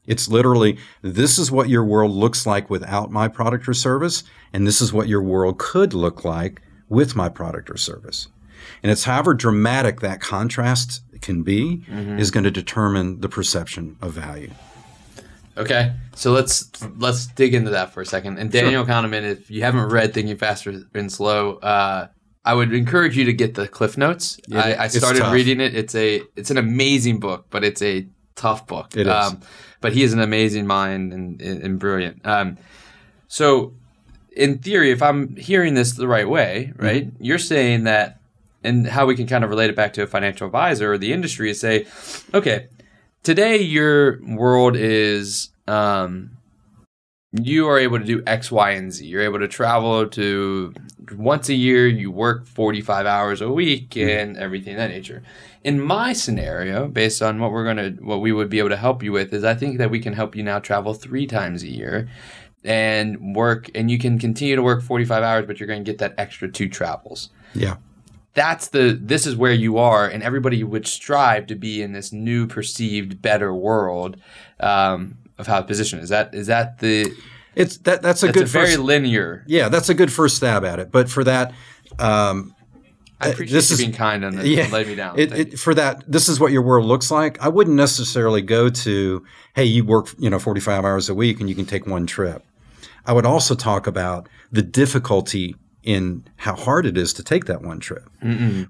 It's 0.06 0.28
literally 0.28 0.78
this 1.02 1.38
is 1.38 1.50
what 1.50 1.68
your 1.68 1.84
world 1.84 2.12
looks 2.12 2.46
like 2.46 2.70
without 2.70 3.10
my 3.10 3.28
product 3.28 3.68
or 3.68 3.74
service, 3.74 4.24
and 4.52 4.66
this 4.66 4.80
is 4.80 4.92
what 4.92 5.08
your 5.08 5.22
world 5.22 5.58
could 5.58 5.94
look 5.94 6.24
like 6.24 6.62
with 6.88 7.14
my 7.14 7.28
product 7.28 7.70
or 7.70 7.76
service. 7.76 8.28
And 8.82 8.90
it's 8.90 9.04
however 9.04 9.34
dramatic 9.34 10.00
that 10.00 10.20
contrast 10.20 11.02
can 11.20 11.42
be 11.42 11.84
mm-hmm. 11.88 12.18
is 12.18 12.30
going 12.30 12.44
to 12.44 12.50
determine 12.50 13.20
the 13.20 13.28
perception 13.28 13.96
of 14.00 14.12
value. 14.12 14.50
Okay, 15.56 15.92
so 16.14 16.32
let's 16.32 16.70
let's 16.96 17.26
dig 17.26 17.54
into 17.54 17.70
that 17.70 17.92
for 17.92 18.00
a 18.00 18.06
second. 18.06 18.38
And 18.38 18.50
Daniel 18.50 18.84
sure. 18.84 18.94
Kahneman, 18.94 19.22
if 19.22 19.50
you 19.50 19.62
haven't 19.62 19.90
read 19.90 20.14
Thinking 20.14 20.36
Faster 20.36 20.82
and 20.94 21.12
Slow, 21.12 21.56
uh, 21.56 22.08
I 22.44 22.54
would 22.54 22.72
encourage 22.72 23.16
you 23.16 23.24
to 23.26 23.32
get 23.32 23.54
the 23.54 23.68
Cliff 23.68 23.98
Notes. 23.98 24.40
Yeah, 24.46 24.60
I, 24.60 24.84
I 24.84 24.88
started 24.88 25.30
reading 25.30 25.60
it. 25.60 25.74
It's 25.74 25.94
a 25.94 26.22
it's 26.36 26.50
an 26.50 26.56
amazing 26.56 27.20
book, 27.20 27.46
but 27.50 27.64
it's 27.64 27.82
a 27.82 28.06
tough 28.34 28.66
book. 28.66 28.96
It 28.96 29.06
is. 29.06 29.12
Um, 29.12 29.40
but 29.80 29.92
he 29.92 30.02
is 30.02 30.12
an 30.12 30.20
amazing 30.20 30.66
mind 30.66 31.12
and, 31.12 31.40
and, 31.40 31.62
and 31.62 31.78
brilliant. 31.78 32.24
Um, 32.26 32.58
so, 33.28 33.74
in 34.32 34.58
theory, 34.58 34.90
if 34.90 35.02
I'm 35.02 35.36
hearing 35.36 35.74
this 35.74 35.92
the 35.92 36.08
right 36.08 36.28
way, 36.28 36.72
right, 36.76 37.06
mm-hmm. 37.06 37.22
you're 37.22 37.38
saying 37.38 37.84
that, 37.84 38.20
and 38.62 38.86
how 38.86 39.06
we 39.06 39.16
can 39.16 39.26
kind 39.26 39.42
of 39.42 39.50
relate 39.50 39.70
it 39.70 39.76
back 39.76 39.94
to 39.94 40.02
a 40.02 40.06
financial 40.06 40.46
advisor 40.46 40.92
or 40.92 40.98
the 40.98 41.12
industry 41.12 41.50
is 41.50 41.60
say, 41.60 41.86
okay, 42.34 42.68
today 43.22 43.56
your 43.56 44.22
world 44.22 44.76
is 44.76 45.50
um, 45.66 46.36
you 47.32 47.68
are 47.68 47.78
able 47.78 47.98
to 47.98 48.04
do 48.04 48.22
X, 48.26 48.50
Y, 48.50 48.70
and 48.72 48.92
Z. 48.92 49.06
You're 49.06 49.22
able 49.22 49.38
to 49.38 49.48
travel 49.48 50.06
to 50.08 50.74
once 51.16 51.48
a 51.48 51.54
year, 51.54 51.86
you 51.86 52.10
work 52.10 52.46
45 52.46 53.06
hours 53.06 53.40
a 53.40 53.50
week 53.50 53.96
and 53.96 54.36
everything 54.36 54.74
of 54.74 54.78
that 54.78 54.90
nature. 54.90 55.22
In 55.64 55.80
my 55.80 56.12
scenario, 56.12 56.88
based 56.88 57.20
on 57.22 57.38
what 57.40 57.52
we're 57.52 57.64
going 57.64 57.76
to, 57.96 58.02
what 58.04 58.20
we 58.20 58.32
would 58.32 58.48
be 58.48 58.58
able 58.58 58.68
to 58.70 58.76
help 58.76 59.02
you 59.02 59.12
with 59.12 59.32
is 59.32 59.44
I 59.44 59.54
think 59.54 59.78
that 59.78 59.90
we 59.90 60.00
can 60.00 60.12
help 60.12 60.34
you 60.34 60.42
now 60.42 60.58
travel 60.58 60.94
three 60.94 61.26
times 61.26 61.62
a 61.62 61.68
year 61.68 62.08
and 62.64 63.34
work, 63.34 63.70
and 63.74 63.90
you 63.90 63.98
can 63.98 64.18
continue 64.18 64.54
to 64.56 64.62
work 64.62 64.82
45 64.82 65.22
hours, 65.22 65.46
but 65.46 65.58
you're 65.60 65.66
going 65.66 65.84
to 65.84 65.90
get 65.90 65.98
that 65.98 66.14
extra 66.18 66.48
two 66.50 66.68
travels 66.68 67.30
Yeah. 67.54 67.76
that's 68.34 68.68
the 68.68 68.98
this 69.00 69.26
is 69.26 69.34
where 69.34 69.52
you 69.52 69.78
are 69.78 70.06
and 70.06 70.22
everybody 70.22 70.62
would 70.62 70.86
strive 70.86 71.46
to 71.48 71.54
be 71.56 71.80
in 71.82 71.92
this 71.92 72.12
new 72.12 72.46
perceived 72.46 73.20
better 73.22 73.52
world 73.54 74.16
um, 74.60 75.16
of 75.40 75.46
how 75.46 75.62
position 75.62 75.98
is 75.98 76.10
that 76.10 76.34
is 76.34 76.46
that 76.46 76.78
the 76.78 77.12
It's 77.54 77.78
that 77.78 78.02
that's 78.02 78.22
a 78.22 78.26
that's 78.26 78.38
good 78.38 78.44
a 78.44 78.46
very 78.46 78.66
first, 78.66 78.78
linear 78.80 79.44
yeah 79.46 79.68
that's 79.68 79.88
a 79.88 79.94
good 79.94 80.12
first 80.12 80.36
stab 80.36 80.64
at 80.64 80.78
it. 80.78 80.92
But 80.92 81.08
for 81.08 81.24
that, 81.24 81.52
um, 81.98 82.54
i 83.20 83.28
appreciate 83.28 83.54
this 83.54 83.70
you 83.70 83.74
is- 83.74 83.80
being 83.80 83.92
kind 83.92 84.24
on 84.24 84.36
this 84.36 84.46
yeah, 84.46 84.64
and 84.64 84.72
letting 84.72 84.88
me 84.88 84.94
down 84.94 85.18
it, 85.18 85.32
it, 85.32 85.58
for 85.58 85.74
that, 85.74 86.04
this 86.06 86.28
is 86.28 86.38
what 86.38 86.52
your 86.52 86.62
world 86.62 86.86
looks 86.86 87.10
like. 87.10 87.42
I 87.42 87.48
wouldn't 87.48 87.76
necessarily 87.76 88.42
go 88.42 88.70
to, 88.70 89.24
hey, 89.54 89.64
you 89.64 89.84
work, 89.84 90.08
you 90.18 90.30
know, 90.30 90.38
45 90.38 90.84
hours 90.84 91.08
a 91.08 91.14
week 91.14 91.40
and 91.40 91.48
you 91.48 91.54
can 91.54 91.66
take 91.66 91.86
one 91.86 92.06
trip. 92.06 92.44
I 93.04 93.12
would 93.12 93.26
also 93.26 93.54
talk 93.54 93.86
about 93.86 94.28
the 94.52 94.62
difficulty 94.62 95.56
in 95.82 96.24
how 96.36 96.54
hard 96.54 96.84
it 96.84 96.96
is 96.98 97.12
to 97.14 97.22
take 97.22 97.46
that 97.46 97.62
one 97.62 97.80
trip. 97.80 98.08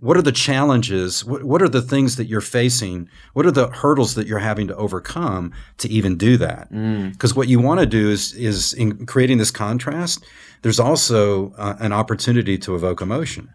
What 0.01 0.17
are 0.17 0.23
the 0.23 0.33
challenges? 0.33 1.25
What, 1.25 1.43
what 1.45 1.61
are 1.61 1.69
the 1.69 1.83
things 1.83 2.17
that 2.17 2.27
you're 2.27 2.41
facing? 2.41 3.09
What 3.33 3.47
are 3.47 3.51
the 3.51 3.69
hurdles 3.69 4.15
that 4.15 4.27
you're 4.29 4.39
having 4.39 4.69
to 4.69 4.77
overcome 4.77 5.53
to 5.79 5.89
even 5.89 6.17
do 6.17 6.37
that? 6.37 6.71
Because 7.13 7.35
what 7.35 7.49
you 7.49 7.59
want 7.61 7.81
to 7.81 7.87
do 7.87 8.11
is, 8.11 8.33
is 8.35 8.73
in 8.75 9.07
creating 9.07 9.39
this 9.39 9.51
contrast, 9.51 10.25
there's 10.63 10.79
also 10.79 11.53
uh, 11.59 11.75
an 11.81 11.93
opportunity 11.93 12.57
to 12.59 12.75
evoke 12.75 13.01
emotion 13.01 13.49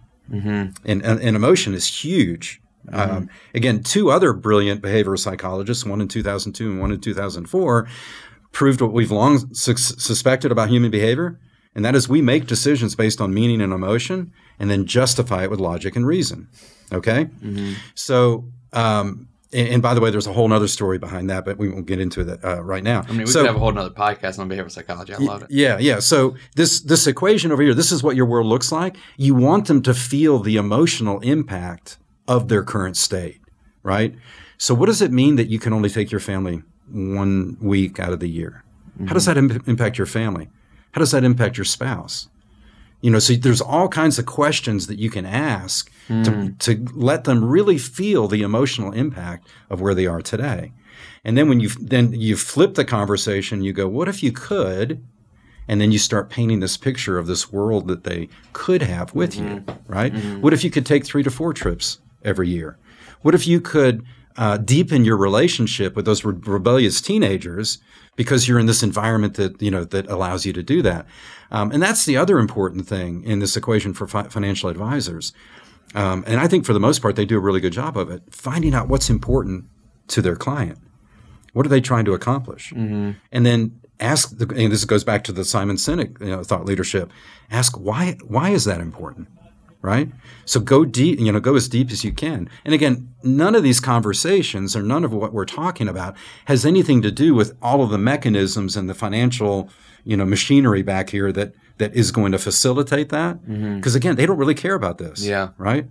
and, 0.84 1.06
and, 1.06 1.20
and 1.22 1.36
emotion 1.36 1.74
is 1.74 1.86
huge. 1.88 2.60
Um, 2.92 3.30
again, 3.54 3.84
two 3.84 4.10
other 4.12 4.34
brilliant 4.34 4.82
behavioral 4.82 5.18
psychologists, 5.20 5.86
one 5.86 6.02
in 6.02 6.08
2002 6.08 6.72
and 6.72 6.80
one 6.82 6.92
in 6.92 7.00
2004, 7.00 7.88
proved 8.52 8.82
what 8.82 8.92
we've 8.94 9.12
long 9.12 9.54
sus- 9.54 9.96
suspected 10.04 10.52
about 10.52 10.70
human 10.70 10.90
behavior, 10.92 11.40
and 11.76 11.84
that 11.84 11.94
is 11.94 12.08
we 12.10 12.22
make 12.22 12.48
decisions 12.48 12.96
based 12.96 13.22
on 13.22 13.34
meaning 13.34 13.62
and 13.62 13.74
emotion 13.74 14.32
and 14.60 14.72
then 14.72 14.86
justify 14.86 15.44
it 15.44 15.52
with 15.52 15.60
logic 15.60 15.96
and 15.96 16.08
reason. 16.08 16.48
Okay? 16.92 17.28
So, 17.94 18.46
um, 18.74 19.28
and, 19.52 19.68
and 19.68 19.82
by 19.82 19.94
the 19.94 20.02
way, 20.02 20.10
there's 20.10 20.28
a 20.28 20.34
whole 20.34 20.52
other 20.52 20.68
story 20.68 20.98
behind 20.98 21.30
that, 21.30 21.46
but 21.46 21.58
we 21.58 21.70
won't 21.70 21.86
get 21.86 22.00
into 22.00 22.24
that 22.24 22.44
uh, 22.44 22.64
right 22.64 22.84
now. 22.84 23.04
i 23.08 23.10
mean 23.10 23.20
we 23.20 23.26
so, 23.28 23.40
could 23.40 23.48
have 23.48 23.56
a 23.56 23.60
whole 23.60 23.78
other 23.78 23.90
podcast 23.90 24.40
on 24.40 24.50
behavioral 24.50 24.72
psychology 24.72 25.14
i 25.14 25.18
love 25.18 25.44
it 25.44 25.52
yeah, 25.52 25.78
yeah. 25.78 26.00
So 26.00 26.36
this 26.56 26.82
this 26.82 27.08
equation 27.08 27.52
over 27.52 27.62
here, 27.62 27.74
this 27.74 27.92
is 27.92 28.02
what 28.04 28.16
your 28.16 28.26
world 28.26 28.48
looks 28.48 28.72
like. 28.72 28.98
You 29.18 29.36
want 29.36 29.68
them 29.68 29.82
to 29.84 29.94
feel 29.94 30.40
the 30.40 30.58
emotional 30.58 31.20
impact 31.20 31.98
of 32.28 32.48
their 32.48 32.64
current 32.64 32.98
state, 32.98 33.42
right? 33.84 34.16
So 34.58 34.74
what 34.74 34.88
does 34.88 35.02
it 35.02 35.12
mean 35.12 35.36
that 35.36 35.48
you 35.48 35.60
can 35.60 35.74
only 35.74 35.90
take 35.90 36.12
your 36.12 36.22
family 36.22 36.64
one 36.90 37.58
week 37.62 38.00
out 38.00 38.14
of 38.14 38.20
the 38.20 38.30
year? 38.30 38.64
How 39.08 39.14
does 39.14 39.26
that 39.26 39.38
Im- 39.38 39.62
impact 39.66 39.98
your 39.98 40.08
family? 40.08 40.48
How 40.96 41.00
does 41.00 41.12
that 41.12 41.26
impact 41.26 41.58
your 41.58 41.66
spouse? 41.66 42.30
You 43.02 43.12
know, 43.12 43.20
so 43.20 43.34
there's 43.34 43.60
all 43.60 43.90
kinds 43.90 44.18
of 44.18 44.26
questions 44.26 44.88
that 44.88 44.98
you 44.98 45.10
can 45.10 45.26
ask 45.26 45.92
to, 46.08 46.32
hmm. 46.32 46.48
to 46.60 46.88
let 46.94 47.26
them 47.26 47.44
really 47.44 47.78
feel 47.78 48.30
the 48.30 48.44
emotional 48.44 48.94
impact 48.94 49.46
of 49.70 49.82
where 49.82 49.94
they 49.94 50.08
are 50.08 50.22
today. 50.22 50.72
And 51.26 51.38
then 51.38 51.50
when 51.50 51.60
you 51.60 51.68
then 51.68 52.14
you 52.14 52.38
flip 52.38 52.76
the 52.76 52.86
conversation, 52.86 53.62
you 53.62 53.74
go, 53.74 53.90
"What 53.90 54.08
if 54.08 54.24
you 54.24 54.32
could?" 54.32 55.04
And 55.68 55.82
then 55.82 55.92
you 55.92 56.00
start 56.00 56.30
painting 56.30 56.62
this 56.62 56.78
picture 56.78 57.18
of 57.18 57.28
this 57.28 57.52
world 57.52 57.90
that 57.90 58.06
they 58.06 58.30
could 58.54 58.82
have 58.82 59.14
with 59.14 59.36
you, 59.36 59.44
mm-hmm. 59.44 59.92
right? 59.92 60.14
Mm-hmm. 60.14 60.40
What 60.40 60.54
if 60.54 60.64
you 60.64 60.72
could 60.72 60.86
take 60.86 61.04
three 61.04 61.24
to 61.24 61.32
four 61.32 61.52
trips 61.54 62.00
every 62.24 62.48
year? 62.48 62.78
What 63.22 63.36
if 63.36 63.46
you 63.46 63.60
could 63.60 64.06
uh, 64.38 64.58
deepen 64.58 65.04
your 65.04 65.18
relationship 65.18 65.96
with 65.96 66.06
those 66.06 66.24
re- 66.24 66.36
rebellious 66.46 67.02
teenagers 67.02 67.80
because 68.16 68.48
you're 68.48 68.60
in 68.60 68.66
this 68.66 68.84
environment 68.84 69.36
that 69.36 69.62
you 69.62 69.72
know 69.72 69.84
that 69.84 70.10
allows 70.10 70.46
you 70.46 70.54
to 70.54 70.64
do 70.64 70.82
that? 70.82 71.06
Um, 71.52 71.72
and 71.72 71.82
that's 71.82 72.06
the 72.06 72.18
other 72.18 72.40
important 72.40 72.88
thing 72.88 73.24
in 73.24 73.40
this 73.40 73.56
equation 73.56 73.94
for 73.94 74.08
fi- 74.08 74.24
financial 74.30 74.70
advisors. 74.70 75.34
Um, 75.94 76.24
and 76.28 76.40
I 76.40 76.48
think 76.48 76.66
for 76.66 76.74
the 76.74 76.80
most 76.80 77.02
part, 77.02 77.16
they 77.16 77.26
do 77.26 77.38
a 77.38 77.40
really 77.40 77.62
good 77.62 77.74
job 77.74 77.98
of 77.98 78.10
it, 78.10 78.24
finding 78.32 78.74
out 78.74 78.88
what's 78.88 79.10
important 79.10 79.66
to 80.08 80.22
their 80.22 80.36
client. 80.36 80.80
What 81.54 81.66
are 81.66 81.70
they 81.70 81.82
trying 81.82 82.06
to 82.06 82.14
accomplish? 82.14 82.72
And 83.32 83.46
then 83.46 83.80
ask. 84.00 84.38
The, 84.38 84.48
and 84.56 84.72
this 84.72 84.84
goes 84.86 85.04
back 85.04 85.24
to 85.26 85.32
the 85.32 85.46
Simon 85.46 85.78
Sinek 85.78 86.20
you 86.20 86.28
know, 86.28 86.44
thought 86.44 86.66
leadership. 86.66 87.12
Ask 87.50 87.80
why. 87.80 88.18
Why 88.28 88.50
is 88.50 88.66
that 88.66 88.82
important? 88.82 89.30
Right. 89.82 90.10
So 90.46 90.60
go 90.60 90.84
deep. 90.86 91.20
You 91.20 91.32
know, 91.32 91.40
go 91.40 91.56
as 91.56 91.68
deep 91.68 91.92
as 91.92 92.04
you 92.04 92.12
can. 92.12 92.50
And 92.64 92.74
again, 92.74 93.14
none 93.24 93.56
of 93.56 93.64
these 93.64 93.80
conversations 93.80 94.76
or 94.76 94.82
none 94.82 95.04
of 95.04 95.14
what 95.14 95.34
we're 95.34 95.46
talking 95.46 95.88
about 95.88 96.16
has 96.46 96.66
anything 96.66 97.02
to 97.04 97.12
do 97.12 97.36
with 97.36 97.56
all 97.62 97.84
of 97.84 97.90
the 97.90 97.98
mechanisms 97.98 98.76
and 98.76 98.90
the 98.90 98.96
financial 98.96 99.70
you 100.04 100.16
know 100.16 100.26
machinery 100.26 100.82
back 100.82 101.10
here 101.10 101.32
that 101.32 101.54
that 101.78 101.94
is 101.94 102.12
going 102.12 102.32
to 102.32 102.38
facilitate 102.38 103.10
that. 103.10 103.38
Mm-hmm. 103.44 103.78
Because 103.78 103.96
again, 103.96 104.16
they 104.16 104.26
don't 104.26 104.38
really 104.38 104.56
care 104.56 104.76
about 104.76 104.98
this. 104.98 105.26
Yeah. 105.26 105.50
Right. 105.58 105.88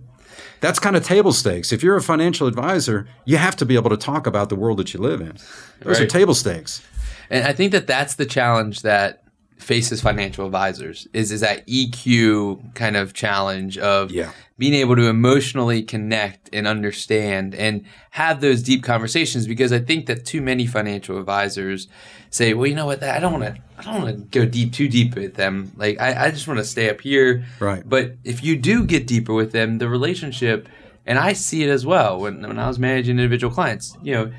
That's 0.61 0.79
kind 0.79 0.95
of 0.95 1.05
table 1.05 1.31
stakes. 1.31 1.71
If 1.71 1.83
you're 1.83 1.95
a 1.95 2.01
financial 2.01 2.47
advisor, 2.47 3.07
you 3.25 3.37
have 3.37 3.55
to 3.57 3.65
be 3.65 3.75
able 3.75 3.89
to 3.89 3.97
talk 3.97 4.25
about 4.25 4.49
the 4.49 4.55
world 4.55 4.79
that 4.79 4.93
you 4.93 4.99
live 4.99 5.21
in. 5.21 5.37
Those 5.81 5.99
are 5.99 6.07
table 6.07 6.33
stakes. 6.33 6.81
And 7.29 7.45
I 7.45 7.53
think 7.53 7.71
that 7.71 7.87
that's 7.87 8.15
the 8.15 8.25
challenge 8.25 8.81
that 8.81 9.23
faces 9.57 10.01
financial 10.01 10.45
advisors 10.45 11.07
is 11.13 11.31
is 11.31 11.41
that 11.41 11.65
EQ 11.67 12.73
kind 12.75 12.95
of 12.97 13.13
challenge 13.13 13.77
of 13.77 14.11
Yeah. 14.11 14.31
being 14.57 14.73
able 14.73 14.95
to 14.95 15.07
emotionally 15.07 15.81
connect 15.81 16.49
and 16.53 16.67
understand 16.67 17.55
and 17.55 17.83
have 18.11 18.41
those 18.41 18.61
deep 18.61 18.83
conversations 18.83 19.47
because 19.47 19.71
I 19.71 19.79
think 19.79 20.05
that 20.07 20.25
too 20.25 20.41
many 20.41 20.65
financial 20.67 21.17
advisors 21.17 21.87
say, 22.29 22.53
well, 22.53 22.67
you 22.67 22.75
know 22.75 22.85
what, 22.85 23.01
I 23.01 23.19
don't 23.19 23.31
want 23.39 23.55
to, 23.55 23.61
I 23.77 23.83
don't 23.83 24.01
want 24.03 24.17
to 24.17 24.39
go 24.39 24.45
deep 24.45 24.73
too 24.73 24.89
deep 24.89 25.15
with 25.15 25.35
them. 25.35 25.71
Like 25.77 25.99
I, 26.01 26.25
I 26.27 26.31
just 26.31 26.47
want 26.47 26.57
to 26.59 26.65
stay 26.65 26.89
up 26.89 27.01
here. 27.01 27.45
Right. 27.59 27.81
But 27.87 28.15
if 28.23 28.43
you 28.43 28.57
do 28.57 28.85
get 28.85 29.07
deeper 29.07 29.33
with 29.33 29.51
them, 29.53 29.77
the 29.77 29.87
relationship, 29.89 30.67
and 31.05 31.17
I 31.17 31.33
see 31.33 31.63
it 31.63 31.69
as 31.69 31.85
well 31.85 32.19
when 32.19 32.41
when 32.41 32.59
I 32.59 32.67
was 32.67 32.77
managing 32.79 33.17
individual 33.19 33.53
clients, 33.53 33.97
you 34.03 34.13
know, 34.13 34.33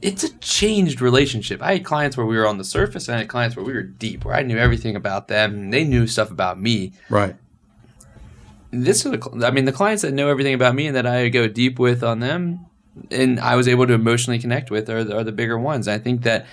it's 0.00 0.24
a 0.24 0.32
changed 0.38 1.00
relationship. 1.00 1.62
I 1.62 1.74
had 1.74 1.84
clients 1.84 2.16
where 2.16 2.26
we 2.26 2.36
were 2.36 2.46
on 2.46 2.58
the 2.58 2.64
surface, 2.64 3.08
and 3.08 3.16
I 3.16 3.18
had 3.20 3.28
clients 3.28 3.56
where 3.56 3.64
we 3.64 3.72
were 3.72 3.82
deep, 3.82 4.24
where 4.24 4.34
I 4.34 4.42
knew 4.42 4.56
everything 4.56 4.96
about 4.96 5.28
them, 5.28 5.54
and 5.54 5.72
they 5.72 5.84
knew 5.84 6.06
stuff 6.06 6.30
about 6.30 6.60
me. 6.60 6.92
Right. 7.08 7.36
This 8.70 9.04
is, 9.04 9.12
a, 9.12 9.20
cl- 9.20 9.44
I 9.44 9.50
mean, 9.50 9.64
the 9.64 9.72
clients 9.72 10.02
that 10.02 10.12
know 10.12 10.28
everything 10.28 10.54
about 10.54 10.74
me 10.74 10.86
and 10.86 10.96
that 10.96 11.06
I 11.06 11.28
go 11.30 11.48
deep 11.48 11.78
with 11.78 12.04
on 12.04 12.20
them, 12.20 12.66
and 13.10 13.40
I 13.40 13.56
was 13.56 13.66
able 13.66 13.86
to 13.86 13.94
emotionally 13.94 14.38
connect 14.38 14.70
with, 14.70 14.88
are 14.88 15.04
the, 15.04 15.16
are 15.16 15.24
the 15.24 15.32
bigger 15.32 15.58
ones. 15.58 15.88
I 15.88 15.98
think 15.98 16.22
that 16.22 16.46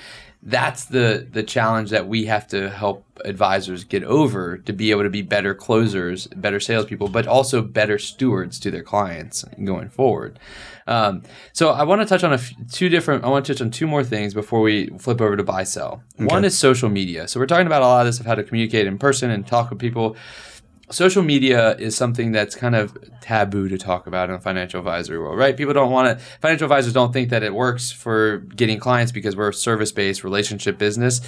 that's 0.48 0.86
the 0.86 1.28
the 1.32 1.42
challenge 1.42 1.90
that 1.90 2.08
we 2.08 2.26
have 2.26 2.48
to 2.48 2.70
help 2.70 3.04
advisors 3.26 3.84
get 3.84 4.04
over 4.04 4.60
to 4.60 4.72
be 4.72 4.92
able 4.92 5.02
to 5.02 5.10
be 5.10 5.24
better 5.24 5.56
closers, 5.56 6.28
better 6.28 6.60
salespeople, 6.60 7.08
but 7.08 7.26
also 7.26 7.64
better 7.64 7.98
stewards 7.98 8.60
to 8.60 8.70
their 8.70 8.84
clients 8.84 9.44
going 9.64 9.90
forward. 9.90 10.40
Um, 10.88 11.24
so 11.54 11.70
I 11.72 11.84
want 11.84 12.02
to 12.02 12.06
touch 12.08 12.24
on 12.24 12.32
a 12.32 12.36
f- 12.36 12.54
two 12.72 12.90
different. 12.90 13.24
I 13.24 13.30
want 13.30 13.46
to 13.46 13.54
touch 13.54 13.62
on 13.62 13.72
two 13.72 13.88
more 13.88 14.04
things 14.04 14.34
before 14.34 14.62
we 14.62 14.88
flip 15.00 15.20
over 15.22 15.36
to 15.36 15.44
buy 15.44 15.64
sell. 15.64 16.04
One 16.18 16.46
is 16.46 16.58
social 16.58 16.90
media. 16.90 17.28
So 17.28 17.40
we're 17.40 17.48
talking 17.48 17.68
about 17.68 17.82
a 17.82 17.88
lot 17.88 18.02
of 18.02 18.08
this 18.08 18.20
of 18.20 18.26
how 18.26 18.36
to 18.36 18.44
communicate 18.44 18.86
in 18.86 18.98
person 19.00 19.32
and 19.32 19.46
talk 19.48 19.70
with 19.72 19.80
people. 19.80 20.16
Social 20.92 21.24
media 21.24 21.76
is 21.78 21.98
something 21.98 22.32
that's 22.32 22.54
kind 22.54 22.76
of 22.76 22.96
taboo 23.20 23.68
to 23.70 23.78
talk 23.80 24.06
about 24.06 24.30
in 24.30 24.36
the 24.36 24.40
financial 24.40 24.78
advisory 24.80 25.18
world, 25.18 25.36
right? 25.36 25.58
People 25.58 25.74
don't 25.74 25.92
want 25.92 26.20
to. 26.20 26.24
Financial 26.42 26.66
advisors 26.66 26.94
don't 26.94 27.12
think 27.12 27.30
that 27.32 27.42
it 27.42 27.56
works 27.56 27.92
for 27.92 28.38
getting 28.56 28.78
clients 28.78 29.12
because 29.12 29.36
we're 29.36 29.50
a 29.50 29.54
service-based 29.54 30.24
relationship 30.24 30.78
business. 30.78 31.22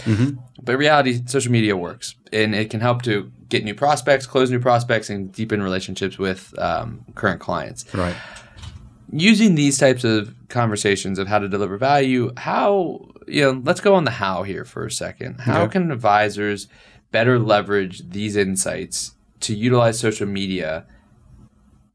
But 0.61 0.73
in 0.73 0.77
reality, 0.79 1.23
social 1.25 1.51
media 1.51 1.75
works, 1.75 2.13
and 2.31 2.53
it 2.53 2.69
can 2.69 2.81
help 2.81 3.01
to 3.03 3.31
get 3.49 3.63
new 3.63 3.73
prospects, 3.73 4.27
close 4.27 4.51
new 4.51 4.59
prospects, 4.59 5.09
and 5.09 5.31
deepen 5.31 5.63
relationships 5.63 6.19
with 6.19 6.53
um, 6.59 7.03
current 7.15 7.39
clients 7.39 7.83
Right. 7.95 8.15
Using 9.11 9.55
these 9.55 9.77
types 9.77 10.03
of 10.03 10.33
conversations 10.49 11.17
of 11.19 11.27
how 11.27 11.39
to 11.39 11.47
deliver 11.47 11.77
value, 11.77 12.31
how, 12.37 13.07
you 13.27 13.41
know, 13.41 13.61
let's 13.63 13.79
go 13.81 13.95
on 13.95 14.03
the 14.03 14.11
how 14.11 14.43
here 14.43 14.65
for 14.65 14.85
a 14.85 14.91
second. 14.91 15.39
How 15.41 15.63
Okay. 15.63 15.73
can 15.73 15.91
advisors 15.91 16.67
better 17.11 17.39
leverage 17.39 18.09
these 18.09 18.35
insights 18.35 19.13
to 19.41 19.55
utilize 19.55 19.97
social 19.99 20.27
media 20.27 20.85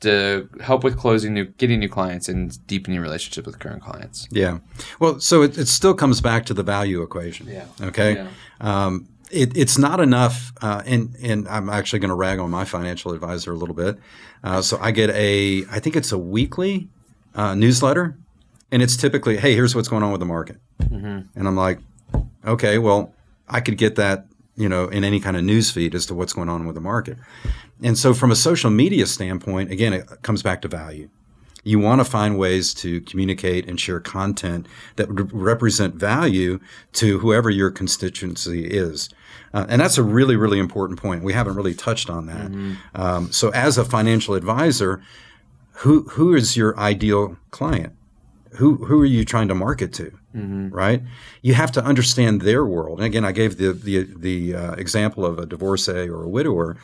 to 0.00 0.48
help 0.60 0.82
with 0.82 0.96
closing 0.96 1.32
new, 1.34 1.44
getting 1.44 1.78
new 1.78 1.88
clients 1.88 2.28
and 2.28 2.64
deepening 2.66 2.98
relationship 3.00 3.46
with 3.46 3.58
current 3.58 3.82
clients? 3.82 4.26
Yeah. 4.30 4.58
Well, 4.98 5.20
so 5.20 5.42
it, 5.42 5.56
it 5.58 5.68
still 5.68 5.94
comes 5.94 6.20
back 6.20 6.44
to 6.46 6.54
the 6.54 6.62
value 6.62 7.02
equation. 7.02 7.46
Yeah. 7.48 7.66
Okay. 7.80 8.14
Yeah. 8.14 8.28
Um, 8.60 9.08
it, 9.30 9.56
it's 9.56 9.78
not 9.78 9.98
enough, 10.00 10.52
uh, 10.60 10.82
and 10.84 11.16
and 11.22 11.48
I'm 11.48 11.70
actually 11.70 12.00
going 12.00 12.10
to 12.10 12.14
rag 12.14 12.38
on 12.38 12.50
my 12.50 12.66
financial 12.66 13.12
advisor 13.12 13.52
a 13.52 13.56
little 13.56 13.74
bit. 13.74 13.96
Uh, 14.44 14.60
so 14.60 14.76
I 14.78 14.90
get 14.90 15.08
a, 15.10 15.64
I 15.70 15.78
think 15.80 15.96
it's 15.96 16.12
a 16.12 16.18
weekly 16.18 16.88
uh, 17.34 17.54
newsletter, 17.54 18.16
and 18.70 18.82
it's 18.82 18.96
typically, 18.96 19.36
hey, 19.36 19.54
here's 19.54 19.74
what's 19.74 19.88
going 19.88 20.02
on 20.02 20.12
with 20.12 20.20
the 20.20 20.26
market, 20.26 20.58
and 21.34 21.48
I'm 21.48 21.56
like, 21.56 21.78
okay, 22.46 22.78
well, 22.78 23.14
I 23.48 23.60
could 23.60 23.78
get 23.78 23.96
that 23.96 24.26
you 24.56 24.68
know 24.68 24.88
in 24.88 25.04
any 25.04 25.20
kind 25.20 25.36
of 25.36 25.44
news 25.44 25.70
feed 25.70 25.94
as 25.94 26.06
to 26.06 26.14
what's 26.14 26.32
going 26.32 26.48
on 26.48 26.66
with 26.66 26.74
the 26.74 26.80
market. 26.80 27.18
And 27.82 27.98
so, 27.98 28.14
from 28.14 28.30
a 28.30 28.36
social 28.36 28.70
media 28.70 29.06
standpoint, 29.06 29.70
again, 29.70 29.92
it 29.92 30.06
comes 30.22 30.42
back 30.42 30.62
to 30.62 30.68
value. 30.68 31.08
You 31.64 31.78
want 31.78 32.00
to 32.00 32.04
find 32.04 32.38
ways 32.38 32.74
to 32.74 33.00
communicate 33.02 33.68
and 33.68 33.78
share 33.78 34.00
content 34.00 34.66
that 34.96 35.08
would 35.08 35.32
represent 35.32 35.94
value 35.94 36.58
to 36.94 37.20
whoever 37.20 37.50
your 37.50 37.70
constituency 37.70 38.66
is. 38.66 39.08
Uh, 39.54 39.66
and 39.68 39.80
that's 39.80 39.96
a 39.96 40.02
really, 40.02 40.34
really 40.34 40.58
important 40.58 40.98
point. 40.98 41.22
We 41.22 41.32
haven't 41.32 41.54
really 41.54 41.74
touched 41.74 42.10
on 42.10 42.26
that. 42.26 42.50
Mm-hmm. 42.50 42.74
Um, 42.94 43.32
so, 43.32 43.50
as 43.50 43.78
a 43.78 43.84
financial 43.84 44.34
advisor, 44.34 45.02
who 45.72 46.02
who 46.04 46.34
is 46.34 46.56
your 46.56 46.78
ideal 46.78 47.36
client? 47.50 47.94
Who 48.52 48.76
who 48.84 49.00
are 49.00 49.06
you 49.06 49.24
trying 49.24 49.48
to 49.48 49.54
market 49.54 49.92
to? 49.94 50.12
Mm-hmm. 50.34 50.68
Right? 50.70 51.02
You 51.42 51.54
have 51.54 51.72
to 51.72 51.84
understand 51.84 52.42
their 52.42 52.64
world. 52.64 52.98
And 52.98 53.06
again, 53.06 53.24
I 53.24 53.32
gave 53.32 53.56
the 53.56 53.72
the 53.72 54.06
the 54.16 54.54
uh, 54.54 54.72
example 54.74 55.24
of 55.24 55.38
a 55.38 55.46
divorcee 55.46 56.08
or 56.08 56.22
a 56.24 56.28
widower. 56.28 56.76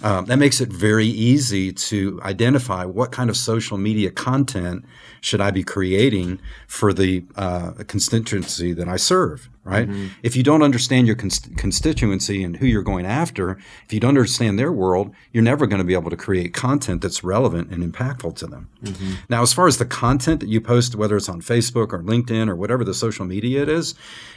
Um, 0.00 0.26
that 0.26 0.38
makes 0.38 0.60
it 0.60 0.68
very 0.68 1.06
easy 1.06 1.72
to 1.72 2.20
identify 2.22 2.84
what 2.84 3.10
kind 3.10 3.28
of 3.28 3.36
social 3.36 3.76
media 3.76 4.12
content 4.12 4.84
should 5.20 5.40
I 5.40 5.50
be 5.50 5.64
creating 5.64 6.40
for 6.68 6.92
the 6.92 7.24
uh, 7.34 7.72
constituency 7.88 8.72
that 8.74 8.86
I 8.86 8.96
serve, 8.96 9.48
right? 9.64 9.88
Mm-hmm. 9.88 10.06
If 10.22 10.36
you 10.36 10.42
don't 10.42 10.62
understand 10.62 11.06
your 11.06 11.16
cons- 11.16 11.48
constituency 11.56 12.42
and 12.42 12.56
who 12.56 12.66
you're 12.66 12.82
going 12.82 13.06
after, 13.06 13.58
if 13.84 13.92
you 13.92 14.00
don't 14.00 14.10
understand 14.10 14.58
their 14.58 14.72
world, 14.72 15.12
you're 15.32 15.42
never 15.42 15.66
going 15.66 15.78
to 15.78 15.84
be 15.84 15.94
able 15.94 16.10
to 16.10 16.16
create 16.16 16.54
content 16.54 17.02
that's 17.02 17.22
relevant 17.22 17.70
and 17.70 17.82
impactful 17.82 18.36
to 18.36 18.46
them. 18.46 18.68
Mm-hmm. 18.82 19.14
Now, 19.28 19.42
as 19.42 19.52
far 19.52 19.66
as 19.66 19.78
the 19.78 19.86
content 19.86 20.40
that 20.40 20.48
you 20.48 20.60
post, 20.60 20.94
whether 20.94 21.16
it's 21.16 21.28
on 21.28 21.42
Facebook 21.42 21.92
or 21.92 22.02
LinkedIn 22.02 22.48
or 22.48 22.56
whatever 22.56 22.84
the 22.84 22.94
social 22.94 23.24
media 23.24 23.62
it 23.62 23.68
is, 23.68 23.94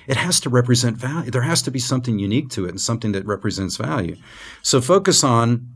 it 0.08 0.18
has 0.18 0.40
to 0.42 0.50
represent 0.50 0.98
value. 0.98 1.32
There 1.32 1.42
has 1.42 1.62
to 1.64 1.72
be 1.72 1.80
something 1.80 2.20
unique 2.20 2.50
to 2.52 2.66
it 2.66 2.70
and 2.70 2.82
something 2.82 3.12
that 3.14 3.26
represents 3.26 3.78
value. 3.78 4.18
So 4.62 4.82
focus 4.82 5.24
on 5.24 5.68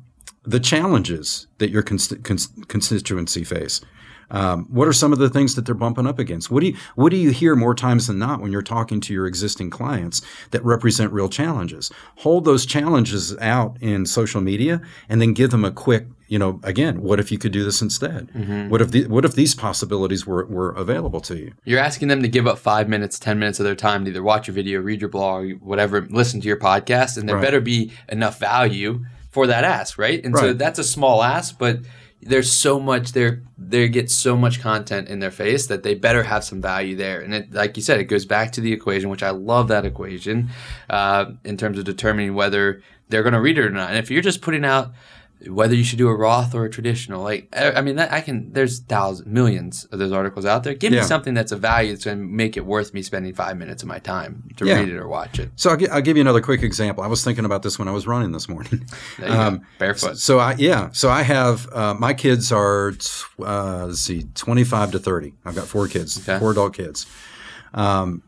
the 0.43 0.59
challenges 0.59 1.47
that 1.57 1.69
your 1.69 1.81
const- 1.81 2.23
constituency 2.23 3.43
face. 3.43 3.81
Um, 4.31 4.65
what 4.65 4.87
are 4.87 4.93
some 4.93 5.13
of 5.13 5.19
the 5.19 5.29
things 5.29 5.55
that 5.55 5.65
they're 5.65 5.75
bumping 5.75 6.07
up 6.07 6.19
against? 6.19 6.49
What 6.51 6.61
do 6.61 6.67
you 6.67 6.77
what 6.95 7.09
do 7.09 7.17
you 7.17 7.31
hear 7.31 7.55
more 7.55 7.75
times 7.75 8.07
than 8.07 8.19
not 8.19 8.41
when 8.41 8.51
you're 8.51 8.61
talking 8.61 8.99
to 9.01 9.13
your 9.13 9.27
existing 9.27 9.69
clients 9.69 10.21
that 10.51 10.63
represent 10.63 11.11
real 11.11 11.29
challenges? 11.29 11.91
Hold 12.17 12.45
those 12.45 12.65
challenges 12.65 13.37
out 13.37 13.77
in 13.81 14.05
social 14.05 14.41
media, 14.41 14.81
and 15.09 15.21
then 15.21 15.33
give 15.33 15.51
them 15.51 15.65
a 15.65 15.71
quick, 15.71 16.07
you 16.27 16.39
know, 16.39 16.59
again, 16.63 17.01
what 17.01 17.19
if 17.19 17.31
you 17.31 17.37
could 17.37 17.51
do 17.51 17.63
this 17.63 17.81
instead? 17.81 18.31
Mm-hmm. 18.33 18.69
What 18.69 18.81
if 18.81 18.91
the, 18.91 19.07
what 19.07 19.25
if 19.25 19.35
these 19.35 19.55
possibilities 19.55 20.25
were 20.25 20.45
were 20.45 20.71
available 20.71 21.21
to 21.21 21.37
you? 21.37 21.53
You're 21.63 21.79
asking 21.79 22.07
them 22.07 22.21
to 22.21 22.27
give 22.27 22.47
up 22.47 22.57
five 22.57 22.89
minutes, 22.89 23.19
ten 23.19 23.39
minutes 23.39 23.59
of 23.59 23.65
their 23.65 23.75
time 23.75 24.05
to 24.05 24.11
either 24.11 24.23
watch 24.23 24.47
your 24.47 24.55
video, 24.55 24.79
read 24.81 25.01
your 25.01 25.09
blog, 25.09 25.61
whatever, 25.61 26.01
listen 26.01 26.41
to 26.41 26.47
your 26.47 26.59
podcast, 26.59 27.17
and 27.17 27.27
there 27.27 27.35
right. 27.35 27.43
better 27.43 27.61
be 27.61 27.91
enough 28.09 28.39
value 28.39 29.05
for 29.29 29.47
that 29.47 29.65
ask, 29.65 29.97
right? 29.97 30.23
And 30.23 30.33
right. 30.33 30.41
so 30.41 30.53
that's 30.53 30.79
a 30.79 30.83
small 30.83 31.21
ask, 31.21 31.59
but 31.59 31.79
there's 32.25 32.51
so 32.51 32.79
much 32.79 33.11
there 33.11 33.43
they 33.57 33.87
get 33.87 34.09
so 34.09 34.35
much 34.35 34.59
content 34.59 35.07
in 35.07 35.19
their 35.19 35.31
face 35.31 35.67
that 35.67 35.83
they 35.83 35.93
better 35.93 36.23
have 36.23 36.43
some 36.43 36.61
value 36.61 36.95
there. 36.95 37.21
And 37.21 37.33
it, 37.33 37.53
like 37.53 37.77
you 37.77 37.83
said 37.83 37.99
it 37.99 38.05
goes 38.05 38.25
back 38.25 38.51
to 38.53 38.61
the 38.61 38.73
equation 38.73 39.09
which 39.09 39.23
i 39.23 39.29
love 39.29 39.67
that 39.69 39.85
equation 39.85 40.49
uh, 40.89 41.25
in 41.43 41.55
terms 41.55 41.77
of 41.77 41.85
determining 41.85 42.33
whether 42.33 42.81
they're 43.09 43.23
going 43.23 43.33
to 43.33 43.41
read 43.41 43.57
it 43.57 43.65
or 43.65 43.69
not. 43.69 43.89
And 43.89 43.99
if 43.99 44.09
you're 44.09 44.21
just 44.21 44.41
putting 44.41 44.65
out 44.65 44.91
whether 45.47 45.75
you 45.75 45.83
should 45.83 45.97
do 45.97 46.07
a 46.07 46.15
Roth 46.15 46.55
or 46.55 46.65
a 46.65 46.69
traditional. 46.69 47.23
Like, 47.23 47.47
I 47.55 47.81
mean, 47.81 47.95
that 47.97 48.11
I 48.11 48.21
can. 48.21 48.53
There's 48.53 48.79
thousands, 48.79 49.27
millions 49.27 49.85
of 49.85 49.99
those 49.99 50.11
articles 50.11 50.45
out 50.45 50.63
there. 50.63 50.73
Give 50.73 50.93
yeah. 50.93 51.01
me 51.01 51.05
something 51.05 51.33
that's 51.33 51.51
a 51.51 51.57
value 51.57 51.91
that's 51.91 52.05
going 52.05 52.17
to 52.17 52.23
make 52.23 52.57
it 52.57 52.65
worth 52.65 52.93
me 52.93 53.01
spending 53.01 53.33
five 53.33 53.57
minutes 53.57 53.83
of 53.83 53.89
my 53.89 53.99
time 53.99 54.49
to 54.57 54.65
yeah. 54.65 54.79
read 54.79 54.89
it 54.89 54.95
or 54.95 55.07
watch 55.07 55.39
it. 55.39 55.51
So 55.55 55.71
I'll, 55.71 55.91
I'll, 55.91 56.01
give 56.01 56.17
you 56.17 56.21
another 56.21 56.41
quick 56.41 56.63
example. 56.63 57.03
I 57.03 57.07
was 57.07 57.23
thinking 57.23 57.45
about 57.45 57.63
this 57.63 57.79
when 57.79 57.87
I 57.87 57.91
was 57.91 58.07
running 58.07 58.31
this 58.31 58.47
morning. 58.47 58.85
um, 59.23 59.65
Barefoot. 59.79 60.17
So, 60.17 60.35
so, 60.35 60.39
I 60.39 60.55
yeah. 60.57 60.89
So 60.91 61.09
I 61.09 61.23
have 61.23 61.71
uh, 61.71 61.93
my 61.93 62.13
kids 62.13 62.51
are 62.51 62.93
uh, 63.39 63.85
let's 63.87 63.99
see, 63.99 64.23
25 64.35 64.91
to 64.91 64.99
30. 64.99 65.33
I've 65.45 65.55
got 65.55 65.67
four 65.67 65.87
kids, 65.87 66.17
okay. 66.17 66.39
four 66.39 66.51
adult 66.51 66.75
kids. 66.75 67.05
Um, 67.73 68.23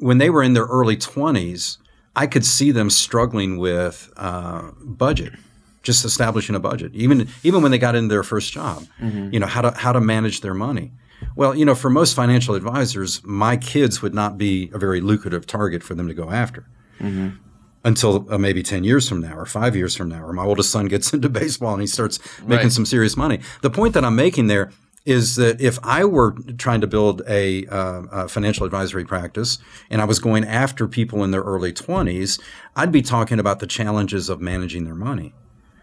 when 0.00 0.18
they 0.18 0.30
were 0.30 0.42
in 0.42 0.52
their 0.52 0.64
early 0.64 0.96
20s, 0.96 1.78
I 2.14 2.26
could 2.26 2.44
see 2.44 2.72
them 2.72 2.90
struggling 2.90 3.58
with 3.58 4.12
uh, 4.16 4.70
budget 4.82 5.34
just 5.88 6.04
establishing 6.04 6.54
a 6.54 6.60
budget, 6.60 6.94
even 6.94 7.26
even 7.42 7.62
when 7.62 7.70
they 7.70 7.78
got 7.78 7.94
into 7.94 8.08
their 8.08 8.22
first 8.22 8.52
job, 8.52 8.84
mm-hmm. 9.00 9.32
you 9.32 9.40
know 9.40 9.46
how 9.46 9.62
to 9.62 9.70
how 9.70 9.90
to 9.90 10.02
manage 10.02 10.42
their 10.42 10.52
money. 10.52 10.92
Well, 11.34 11.54
you 11.54 11.64
know, 11.64 11.74
for 11.74 11.88
most 11.88 12.14
financial 12.14 12.54
advisors, 12.54 13.24
my 13.24 13.56
kids 13.56 14.02
would 14.02 14.14
not 14.14 14.36
be 14.36 14.70
a 14.74 14.78
very 14.78 15.00
lucrative 15.00 15.46
target 15.46 15.82
for 15.82 15.94
them 15.94 16.06
to 16.06 16.14
go 16.14 16.30
after. 16.30 16.68
Mm-hmm. 17.00 17.28
Until 17.84 18.30
uh, 18.30 18.36
maybe 18.36 18.62
10 18.62 18.84
years 18.84 19.08
from 19.08 19.20
now 19.20 19.34
or 19.34 19.46
five 19.46 19.74
years 19.74 19.96
from 19.96 20.08
now, 20.10 20.22
or 20.22 20.32
my 20.34 20.44
oldest 20.44 20.70
son 20.70 20.86
gets 20.86 21.12
into 21.14 21.28
baseball 21.30 21.72
and 21.72 21.80
he 21.80 21.86
starts 21.86 22.18
making 22.42 22.66
right. 22.66 22.72
some 22.72 22.84
serious 22.84 23.16
money. 23.16 23.40
The 23.62 23.70
point 23.70 23.94
that 23.94 24.04
I'm 24.04 24.16
making 24.16 24.48
there 24.48 24.70
is 25.06 25.36
that 25.36 25.58
if 25.60 25.78
I 25.82 26.04
were 26.04 26.32
trying 26.58 26.82
to 26.82 26.86
build 26.86 27.22
a, 27.26 27.64
uh, 27.66 28.02
a, 28.12 28.28
financial 28.28 28.66
advisory 28.66 29.06
practice 29.06 29.56
and 29.88 30.02
I 30.02 30.04
was 30.04 30.18
going 30.18 30.44
after 30.44 30.86
people 30.86 31.24
in 31.24 31.30
their 31.30 31.40
early 31.42 31.72
20s, 31.72 32.38
I'd 32.76 32.92
be 32.92 33.00
talking 33.00 33.38
about 33.38 33.60
the 33.60 33.66
challenges 33.66 34.28
of 34.28 34.40
managing 34.40 34.84
their 34.84 34.94
money 34.94 35.32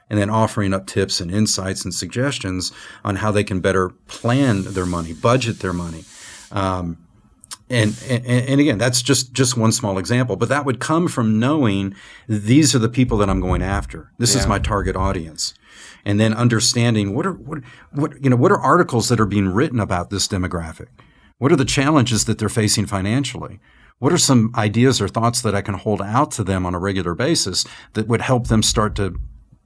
and 0.10 0.20
then 0.20 0.30
offering 0.30 0.74
up 0.74 0.86
tips 0.86 1.20
and 1.20 1.32
insights 1.32 1.84
and 1.84 1.94
suggestions 1.94 2.72
on 3.04 3.18
how 3.18 3.32
they 3.32 3.44
can 3.44 3.60
better 3.60 3.90
plan 4.08 4.64
their 4.64 4.86
money, 4.86 5.14
budget 5.14 5.60
their 5.60 5.74
money. 5.74 6.04
Um, 6.52 7.06
and, 7.70 8.00
and, 8.08 8.26
and 8.26 8.62
again, 8.62 8.78
that's 8.78 9.02
just 9.02 9.34
just 9.34 9.58
one 9.58 9.72
small 9.72 9.98
example, 9.98 10.36
but 10.36 10.50
that 10.50 10.66
would 10.66 10.80
come 10.80 11.08
from 11.08 11.40
knowing 11.40 11.96
these 12.28 12.76
are 12.76 12.80
the 12.80 12.90
people 12.90 13.18
that 13.18 13.30
I'm 13.30 13.42
going 13.42 13.64
after. 13.64 14.12
This 14.20 14.36
yeah. 14.36 14.42
is 14.42 14.48
my 14.48 14.60
target 14.60 14.96
audience, 14.96 15.56
and 16.06 16.20
then 16.20 16.34
understanding 16.34 17.16
what 17.16 17.26
are 17.26 17.34
what 17.34 17.64
what 17.92 18.24
you 18.24 18.30
know 18.30 18.36
what 18.36 18.52
are 18.52 18.60
articles 18.60 19.10
that 19.10 19.20
are 19.20 19.26
being 19.26 19.48
written 19.48 19.80
about 19.80 20.12
this 20.12 20.28
demographic. 20.28 20.90
What 21.40 21.52
are 21.52 21.56
the 21.56 21.66
challenges 21.66 22.26
that 22.26 22.38
they're 22.38 22.50
facing 22.50 22.86
financially? 22.86 23.60
What 23.98 24.14
are 24.14 24.18
some 24.18 24.52
ideas 24.56 25.02
or 25.02 25.08
thoughts 25.08 25.42
that 25.42 25.56
I 25.56 25.62
can 25.62 25.74
hold 25.76 26.02
out 26.02 26.32
to 26.32 26.44
them 26.44 26.66
on 26.66 26.76
a 26.76 26.80
regular 26.80 27.16
basis 27.16 27.66
that 27.94 28.08
would 28.08 28.22
help 28.22 28.48
them 28.48 28.62
start 28.62 28.94
to 28.96 29.16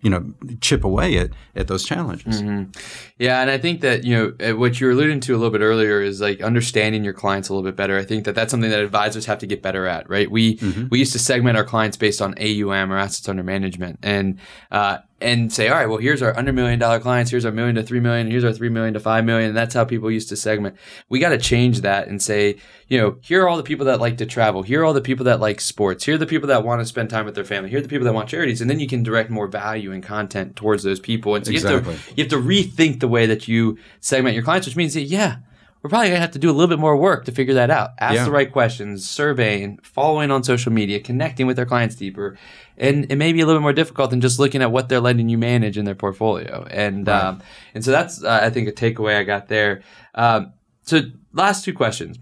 you 0.01 0.09
know 0.09 0.33
chip 0.61 0.83
away 0.83 1.17
at 1.17 1.31
at 1.55 1.67
those 1.67 1.83
challenges. 1.83 2.41
Mm-hmm. 2.41 2.71
Yeah, 3.17 3.41
and 3.41 3.51
I 3.51 3.57
think 3.57 3.81
that 3.81 4.03
you 4.03 4.15
know 4.39 4.55
what 4.55 4.79
you're 4.79 4.91
alluding 4.91 5.19
to 5.21 5.35
a 5.35 5.37
little 5.37 5.51
bit 5.51 5.61
earlier 5.61 6.01
is 6.01 6.21
like 6.21 6.41
understanding 6.41 7.03
your 7.03 7.13
clients 7.13 7.49
a 7.49 7.53
little 7.53 7.69
bit 7.69 7.75
better. 7.75 7.97
I 7.97 8.05
think 8.05 8.25
that 8.25 8.35
that's 8.35 8.51
something 8.51 8.69
that 8.69 8.79
advisors 8.79 9.25
have 9.25 9.39
to 9.39 9.47
get 9.47 9.61
better 9.61 9.87
at. 9.87 10.09
Right? 10.09 10.29
We 10.29 10.57
mm-hmm. 10.57 10.87
we 10.89 10.99
used 10.99 11.13
to 11.13 11.19
segment 11.19 11.57
our 11.57 11.65
clients 11.65 11.97
based 11.97 12.21
on 12.21 12.33
AUM 12.39 12.91
or 12.91 12.97
assets 12.97 13.27
under 13.27 13.43
management, 13.43 13.99
and 14.01 14.39
uh, 14.71 14.99
and 15.21 15.51
say, 15.51 15.67
all 15.67 15.75
right, 15.75 15.87
well, 15.87 15.97
here's 15.97 16.21
our 16.21 16.37
under 16.37 16.53
million 16.53 16.79
dollar 16.79 16.99
clients, 16.99 17.31
here's 17.31 17.45
our 17.45 17.51
million 17.51 17.75
to 17.75 17.83
three 17.83 17.99
million, 17.99 18.29
here's 18.29 18.43
our 18.43 18.53
three 18.53 18.69
million 18.69 18.93
to 18.93 18.99
five 18.99 19.25
million. 19.25 19.49
And 19.49 19.57
that's 19.57 19.73
how 19.73 19.85
people 19.85 20.09
used 20.09 20.29
to 20.29 20.35
segment. 20.35 20.75
We 21.09 21.19
got 21.19 21.29
to 21.29 21.37
change 21.37 21.81
that 21.81 22.07
and 22.07 22.21
say, 22.21 22.57
you 22.87 22.97
know, 22.99 23.17
here 23.21 23.43
are 23.43 23.49
all 23.49 23.57
the 23.57 23.63
people 23.63 23.85
that 23.87 23.99
like 23.99 24.17
to 24.17 24.25
travel. 24.25 24.63
Here 24.63 24.81
are 24.81 24.85
all 24.85 24.93
the 24.93 25.01
people 25.01 25.25
that 25.25 25.39
like 25.39 25.61
sports. 25.61 26.05
Here 26.05 26.15
are 26.15 26.19
the 26.19 26.25
people 26.25 26.47
that 26.47 26.63
want 26.63 26.81
to 26.81 26.85
spend 26.85 27.09
time 27.09 27.25
with 27.25 27.35
their 27.35 27.43
family. 27.43 27.69
Here 27.69 27.79
are 27.79 27.83
the 27.83 27.89
people 27.89 28.05
that 28.05 28.13
want 28.13 28.29
charities. 28.29 28.61
And 28.61 28.69
then 28.69 28.79
you 28.79 28.87
can 28.87 29.03
direct 29.03 29.29
more 29.29 29.47
value 29.47 29.91
and 29.91 30.03
content 30.03 30.55
towards 30.55 30.83
those 30.83 30.99
people. 30.99 31.35
And 31.35 31.45
so 31.45 31.51
exactly. 31.51 31.79
you 31.79 31.91
have 31.91 32.05
to 32.05 32.15
you 32.15 32.23
have 32.23 32.31
to 32.31 32.37
rethink 32.37 32.99
the 32.99 33.07
way 33.07 33.25
that 33.25 33.47
you 33.47 33.77
segment 33.99 34.35
your 34.35 34.43
clients, 34.43 34.67
which 34.67 34.75
means 34.75 34.93
that 34.93 35.03
yeah, 35.03 35.37
we're 35.81 35.89
probably 35.89 36.09
gonna 36.09 36.19
have 36.19 36.31
to 36.31 36.39
do 36.39 36.49
a 36.49 36.53
little 36.53 36.67
bit 36.67 36.79
more 36.79 36.97
work 36.97 37.25
to 37.25 37.31
figure 37.31 37.53
that 37.53 37.69
out. 37.69 37.91
Ask 37.99 38.15
yeah. 38.15 38.25
the 38.25 38.31
right 38.31 38.51
questions, 38.51 39.07
surveying, 39.07 39.79
following 39.81 40.29
on 40.31 40.43
social 40.43 40.71
media, 40.71 40.99
connecting 40.99 41.47
with 41.47 41.55
their 41.55 41.65
clients 41.65 41.95
deeper, 41.95 42.37
and 42.77 43.09
it 43.09 43.15
may 43.15 43.31
be 43.31 43.41
a 43.41 43.45
little 43.45 43.59
bit 43.59 43.63
more 43.63 43.73
difficult 43.73 44.09
than 44.09 44.21
just 44.21 44.39
looking 44.39 44.61
at 44.61 44.71
what 44.71 44.89
they're 44.89 44.99
letting 44.99 45.29
you 45.29 45.37
manage 45.37 45.77
in 45.77 45.85
their 45.85 45.95
portfolio. 45.95 46.67
And 46.69 47.07
right. 47.07 47.23
um, 47.23 47.41
and 47.73 47.83
so 47.83 47.91
that's 47.91 48.23
uh, 48.23 48.39
I 48.41 48.49
think 48.49 48.67
a 48.67 48.71
takeaway 48.71 49.15
I 49.17 49.23
got 49.23 49.47
there. 49.47 49.81
Um, 50.15 50.53
so 50.81 51.01
last 51.33 51.63
two 51.63 51.73
questions 51.73 52.17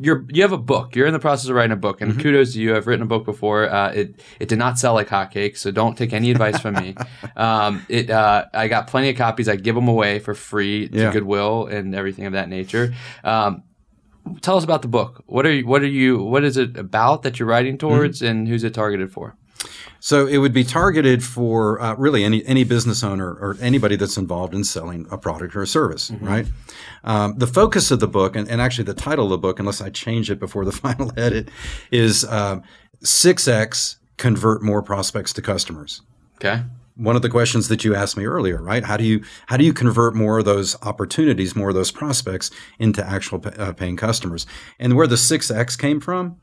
you're 0.00 0.24
you 0.28 0.42
have 0.42 0.52
a 0.52 0.58
book. 0.58 0.94
You're 0.94 1.06
in 1.06 1.12
the 1.12 1.18
process 1.18 1.48
of 1.48 1.54
writing 1.54 1.72
a 1.72 1.76
book, 1.76 2.00
and 2.00 2.12
mm-hmm. 2.12 2.20
kudos 2.20 2.52
to 2.52 2.60
you. 2.60 2.76
I've 2.76 2.86
written 2.86 3.02
a 3.02 3.06
book 3.06 3.24
before. 3.24 3.70
Uh, 3.70 3.92
it 3.92 4.20
it 4.38 4.48
did 4.48 4.58
not 4.58 4.78
sell 4.78 4.94
like 4.94 5.08
hotcakes, 5.08 5.58
so 5.58 5.70
don't 5.70 5.96
take 5.96 6.12
any 6.12 6.30
advice 6.30 6.60
from 6.60 6.74
me. 6.74 6.94
Um, 7.36 7.86
it 7.88 8.10
uh, 8.10 8.46
I 8.52 8.68
got 8.68 8.86
plenty 8.86 9.10
of 9.10 9.16
copies. 9.16 9.48
I 9.48 9.56
give 9.56 9.74
them 9.74 9.88
away 9.88 10.18
for 10.18 10.34
free 10.34 10.88
to 10.88 10.98
yeah. 10.98 11.12
Goodwill 11.12 11.66
and 11.66 11.94
everything 11.94 12.26
of 12.26 12.32
that 12.32 12.48
nature. 12.48 12.94
Um, 13.24 13.62
tell 14.42 14.56
us 14.56 14.64
about 14.64 14.82
the 14.82 14.88
book. 14.88 15.22
What 15.26 15.46
are 15.46 15.52
you, 15.52 15.66
what 15.66 15.82
are 15.82 15.86
you 15.86 16.22
what 16.22 16.44
is 16.44 16.56
it 16.56 16.76
about 16.76 17.22
that 17.22 17.38
you're 17.38 17.48
writing 17.48 17.78
mm-hmm. 17.78 17.88
towards, 17.88 18.20
mm-hmm. 18.20 18.30
and 18.30 18.48
who's 18.48 18.64
it 18.64 18.74
targeted 18.74 19.12
for? 19.12 19.36
So 20.00 20.26
it 20.26 20.38
would 20.38 20.52
be 20.52 20.64
targeted 20.64 21.22
for 21.22 21.80
uh, 21.80 21.94
really 21.96 22.24
any 22.24 22.44
any 22.46 22.64
business 22.64 23.04
owner 23.04 23.32
or 23.32 23.56
anybody 23.60 23.96
that's 23.96 24.16
involved 24.16 24.54
in 24.54 24.64
selling 24.64 25.06
a 25.10 25.18
product 25.18 25.54
or 25.54 25.62
a 25.62 25.66
service, 25.66 26.10
mm-hmm. 26.10 26.26
right? 26.26 26.46
Um, 27.04 27.34
the 27.36 27.46
focus 27.46 27.90
of 27.90 28.00
the 28.00 28.08
book, 28.08 28.36
and, 28.36 28.48
and, 28.48 28.60
actually 28.60 28.84
the 28.84 28.94
title 28.94 29.26
of 29.26 29.30
the 29.30 29.38
book, 29.38 29.58
unless 29.58 29.80
I 29.80 29.90
change 29.90 30.30
it 30.30 30.38
before 30.38 30.64
the 30.64 30.72
final 30.84 31.12
edit, 31.16 31.50
is 31.90 32.24
uh, 32.24 32.60
six 33.02 33.46
X 33.46 33.98
convert 34.16 34.62
more 34.62 34.82
prospects 34.82 35.32
to 35.34 35.42
customers. 35.42 36.02
Okay. 36.36 36.62
One 36.96 37.16
of 37.16 37.22
the 37.22 37.30
questions 37.30 37.68
that 37.68 37.84
you 37.84 37.94
asked 37.94 38.16
me 38.16 38.26
earlier, 38.26 38.62
right? 38.62 38.84
How 38.84 38.96
do 38.96 39.04
you 39.04 39.22
how 39.46 39.56
do 39.56 39.64
you 39.64 39.72
convert 39.72 40.14
more 40.14 40.38
of 40.38 40.44
those 40.46 40.80
opportunities, 40.82 41.54
more 41.54 41.70
of 41.70 41.74
those 41.74 41.90
prospects 41.90 42.50
into 42.78 43.06
actual 43.06 43.42
uh, 43.58 43.72
paying 43.72 43.96
customers? 43.96 44.46
And 44.78 44.96
where 44.96 45.06
the 45.06 45.16
six 45.16 45.50
X 45.50 45.76
came 45.76 46.00
from 46.00 46.36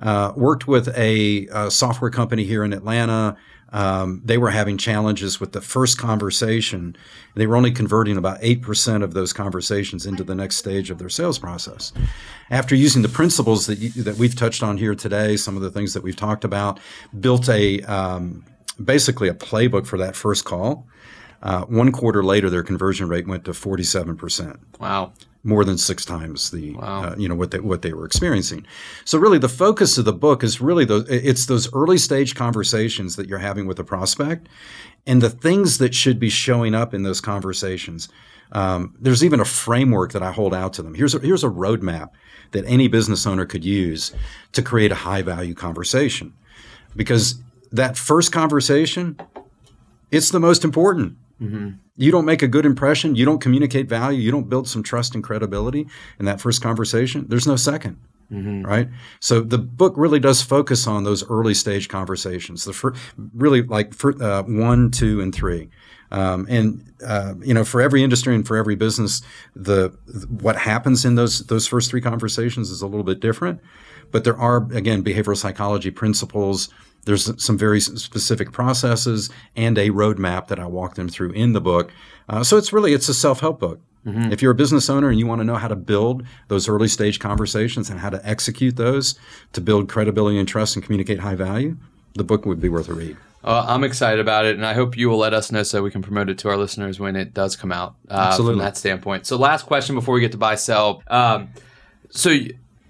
Uh, 0.00 0.32
worked 0.36 0.68
with 0.68 0.88
a, 0.96 1.48
a, 1.48 1.70
software 1.70 2.10
company 2.10 2.44
here 2.44 2.62
in 2.62 2.72
Atlanta. 2.72 3.36
Um, 3.70 4.22
they 4.24 4.38
were 4.38 4.50
having 4.50 4.78
challenges 4.78 5.40
with 5.40 5.52
the 5.52 5.60
first 5.60 5.98
conversation. 5.98 6.96
They 7.34 7.48
were 7.48 7.56
only 7.56 7.72
converting 7.72 8.16
about 8.16 8.40
8% 8.40 9.02
of 9.02 9.12
those 9.12 9.32
conversations 9.32 10.06
into 10.06 10.22
the 10.22 10.36
next 10.36 10.56
stage 10.56 10.90
of 10.90 10.98
their 10.98 11.08
sales 11.08 11.38
process. 11.38 11.92
After 12.48 12.76
using 12.76 13.02
the 13.02 13.08
principles 13.08 13.66
that, 13.66 13.78
you, 13.78 13.90
that 14.04 14.16
we've 14.16 14.36
touched 14.36 14.62
on 14.62 14.78
here 14.78 14.94
today, 14.94 15.36
some 15.36 15.56
of 15.56 15.62
the 15.62 15.70
things 15.70 15.94
that 15.94 16.02
we've 16.04 16.16
talked 16.16 16.44
about, 16.44 16.78
built 17.18 17.48
a 17.48 17.82
um, 17.82 18.44
basically 18.82 19.28
a 19.28 19.34
playbook 19.34 19.86
for 19.86 19.98
that 19.98 20.14
first 20.14 20.44
call. 20.44 20.86
Uh, 21.42 21.64
one 21.64 21.90
quarter 21.92 22.22
later, 22.22 22.48
their 22.48 22.62
conversion 22.62 23.08
rate 23.08 23.26
went 23.26 23.44
to 23.44 23.50
47%. 23.50 24.58
Wow 24.78 25.12
more 25.48 25.64
than 25.64 25.78
six 25.78 26.04
times 26.04 26.50
the 26.50 26.74
wow. 26.74 27.02
uh, 27.02 27.14
you 27.16 27.28
know 27.28 27.34
what 27.34 27.50
they 27.50 27.60
what 27.60 27.80
they 27.82 27.92
were 27.92 28.04
experiencing. 28.04 28.66
So 29.04 29.18
really, 29.18 29.38
the 29.38 29.48
focus 29.48 29.98
of 29.98 30.04
the 30.04 30.12
book 30.12 30.44
is 30.44 30.60
really 30.60 30.84
those 30.84 31.08
it's 31.08 31.46
those 31.46 31.72
early 31.72 31.98
stage 31.98 32.34
conversations 32.34 33.16
that 33.16 33.28
you're 33.28 33.38
having 33.38 33.66
with 33.66 33.78
a 33.80 33.84
prospect, 33.84 34.48
and 35.06 35.22
the 35.22 35.30
things 35.30 35.78
that 35.78 35.94
should 35.94 36.20
be 36.20 36.30
showing 36.30 36.74
up 36.74 36.94
in 36.94 37.02
those 37.02 37.20
conversations. 37.20 38.08
Um, 38.52 38.94
there's 38.98 39.22
even 39.22 39.40
a 39.40 39.44
framework 39.44 40.12
that 40.12 40.22
I 40.22 40.32
hold 40.32 40.54
out 40.54 40.72
to 40.74 40.82
them. 40.82 40.94
Here's 40.94 41.14
a, 41.14 41.18
here's 41.18 41.44
a 41.44 41.50
roadmap 41.50 42.08
that 42.52 42.64
any 42.66 42.88
business 42.88 43.26
owner 43.26 43.44
could 43.44 43.62
use 43.62 44.14
to 44.52 44.62
create 44.62 44.90
a 44.90 44.94
high 44.94 45.20
value 45.22 45.54
conversation, 45.54 46.32
because 46.96 47.34
that 47.72 47.98
first 47.98 48.32
conversation, 48.32 49.18
it's 50.10 50.30
the 50.30 50.40
most 50.40 50.64
important. 50.64 51.16
Mm-hmm. 51.42 51.70
You 51.98 52.12
don't 52.12 52.24
make 52.24 52.42
a 52.42 52.48
good 52.48 52.64
impression, 52.64 53.16
you 53.16 53.24
don't 53.24 53.40
communicate 53.40 53.88
value, 53.88 54.20
you 54.20 54.30
don't 54.30 54.48
build 54.48 54.68
some 54.68 54.84
trust 54.84 55.14
and 55.14 55.22
credibility 55.22 55.88
in 56.20 56.26
that 56.26 56.40
first 56.40 56.62
conversation, 56.62 57.26
there's 57.28 57.46
no 57.46 57.54
2nd 57.54 57.96
mm-hmm. 58.32 58.62
Right. 58.62 58.88
So 59.20 59.40
the 59.40 59.58
book 59.58 59.94
really 59.96 60.20
does 60.20 60.40
focus 60.40 60.86
on 60.86 61.02
those 61.02 61.28
early 61.28 61.54
stage 61.54 61.88
conversations, 61.88 62.64
the 62.64 62.72
fir- 62.72 62.94
really 63.34 63.62
like 63.62 63.92
for, 63.94 64.14
uh, 64.22 64.44
one, 64.44 64.92
two, 64.92 65.20
and 65.20 65.34
three. 65.34 65.70
Um, 66.10 66.46
and 66.48 66.92
uh, 67.04 67.34
you 67.40 67.52
know, 67.52 67.64
for 67.64 67.82
every 67.82 68.02
industry 68.02 68.34
and 68.34 68.46
for 68.46 68.56
every 68.56 68.76
business, 68.76 69.20
the 69.54 69.90
what 70.28 70.56
happens 70.56 71.04
in 71.04 71.16
those 71.16 71.40
those 71.46 71.66
first 71.66 71.90
three 71.90 72.00
conversations 72.00 72.70
is 72.70 72.80
a 72.80 72.86
little 72.86 73.04
bit 73.04 73.20
different. 73.20 73.60
But 74.10 74.24
there 74.24 74.38
are 74.38 74.66
again 74.72 75.04
behavioral 75.04 75.36
psychology 75.36 75.90
principles 75.90 76.70
there's 77.08 77.42
some 77.42 77.56
very 77.56 77.80
specific 77.80 78.52
processes 78.52 79.30
and 79.56 79.78
a 79.78 79.88
roadmap 79.88 80.48
that 80.48 80.60
I 80.60 80.66
walk 80.66 80.94
them 80.94 81.08
through 81.08 81.30
in 81.30 81.54
the 81.54 81.60
book. 81.60 81.90
Uh, 82.28 82.44
so 82.44 82.58
it's 82.58 82.70
really 82.70 82.92
it's 82.92 83.08
a 83.08 83.14
self 83.14 83.40
help 83.40 83.58
book. 83.58 83.80
Mm-hmm. 84.04 84.30
If 84.30 84.42
you're 84.42 84.52
a 84.52 84.54
business 84.54 84.90
owner 84.90 85.08
and 85.08 85.18
you 85.18 85.26
want 85.26 85.40
to 85.40 85.44
know 85.44 85.54
how 85.54 85.68
to 85.68 85.74
build 85.74 86.26
those 86.48 86.68
early 86.68 86.86
stage 86.86 87.18
conversations 87.18 87.88
and 87.88 87.98
how 87.98 88.10
to 88.10 88.20
execute 88.28 88.76
those 88.76 89.18
to 89.54 89.62
build 89.62 89.88
credibility 89.88 90.38
and 90.38 90.46
trust 90.46 90.76
and 90.76 90.84
communicate 90.84 91.20
high 91.20 91.34
value, 91.34 91.78
the 92.12 92.24
book 92.24 92.44
would 92.44 92.60
be 92.60 92.68
worth 92.68 92.90
a 92.90 92.94
read. 92.94 93.16
Uh, 93.42 93.64
I'm 93.66 93.84
excited 93.84 94.20
about 94.20 94.44
it, 94.44 94.56
and 94.56 94.66
I 94.66 94.74
hope 94.74 94.94
you 94.94 95.08
will 95.08 95.16
let 95.16 95.32
us 95.32 95.50
know 95.50 95.62
so 95.62 95.82
we 95.82 95.90
can 95.90 96.02
promote 96.02 96.28
it 96.28 96.36
to 96.40 96.50
our 96.50 96.58
listeners 96.58 97.00
when 97.00 97.16
it 97.16 97.32
does 97.32 97.56
come 97.56 97.72
out. 97.72 97.94
Uh, 98.06 98.36
from 98.36 98.58
that 98.58 98.76
standpoint. 98.76 99.26
So, 99.26 99.38
last 99.38 99.64
question 99.64 99.94
before 99.94 100.14
we 100.14 100.20
get 100.20 100.32
to 100.32 100.38
buy 100.38 100.56
sell. 100.56 101.02
Um, 101.06 101.48
so 102.10 102.34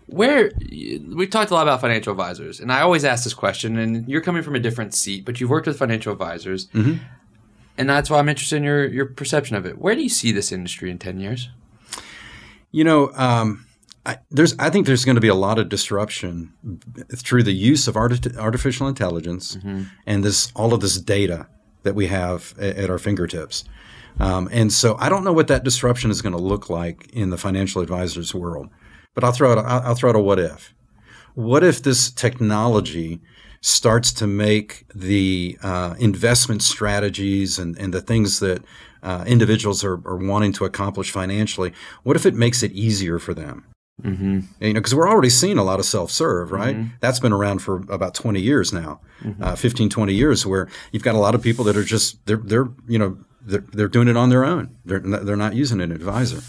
where 0.08 0.50
we 0.70 1.26
talked 1.26 1.50
a 1.50 1.54
lot 1.54 1.62
about 1.62 1.80
financial 1.80 2.10
advisors, 2.10 2.60
and 2.60 2.72
I 2.72 2.80
always 2.80 3.04
ask 3.04 3.24
this 3.24 3.34
question, 3.34 3.78
and 3.78 4.08
you're 4.08 4.22
coming 4.22 4.42
from 4.42 4.54
a 4.54 4.60
different 4.60 4.94
seat, 4.94 5.24
but 5.24 5.40
you've 5.40 5.50
worked 5.50 5.66
with 5.66 5.78
financial 5.78 6.12
advisors, 6.12 6.66
mm-hmm. 6.68 7.02
and 7.76 7.88
that's 7.88 8.10
why 8.10 8.18
I'm 8.18 8.28
interested 8.28 8.56
in 8.56 8.64
your 8.64 8.86
your 8.86 9.06
perception 9.06 9.56
of 9.56 9.66
it. 9.66 9.78
Where 9.78 9.94
do 9.94 10.02
you 10.02 10.08
see 10.08 10.32
this 10.32 10.50
industry 10.50 10.90
in 10.90 10.98
ten 10.98 11.20
years? 11.20 11.50
You 12.70 12.84
know, 12.84 13.12
um, 13.14 13.66
I, 14.06 14.18
there's 14.30 14.58
I 14.58 14.70
think 14.70 14.86
there's 14.86 15.04
going 15.04 15.16
to 15.16 15.20
be 15.20 15.28
a 15.28 15.34
lot 15.34 15.58
of 15.58 15.68
disruption 15.68 16.52
through 17.14 17.42
the 17.42 17.52
use 17.52 17.86
of 17.86 17.96
arti- 17.96 18.36
artificial 18.36 18.88
intelligence 18.88 19.56
mm-hmm. 19.56 19.82
and 20.06 20.24
this 20.24 20.50
all 20.56 20.72
of 20.72 20.80
this 20.80 20.98
data 20.98 21.46
that 21.82 21.94
we 21.94 22.06
have 22.06 22.54
at, 22.58 22.76
at 22.76 22.90
our 22.90 22.98
fingertips. 22.98 23.64
Um, 24.20 24.48
and 24.50 24.72
so 24.72 24.96
I 24.98 25.08
don't 25.08 25.24
know 25.24 25.32
what 25.32 25.48
that 25.48 25.62
disruption 25.62 26.10
is 26.10 26.22
going 26.22 26.32
to 26.32 26.42
look 26.42 26.70
like 26.70 27.08
in 27.12 27.30
the 27.30 27.36
financial 27.36 27.82
advisors 27.82 28.34
world. 28.34 28.68
But 29.14 29.24
I'll 29.24 29.32
throw 29.32 29.52
out 29.52 29.58
I'll 29.64 29.94
throw 29.94 30.10
out 30.10 30.16
a 30.16 30.20
what 30.20 30.38
if. 30.38 30.74
What 31.34 31.62
if 31.62 31.82
this 31.82 32.10
technology 32.10 33.20
starts 33.60 34.12
to 34.12 34.26
make 34.26 34.84
the 34.94 35.58
uh, 35.62 35.94
investment 35.98 36.62
strategies 36.62 37.58
and, 37.58 37.76
and 37.78 37.92
the 37.92 38.00
things 38.00 38.40
that 38.40 38.62
uh, 39.02 39.24
individuals 39.26 39.84
are, 39.84 39.94
are 40.06 40.16
wanting 40.16 40.52
to 40.52 40.64
accomplish 40.64 41.10
financially, 41.10 41.72
what 42.02 42.16
if 42.16 42.26
it 42.26 42.34
makes 42.34 42.62
it 42.62 42.72
easier 42.72 43.18
for 43.18 43.34
them? 43.34 43.64
Mm-hmm. 44.02 44.40
You 44.60 44.72
know, 44.72 44.80
because 44.80 44.94
we're 44.94 45.08
already 45.08 45.30
seeing 45.30 45.58
a 45.58 45.64
lot 45.64 45.80
of 45.80 45.84
self-serve, 45.84 46.52
right? 46.52 46.76
Mm-hmm. 46.76 46.94
That's 47.00 47.18
been 47.18 47.32
around 47.32 47.60
for 47.60 47.78
about 47.88 48.14
20 48.14 48.40
years 48.40 48.72
now, 48.72 49.00
mm-hmm. 49.22 49.42
uh, 49.42 49.56
15, 49.56 49.88
20 49.88 50.14
years, 50.14 50.46
where 50.46 50.68
you've 50.92 51.02
got 51.02 51.16
a 51.16 51.18
lot 51.18 51.34
of 51.34 51.42
people 51.42 51.64
that 51.64 51.76
are 51.76 51.84
just 51.84 52.24
they're 52.26 52.36
they're 52.36 52.68
you 52.86 52.98
know 52.98 53.18
they're, 53.40 53.64
they're 53.72 53.88
doing 53.88 54.06
it 54.06 54.16
on 54.16 54.28
their 54.28 54.44
own. 54.44 54.76
They're 54.84 55.00
they're 55.00 55.36
not 55.36 55.54
using 55.54 55.80
an 55.80 55.90
advisor. 55.90 56.42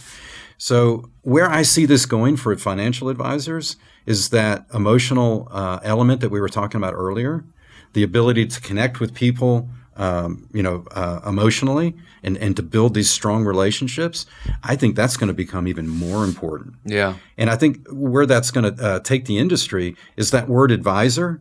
So, 0.59 1.09
where 1.21 1.49
I 1.49 1.61
see 1.61 1.85
this 1.85 2.05
going 2.05 2.35
for 2.35 2.53
financial 2.57 3.07
advisors 3.07 3.77
is 4.05 4.29
that 4.29 4.65
emotional 4.73 5.47
uh, 5.51 5.79
element 5.83 6.19
that 6.19 6.31
we 6.31 6.41
were 6.41 6.49
talking 6.49 6.77
about 6.77 6.93
earlier, 6.93 7.45
the 7.93 8.03
ability 8.03 8.45
to 8.45 8.59
connect 8.59 8.99
with 8.99 9.13
people, 9.13 9.69
um, 9.95 10.49
you 10.51 10.61
know, 10.61 10.85
uh, 10.91 11.21
emotionally, 11.25 11.95
and 12.23 12.35
and 12.37 12.57
to 12.57 12.61
build 12.61 12.93
these 12.93 13.09
strong 13.09 13.45
relationships. 13.45 14.25
I 14.61 14.75
think 14.75 14.97
that's 14.97 15.15
going 15.15 15.29
to 15.29 15.33
become 15.33 15.65
even 15.65 15.87
more 15.87 16.25
important. 16.25 16.73
Yeah, 16.83 17.15
and 17.37 17.49
I 17.49 17.55
think 17.55 17.87
where 17.89 18.25
that's 18.25 18.51
going 18.51 18.75
to 18.75 18.83
uh, 18.83 18.99
take 18.99 19.25
the 19.25 19.37
industry 19.37 19.95
is 20.17 20.31
that 20.31 20.49
word 20.49 20.71
advisor. 20.71 21.39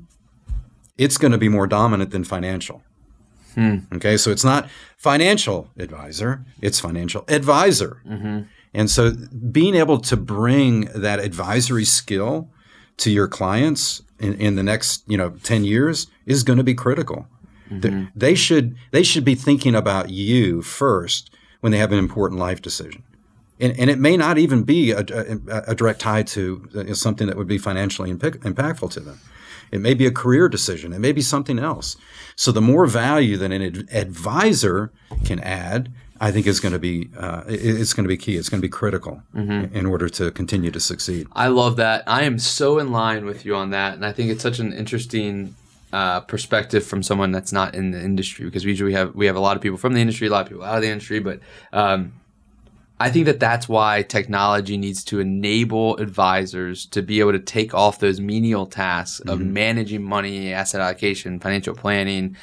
It's 0.96 1.18
going 1.18 1.32
to 1.32 1.38
be 1.38 1.48
more 1.48 1.66
dominant 1.66 2.12
than 2.12 2.22
financial. 2.22 2.82
Hmm. 3.54 3.78
Okay, 3.92 4.16
so 4.16 4.30
it's 4.30 4.44
not 4.44 4.70
financial 4.96 5.70
advisor; 5.76 6.44
it's 6.62 6.78
financial 6.78 7.24
advisor. 7.26 8.00
Mm-hmm. 8.06 8.42
And 8.78 8.88
so 8.88 9.10
being 9.50 9.74
able 9.74 9.98
to 9.98 10.16
bring 10.16 10.82
that 10.94 11.18
advisory 11.18 11.84
skill 11.84 12.48
to 12.98 13.10
your 13.10 13.26
clients 13.26 14.02
in, 14.20 14.34
in 14.34 14.54
the 14.54 14.62
next, 14.62 15.02
you 15.08 15.16
know, 15.16 15.30
10 15.42 15.64
years 15.64 16.06
is 16.26 16.44
going 16.44 16.58
to 16.58 16.62
be 16.62 16.74
critical. 16.74 17.26
Mm-hmm. 17.68 18.04
They 18.14 18.36
should 18.36 18.76
they 18.92 19.02
should 19.02 19.24
be 19.24 19.34
thinking 19.34 19.74
about 19.74 20.10
you 20.10 20.62
first 20.62 21.28
when 21.60 21.72
they 21.72 21.78
have 21.78 21.90
an 21.90 21.98
important 21.98 22.38
life 22.38 22.62
decision. 22.62 23.02
And, 23.58 23.76
and 23.80 23.90
it 23.90 23.98
may 23.98 24.16
not 24.16 24.38
even 24.38 24.62
be 24.62 24.92
a, 24.92 25.00
a, 25.00 25.62
a 25.66 25.74
direct 25.74 26.00
tie 26.00 26.22
to 26.22 26.68
uh, 26.76 26.94
something 26.94 27.26
that 27.26 27.36
would 27.36 27.48
be 27.48 27.58
financially 27.58 28.10
imp- 28.10 28.22
impactful 28.22 28.92
to 28.92 29.00
them. 29.00 29.18
It 29.72 29.80
may 29.80 29.92
be 29.92 30.06
a 30.06 30.12
career 30.12 30.48
decision. 30.48 30.92
It 30.92 31.00
may 31.00 31.10
be 31.10 31.20
something 31.20 31.58
else. 31.58 31.96
So 32.36 32.52
the 32.52 32.60
more 32.60 32.86
value 32.86 33.36
that 33.38 33.50
an 33.50 33.60
ad- 33.60 33.88
advisor 33.90 34.92
can 35.24 35.40
add 35.40 35.92
I 36.20 36.32
think 36.32 36.46
is 36.46 36.60
going 36.60 36.72
to 36.72 36.78
be 36.78 37.10
uh, 37.16 37.42
it's 37.46 37.92
going 37.92 38.04
to 38.04 38.08
be 38.08 38.16
key. 38.16 38.36
It's 38.36 38.48
going 38.48 38.60
to 38.60 38.66
be 38.66 38.70
critical 38.70 39.22
mm-hmm. 39.34 39.74
in 39.74 39.86
order 39.86 40.08
to 40.10 40.30
continue 40.30 40.70
to 40.70 40.80
succeed. 40.80 41.26
I 41.32 41.48
love 41.48 41.76
that. 41.76 42.04
I 42.06 42.22
am 42.22 42.38
so 42.38 42.78
in 42.78 42.90
line 42.90 43.24
with 43.24 43.44
you 43.44 43.54
on 43.54 43.70
that, 43.70 43.94
and 43.94 44.04
I 44.04 44.12
think 44.12 44.30
it's 44.30 44.42
such 44.42 44.58
an 44.58 44.72
interesting 44.72 45.54
uh, 45.92 46.20
perspective 46.20 46.84
from 46.84 47.02
someone 47.02 47.32
that's 47.32 47.52
not 47.52 47.74
in 47.74 47.92
the 47.92 48.00
industry 48.00 48.44
because 48.44 48.64
we 48.64 48.72
usually 48.72 48.92
have 48.92 49.14
we 49.14 49.26
have 49.26 49.36
a 49.36 49.40
lot 49.40 49.56
of 49.56 49.62
people 49.62 49.78
from 49.78 49.94
the 49.94 50.00
industry, 50.00 50.26
a 50.26 50.30
lot 50.30 50.42
of 50.42 50.48
people 50.48 50.64
out 50.64 50.76
of 50.76 50.82
the 50.82 50.88
industry, 50.88 51.20
but 51.20 51.40
um, 51.72 52.12
I 53.00 53.10
think 53.10 53.26
that 53.26 53.38
that's 53.38 53.68
why 53.68 54.02
technology 54.02 54.76
needs 54.76 55.04
to 55.04 55.20
enable 55.20 55.96
advisors 55.98 56.84
to 56.86 57.00
be 57.00 57.20
able 57.20 57.32
to 57.32 57.38
take 57.38 57.72
off 57.72 58.00
those 58.00 58.20
menial 58.20 58.66
tasks 58.66 59.20
of 59.20 59.38
mm-hmm. 59.38 59.52
managing 59.52 60.02
money, 60.02 60.52
asset 60.52 60.80
allocation, 60.80 61.38
financial 61.38 61.74
planning, 61.74 62.36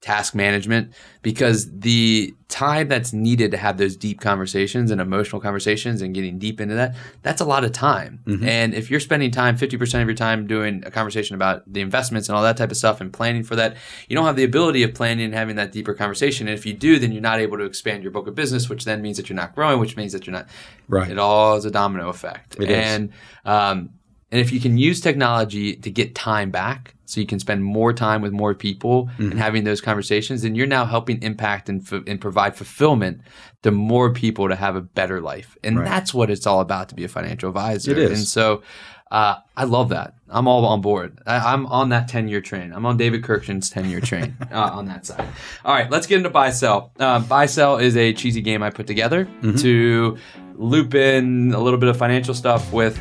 task 0.00 0.34
management 0.34 0.94
because 1.20 1.70
the 1.78 2.34
time 2.48 2.88
that's 2.88 3.12
needed 3.12 3.50
to 3.50 3.58
have 3.58 3.76
those 3.76 3.96
deep 3.96 4.18
conversations 4.18 4.90
and 4.90 4.98
emotional 4.98 5.40
conversations 5.40 6.00
and 6.00 6.14
getting 6.14 6.38
deep 6.38 6.58
into 6.58 6.74
that 6.74 6.96
that's 7.22 7.40
a 7.40 7.44
lot 7.44 7.64
of 7.64 7.72
time. 7.72 8.18
Mm-hmm. 8.24 8.48
and 8.48 8.74
if 8.74 8.90
you're 8.90 8.98
spending 8.98 9.30
time 9.30 9.58
50% 9.58 10.00
of 10.00 10.08
your 10.08 10.14
time 10.14 10.46
doing 10.46 10.82
a 10.86 10.90
conversation 10.90 11.34
about 11.34 11.70
the 11.70 11.82
investments 11.82 12.30
and 12.30 12.36
all 12.36 12.42
that 12.42 12.56
type 12.56 12.70
of 12.70 12.78
stuff 12.78 13.02
and 13.02 13.12
planning 13.12 13.42
for 13.42 13.56
that 13.56 13.76
you 14.08 14.16
don't 14.16 14.24
have 14.24 14.36
the 14.36 14.44
ability 14.44 14.82
of 14.82 14.94
planning 14.94 15.26
and 15.26 15.34
having 15.34 15.56
that 15.56 15.70
deeper 15.70 15.92
conversation. 15.92 16.48
And 16.48 16.58
if 16.58 16.64
you 16.64 16.72
do 16.72 16.98
then 16.98 17.12
you're 17.12 17.20
not 17.20 17.38
able 17.38 17.58
to 17.58 17.64
expand 17.64 18.02
your 18.02 18.10
book 18.10 18.26
of 18.26 18.34
business 18.34 18.70
which 18.70 18.84
then 18.84 19.02
means 19.02 19.18
that 19.18 19.28
you're 19.28 19.36
not 19.36 19.54
growing 19.54 19.78
which 19.78 19.98
means 19.98 20.12
that 20.12 20.26
you're 20.26 20.32
not 20.32 20.48
right. 20.88 21.10
It 21.10 21.18
all 21.18 21.56
is 21.56 21.66
a 21.66 21.70
domino 21.70 22.08
effect. 22.08 22.56
It 22.58 22.70
and 22.70 23.12
um, 23.44 23.90
and 24.30 24.40
if 24.40 24.52
you 24.52 24.60
can 24.60 24.78
use 24.78 25.00
technology 25.00 25.74
to 25.76 25.90
get 25.90 26.14
time 26.14 26.50
back, 26.50 26.94
so 27.10 27.20
you 27.20 27.26
can 27.26 27.40
spend 27.40 27.64
more 27.64 27.92
time 27.92 28.22
with 28.22 28.30
more 28.30 28.54
people 28.54 29.06
mm-hmm. 29.06 29.32
and 29.32 29.40
having 29.40 29.64
those 29.64 29.80
conversations, 29.80 30.42
then 30.42 30.54
you're 30.54 30.68
now 30.68 30.84
helping 30.84 31.20
impact 31.24 31.68
and, 31.68 31.82
f- 31.82 32.04
and 32.06 32.20
provide 32.20 32.54
fulfillment 32.54 33.20
to 33.62 33.72
more 33.72 34.12
people 34.12 34.48
to 34.48 34.54
have 34.54 34.76
a 34.76 34.80
better 34.80 35.20
life. 35.20 35.58
And 35.64 35.80
right. 35.80 35.84
that's 35.84 36.14
what 36.14 36.30
it's 36.30 36.46
all 36.46 36.60
about 36.60 36.88
to 36.90 36.94
be 36.94 37.02
a 37.02 37.08
financial 37.08 37.48
advisor. 37.48 37.90
It 37.90 37.98
is. 37.98 38.18
And 38.18 38.28
so 38.28 38.62
uh, 39.10 39.38
I 39.56 39.64
love 39.64 39.88
that. 39.88 40.14
I'm 40.28 40.46
all 40.46 40.64
on 40.64 40.82
board. 40.82 41.18
I, 41.26 41.52
am 41.52 41.66
on 41.66 41.88
that 41.88 42.06
10 42.06 42.28
year 42.28 42.40
train. 42.40 42.72
I'm 42.72 42.86
on 42.86 42.96
David 42.96 43.22
Kurkjian's 43.22 43.70
10 43.70 43.90
year 43.90 44.00
train 44.00 44.36
uh, 44.52 44.70
on 44.72 44.86
that 44.86 45.04
side. 45.04 45.26
All 45.64 45.74
right, 45.74 45.90
let's 45.90 46.06
get 46.06 46.18
into 46.18 46.30
buy 46.30 46.50
sell. 46.50 46.92
Uh, 46.96 47.18
buy 47.18 47.46
sell 47.46 47.78
is 47.78 47.96
a 47.96 48.12
cheesy 48.12 48.40
game 48.40 48.62
I 48.62 48.70
put 48.70 48.86
together 48.86 49.24
mm-hmm. 49.24 49.56
to 49.56 50.16
loop 50.54 50.94
in 50.94 51.52
a 51.52 51.58
little 51.58 51.80
bit 51.80 51.88
of 51.88 51.96
financial 51.96 52.34
stuff 52.34 52.72
with 52.72 53.00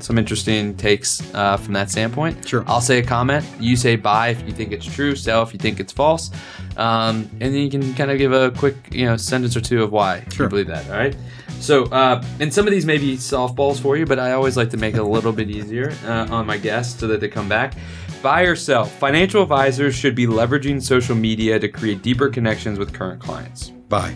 some 0.00 0.18
interesting 0.18 0.76
takes 0.76 1.22
uh, 1.34 1.56
from 1.56 1.72
that 1.74 1.90
standpoint. 1.90 2.46
Sure. 2.46 2.64
I'll 2.66 2.80
say 2.80 2.98
a 2.98 3.02
comment. 3.02 3.44
You 3.60 3.76
say 3.76 3.96
buy 3.96 4.28
if 4.28 4.42
you 4.46 4.52
think 4.52 4.72
it's 4.72 4.86
true, 4.86 5.14
sell 5.14 5.42
if 5.42 5.52
you 5.52 5.58
think 5.58 5.80
it's 5.80 5.92
false, 5.92 6.30
um, 6.76 7.28
and 7.40 7.54
then 7.54 7.54
you 7.54 7.70
can 7.70 7.94
kind 7.94 8.10
of 8.10 8.18
give 8.18 8.32
a 8.32 8.50
quick, 8.50 8.76
you 8.90 9.06
know, 9.06 9.16
sentence 9.16 9.56
or 9.56 9.60
two 9.60 9.82
of 9.82 9.92
why 9.92 10.24
Sure. 10.32 10.46
you 10.46 10.50
believe 10.50 10.66
that. 10.68 10.86
All 10.90 10.96
right. 10.96 11.16
So, 11.60 11.84
uh, 11.84 12.24
and 12.40 12.52
some 12.52 12.66
of 12.66 12.72
these 12.72 12.84
may 12.84 12.98
be 12.98 13.16
softballs 13.16 13.78
for 13.80 13.96
you, 13.96 14.04
but 14.04 14.18
I 14.18 14.32
always 14.32 14.56
like 14.56 14.70
to 14.70 14.76
make 14.76 14.94
it 14.94 15.00
a 15.00 15.04
little 15.04 15.32
bit 15.32 15.48
easier 15.48 15.92
uh, 16.04 16.26
on 16.30 16.46
my 16.46 16.56
guests 16.58 16.98
so 16.98 17.06
that 17.06 17.20
they 17.20 17.28
come 17.28 17.48
back. 17.48 17.74
Buy 18.20 18.42
or 18.42 18.56
sell. 18.56 18.84
Financial 18.84 19.42
advisors 19.42 19.94
should 19.94 20.14
be 20.14 20.26
leveraging 20.26 20.82
social 20.82 21.14
media 21.14 21.58
to 21.58 21.68
create 21.68 22.02
deeper 22.02 22.28
connections 22.28 22.78
with 22.78 22.92
current 22.92 23.20
clients. 23.20 23.70
Buy. 23.88 24.14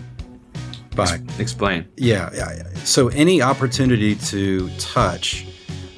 Buy. 0.96 1.20
Explain. 1.38 1.86
Yeah, 1.96 2.30
yeah, 2.34 2.54
yeah. 2.56 2.74
So 2.84 3.08
any 3.08 3.42
opportunity 3.42 4.16
to 4.16 4.68
touch, 4.78 5.46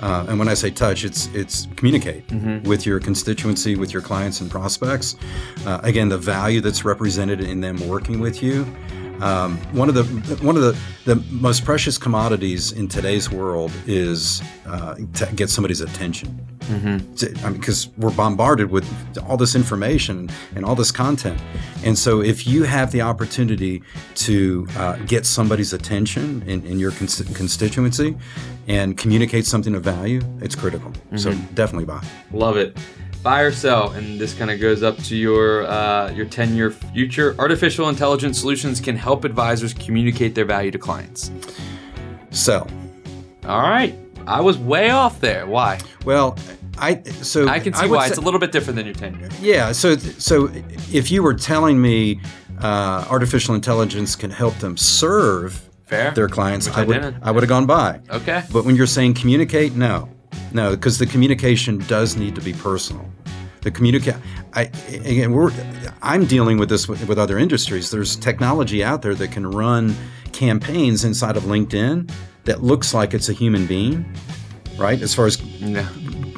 uh, 0.00 0.26
and 0.28 0.38
when 0.38 0.48
I 0.48 0.54
say 0.54 0.70
touch, 0.70 1.04
it's 1.04 1.26
it's 1.34 1.66
communicate 1.76 2.24
with 2.64 2.84
your 2.84 3.00
constituency, 3.00 3.76
with 3.76 3.92
your 3.92 4.02
clients 4.02 4.40
and 4.40 4.50
prospects. 4.50 5.16
Uh, 5.64 5.80
again, 5.82 6.08
the 6.08 6.18
value 6.18 6.60
that's 6.60 6.84
represented 6.84 7.40
in 7.40 7.60
them 7.60 7.76
working 7.88 8.20
with 8.20 8.42
you. 8.42 8.66
Um, 9.20 9.56
one 9.72 9.88
of 9.88 9.94
the 9.94 10.04
one 10.46 10.56
of 10.56 10.62
the, 10.62 10.76
the 11.04 11.16
most 11.30 11.64
precious 11.64 11.98
commodities 11.98 12.72
in 12.72 12.88
today's 12.88 13.30
world 13.30 13.72
is 13.86 14.42
uh, 14.66 14.94
to 15.14 15.26
get 15.34 15.50
somebody's 15.50 15.80
attention. 15.80 16.44
To- 17.16 17.34
I 17.44 17.48
mean, 17.48 17.58
because 17.60 17.88
we're 17.96 18.10
bombarded 18.14 18.70
with 18.70 18.84
all 19.26 19.38
this 19.38 19.54
information 19.54 20.28
and 20.54 20.64
all 20.66 20.74
this 20.74 20.92
content, 20.92 21.40
and 21.82 21.98
so 21.98 22.20
if 22.20 22.46
you 22.46 22.64
have 22.64 22.92
the 22.92 23.00
opportunity 23.00 23.82
to 24.16 24.66
uh, 24.76 24.96
get 25.06 25.24
somebody's 25.24 25.72
attention 25.72 26.42
in, 26.46 26.64
in 26.66 26.78
your 26.78 26.90
const- 26.92 27.34
constituency 27.34 28.16
and 28.68 28.98
communicate 28.98 29.46
something 29.46 29.74
of 29.74 29.82
value, 29.82 30.20
it's 30.42 30.54
critical. 30.54 30.92
So 31.16 31.32
definitely 31.54 31.86
buy. 31.86 32.04
Love 32.32 32.58
it. 32.58 32.76
Buy 33.28 33.42
or 33.42 33.52
sell, 33.52 33.90
and 33.90 34.18
this 34.18 34.32
kind 34.32 34.50
of 34.50 34.58
goes 34.58 34.82
up 34.82 34.96
to 35.02 35.14
your 35.14 35.66
uh, 35.66 36.10
your 36.12 36.24
ten 36.24 36.56
year 36.56 36.70
future. 36.70 37.36
Artificial 37.38 37.90
intelligence 37.90 38.40
solutions 38.40 38.80
can 38.80 38.96
help 38.96 39.26
advisors 39.26 39.74
communicate 39.74 40.34
their 40.34 40.46
value 40.46 40.70
to 40.70 40.78
clients. 40.78 41.30
Sell. 42.30 42.66
All 43.44 43.60
right, 43.60 43.94
I 44.26 44.40
was 44.40 44.56
way 44.56 44.88
off 44.88 45.20
there. 45.20 45.46
Why? 45.46 45.78
Well, 46.06 46.38
I 46.78 47.02
so 47.02 47.48
I 47.48 47.58
can 47.60 47.74
see 47.74 47.82
would 47.82 47.96
why 47.96 48.04
say- 48.06 48.12
it's 48.12 48.18
a 48.18 48.22
little 48.22 48.40
bit 48.40 48.50
different 48.50 48.76
than 48.76 48.86
your 48.86 48.94
ten 48.94 49.18
year. 49.18 49.28
Yeah. 49.42 49.72
So, 49.72 49.96
so 49.98 50.48
if 50.90 51.10
you 51.10 51.22
were 51.22 51.34
telling 51.34 51.82
me 51.82 52.22
uh, 52.62 53.04
artificial 53.10 53.54
intelligence 53.54 54.16
can 54.16 54.30
help 54.30 54.54
them 54.54 54.78
serve 54.78 55.68
Fair. 55.84 56.12
their 56.12 56.30
clients, 56.30 56.66
I 56.66 56.80
I 56.80 56.84
would 56.84 56.94
didn't. 56.94 57.16
I 57.22 57.30
would 57.30 57.42
have 57.42 57.50
gone 57.50 57.66
buy. 57.66 58.00
Okay. 58.08 58.42
But 58.50 58.64
when 58.64 58.74
you're 58.74 58.86
saying 58.86 59.12
communicate, 59.20 59.74
no, 59.74 60.08
no, 60.54 60.70
because 60.70 60.96
the 60.96 61.06
communication 61.06 61.76
does 61.88 62.16
need 62.16 62.34
to 62.34 62.40
be 62.40 62.54
personal. 62.54 63.04
The 63.68 63.72
communicate. 63.72 64.14
I 64.54 64.62
again, 64.88 65.32
we're 65.32 65.52
I'm 66.00 66.24
dealing 66.24 66.56
with 66.56 66.70
this 66.70 66.88
with, 66.88 67.06
with 67.06 67.18
other 67.18 67.36
industries. 67.36 67.90
There's 67.90 68.16
technology 68.16 68.82
out 68.82 69.02
there 69.02 69.14
that 69.14 69.30
can 69.30 69.46
run 69.46 69.94
campaigns 70.32 71.04
inside 71.04 71.36
of 71.36 71.42
LinkedIn 71.42 72.10
that 72.44 72.62
looks 72.62 72.94
like 72.94 73.12
it's 73.12 73.28
a 73.28 73.34
human 73.34 73.66
being, 73.66 74.10
right? 74.78 75.02
As 75.02 75.14
far 75.14 75.26
as 75.26 75.38
Yeah. 75.42 75.86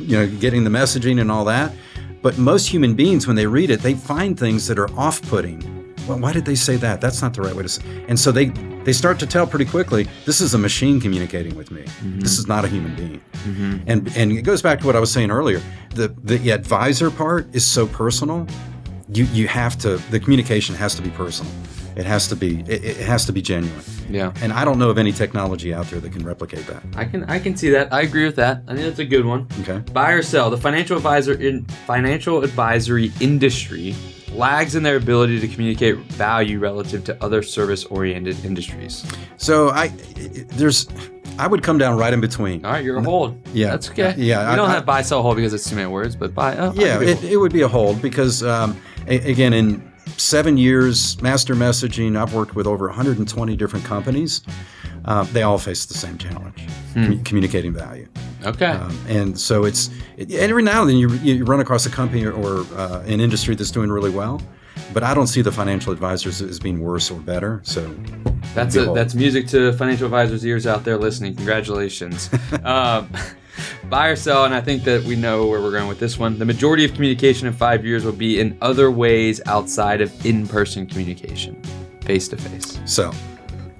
you 0.01 0.17
know, 0.17 0.27
getting 0.27 0.65
the 0.65 0.71
messaging 0.71 1.21
and 1.21 1.31
all 1.31 1.45
that. 1.45 1.73
But 2.21 2.37
most 2.37 2.67
human 2.67 2.95
beings, 2.95 3.29
when 3.29 3.37
they 3.37 3.47
read 3.47 3.71
it, 3.71 3.81
they 3.81 3.95
find 3.95 4.37
things 4.37 4.67
that 4.67 4.77
are 4.77 4.91
off-putting. 4.99 5.80
Why 6.17 6.33
did 6.33 6.45
they 6.45 6.55
say 6.55 6.77
that? 6.77 7.01
That's 7.01 7.23
not 7.23 7.35
the 7.35 7.43
right 7.43 7.55
way 7.55 7.63
to 7.63 7.69
say. 7.69 7.83
And 8.09 8.19
so 8.19 8.33
they 8.33 8.47
they 8.85 8.93
start 8.93 9.19
to 9.21 9.27
tell 9.27 9.47
pretty 9.47 9.65
quickly. 9.65 10.09
This 10.27 10.41
is 10.41 10.55
a 10.55 10.59
machine 10.59 11.01
communicating 11.01 11.55
with 11.57 11.71
me. 11.71 11.83
Mm-hmm. 11.83 12.21
This 12.21 12.39
is 12.39 12.47
not 12.47 12.65
a 12.65 12.69
human 12.69 12.95
being. 12.97 13.21
Mm-hmm. 13.45 13.79
And 13.87 14.17
and 14.17 14.33
it 14.33 14.43
goes 14.43 14.63
back 14.63 14.81
to 14.81 14.87
what 14.87 14.97
I 14.97 15.01
was 15.01 15.13
saying 15.13 15.31
earlier. 15.31 15.63
The 15.95 16.09
the 16.23 16.51
advisor 16.51 17.11
part 17.11 17.55
is 17.55 17.67
so 17.67 17.87
personal. 17.87 18.47
You 19.13 19.25
you 19.27 19.49
have 19.49 19.77
to 19.79 19.97
the 20.11 20.21
communication 20.21 20.75
has 20.77 20.95
to 20.95 21.03
be 21.03 21.11
personal. 21.11 21.53
It 21.97 22.07
has 22.07 22.29
to 22.29 22.37
be 22.37 22.61
it, 22.61 22.85
it 22.85 22.97
has 22.99 23.25
to 23.27 23.33
be 23.33 23.43
genuine. 23.43 23.83
Yeah. 24.09 24.33
And 24.43 24.53
I 24.53 24.65
don't 24.65 24.79
know 24.79 24.91
of 24.91 24.99
any 24.99 25.13
technology 25.13 25.75
out 25.75 25.87
there 25.87 26.01
that 26.01 26.13
can 26.13 26.25
replicate 26.25 26.67
that. 26.67 26.83
I 26.97 27.05
can 27.05 27.25
I 27.25 27.39
can 27.39 27.57
see 27.57 27.71
that. 27.71 27.93
I 27.93 28.03
agree 28.03 28.25
with 28.25 28.37
that. 28.37 28.63
I 28.67 28.75
think 28.75 28.87
that's 28.87 28.99
a 28.99 29.05
good 29.05 29.25
one. 29.25 29.47
Okay. 29.61 29.79
Buy 29.93 30.13
or 30.13 30.23
sell. 30.23 30.51
The 30.51 30.57
financial 30.57 30.97
advisor 30.97 31.35
in 31.35 31.65
financial 31.87 32.43
advisory 32.43 33.13
industry 33.21 33.95
lags 34.33 34.75
in 34.77 34.83
their 34.83 34.97
ability 34.97 35.41
to 35.41 35.49
communicate 35.49 35.97
value 35.97 36.59
relative 36.59 37.05
to 37.05 37.23
other 37.25 37.43
service-oriented 37.43 38.45
industries. 38.45 39.05
So 39.37 39.71
I 39.71 39.89
there's 39.89 40.89
I 41.39 41.47
would 41.47 41.63
come 41.63 41.79
down 41.79 41.97
right 41.97 42.13
in 42.13 42.21
between. 42.21 42.65
All 42.65 42.73
right, 42.73 42.85
you're 42.85 42.99
a 42.99 43.03
hold. 43.03 43.41
Yeah. 43.55 43.71
that's 43.71 43.91
okay. 43.91 44.15
Yeah, 44.17 44.41
we 44.41 44.53
I- 44.53 44.57
don't 44.57 44.69
I- 44.71 44.75
have 44.75 44.87
buy, 44.87 45.03
sell, 45.03 45.23
hold 45.23 45.37
because 45.37 45.55
it's 45.55 45.69
too 45.69 45.77
many 45.77 45.89
words, 45.89 46.15
but 46.17 46.35
buy. 46.35 46.57
Oh, 46.57 46.73
Yeah, 46.75 47.01
it, 47.01 47.23
it 47.25 47.37
would 47.39 47.53
be 47.53 47.63
a 47.63 47.69
hold 47.69 48.03
because 48.03 48.43
um, 48.43 48.77
a- 49.07 49.31
again, 49.31 49.53
in 49.53 49.91
seven 50.17 50.59
years 50.59 51.21
master 51.23 51.55
messaging, 51.55 52.17
I've 52.21 52.35
worked 52.35 52.55
with 52.55 52.67
over 52.67 52.87
120 52.89 53.57
different 53.57 53.85
companies. 53.87 54.43
Uh, 55.05 55.25
they 55.33 55.43
all 55.43 55.59
face 55.59 55.87
the 55.87 55.95
same 55.95 56.19
challenge: 56.19 56.57
commu- 56.95 57.25
communicating 57.25 57.73
value. 57.73 58.07
Okay. 58.45 58.67
Um, 58.67 58.99
and 59.09 59.39
so 59.39 59.65
it's 59.65 59.91
it, 60.17 60.33
every 60.33 60.63
now 60.63 60.83
and 60.83 60.91
then 60.91 60.97
you, 60.97 61.11
you 61.17 61.45
run 61.45 61.61
across 61.61 61.85
a 61.87 61.91
company 61.91 62.25
or, 62.25 62.33
or 62.33 62.65
uh, 62.77 63.03
an 63.07 63.21
industry 63.21 63.55
that's 63.55 63.71
doing 63.71 63.91
really 63.91 64.11
well, 64.11 64.41
but 64.95 65.03
I 65.03 65.13
don't 65.15 65.27
see 65.27 65.43
the 65.43 65.53
financial 65.53 65.93
advisors 65.93 66.41
as 66.41 66.59
being 66.59 66.81
worse 66.81 67.11
or 67.11 67.21
better. 67.21 67.61
So 67.65 67.83
That's 68.55 68.77
a, 68.77 68.87
that's 68.93 69.15
music 69.15 69.47
to 69.49 69.73
financial 69.75 70.07
advisors' 70.07 70.45
ears 70.45 70.67
out 70.67 70.85
there 70.85 70.97
listening. 70.97 71.37
Congratulations. 71.37 72.31
um, 72.65 73.11
buy 73.91 74.09
or 74.09 74.17
sell, 74.17 74.45
and 74.47 74.55
I 74.55 74.61
think 74.63 74.85
that 74.85 75.05
we 75.05 75.17
know 75.17 75.47
where 75.47 75.61
we're 75.61 75.73
going 75.73 75.89
with 75.89 75.99
this 76.01 76.19
one. 76.19 76.39
The 76.39 76.47
majority 76.47 76.85
of 76.85 76.95
communication 76.95 77.47
in 77.47 77.53
five 77.53 77.85
years 77.85 78.05
will 78.05 78.13
be 78.13 78.41
in 78.41 78.57
other 78.63 78.91
ways 78.91 79.41
outside 79.47 80.01
of 80.01 80.25
in-person 80.25 80.87
communication, 80.87 81.61
face 82.03 82.27
to 82.29 82.37
face. 82.37 82.81
so. 82.87 83.13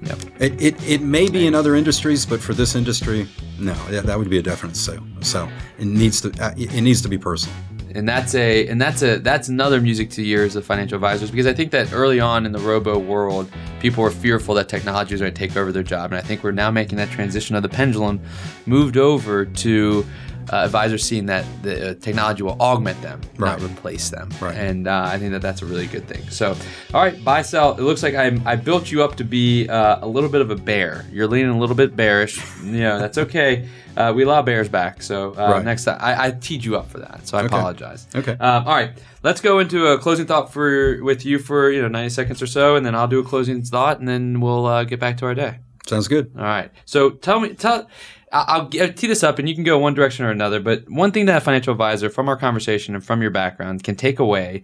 Yep. 0.03 0.19
It, 0.39 0.61
it, 0.61 0.89
it 0.89 1.01
may 1.01 1.29
be 1.29 1.45
in 1.45 1.53
other 1.53 1.75
industries, 1.75 2.25
but 2.25 2.41
for 2.41 2.53
this 2.53 2.73
industry, 2.75 3.27
no, 3.59 3.73
that, 3.89 4.05
that 4.05 4.17
would 4.17 4.29
be 4.29 4.39
a 4.39 4.41
definite 4.41 4.75
sale. 4.75 5.05
So 5.21 5.47
it 5.77 5.85
needs 5.85 6.21
to 6.21 6.29
uh, 6.43 6.53
it 6.57 6.81
needs 6.81 7.01
to 7.03 7.07
be 7.07 7.17
personal. 7.19 7.55
and 7.93 8.07
that's 8.07 8.33
a 8.35 8.67
and 8.67 8.81
that's 8.81 9.01
a 9.03 9.19
that's 9.19 9.49
another 9.49 9.81
music 9.81 10.09
to 10.11 10.25
ears 10.25 10.55
of 10.55 10.65
financial 10.65 10.95
advisors 10.95 11.29
because 11.29 11.47
I 11.47 11.53
think 11.53 11.71
that 11.71 11.91
early 11.93 12.19
on 12.19 12.45
in 12.45 12.51
the 12.51 12.59
robo 12.59 12.97
world, 12.97 13.51
people 13.79 14.03
were 14.03 14.11
fearful 14.11 14.55
that 14.55 14.69
technology 14.69 15.13
was 15.13 15.21
going 15.21 15.33
to 15.33 15.37
take 15.37 15.55
over 15.57 15.71
their 15.71 15.83
job, 15.83 16.11
and 16.11 16.17
I 16.17 16.21
think 16.21 16.43
we're 16.43 16.51
now 16.51 16.71
making 16.71 16.97
that 16.97 17.09
transition 17.09 17.55
of 17.55 17.63
the 17.63 17.69
pendulum, 17.69 18.21
moved 18.65 18.97
over 18.97 19.45
to 19.45 20.05
uh, 20.51 20.57
advisors 20.57 21.03
seeing 21.03 21.25
that 21.27 21.45
the 21.63 21.91
uh, 21.91 21.93
technology 21.95 22.43
will 22.43 22.57
augment 22.59 23.01
them, 23.01 23.21
not 23.37 23.61
replace 23.61 24.09
them, 24.09 24.29
Right. 24.41 24.55
and 24.55 24.87
uh, 24.87 25.03
I 25.05 25.17
think 25.17 25.31
that 25.31 25.41
that's 25.41 25.61
a 25.61 25.65
really 25.65 25.87
good 25.87 26.07
thing. 26.07 26.21
So, 26.29 26.55
all 26.93 27.01
right, 27.01 27.23
buy 27.23 27.41
sell. 27.41 27.73
It 27.73 27.81
looks 27.81 28.03
like 28.03 28.15
I'm 28.15 28.41
I 28.45 28.55
built 28.55 28.91
you 28.91 29.03
up 29.03 29.15
to 29.17 29.23
be 29.23 29.67
uh, 29.69 29.99
a 30.01 30.07
little 30.07 30.29
bit 30.29 30.41
of 30.41 30.49
a 30.51 30.55
bear. 30.55 31.05
You're 31.11 31.27
leaning 31.27 31.51
a 31.51 31.57
little 31.59 31.75
bit 31.75 31.95
bearish. 31.95 32.39
You 32.61 32.79
know 32.83 32.99
that's 32.99 33.17
okay. 33.17 33.67
Uh, 33.97 34.13
we 34.15 34.23
allow 34.23 34.41
bears 34.41 34.69
back. 34.69 35.01
So 35.01 35.31
uh, 35.33 35.51
Right. 35.51 35.65
next 35.65 35.83
time 35.85 35.97
I, 35.99 36.27
I 36.27 36.31
teed 36.31 36.63
you 36.63 36.77
up 36.77 36.89
for 36.89 36.99
that. 36.99 37.27
So 37.27 37.37
I 37.37 37.41
Okay. 37.43 37.47
apologize. 37.55 38.07
Okay. 38.15 38.31
Um, 38.33 38.65
all 38.67 38.73
right, 38.75 38.91
let's 39.23 39.41
go 39.41 39.59
into 39.59 39.87
a 39.87 39.97
closing 39.97 40.25
thought 40.25 40.53
for 40.53 41.03
with 41.03 41.25
you 41.25 41.37
for 41.39 41.69
you 41.71 41.81
know 41.81 41.87
90 41.89 42.09
seconds 42.09 42.41
or 42.41 42.47
so, 42.47 42.75
and 42.75 42.85
then 42.85 42.95
I'll 42.95 43.07
do 43.09 43.19
a 43.19 43.23
closing 43.23 43.61
thought, 43.63 43.99
and 43.99 44.07
then 44.07 44.39
we'll 44.41 44.65
uh, 44.65 44.83
get 44.85 44.99
back 44.99 45.17
to 45.17 45.25
our 45.25 45.35
day. 45.35 45.59
Sounds 45.87 46.07
good. 46.07 46.31
All 46.37 46.43
right. 46.43 46.71
So 46.85 47.09
tell 47.09 47.39
me, 47.39 47.53
tell. 47.55 47.87
I'll, 48.31 48.69
I'll 48.79 48.93
tee 48.93 49.07
this 49.07 49.23
up, 49.23 49.39
and 49.39 49.49
you 49.49 49.55
can 49.55 49.63
go 49.63 49.77
one 49.77 49.93
direction 49.93 50.25
or 50.25 50.29
another. 50.29 50.59
But 50.59 50.89
one 50.89 51.11
thing 51.11 51.25
that 51.25 51.37
a 51.37 51.41
financial 51.41 51.71
advisor, 51.71 52.09
from 52.09 52.29
our 52.29 52.37
conversation 52.37 52.95
and 52.95 53.03
from 53.03 53.21
your 53.21 53.31
background, 53.31 53.83
can 53.83 53.95
take 53.95 54.19
away 54.19 54.63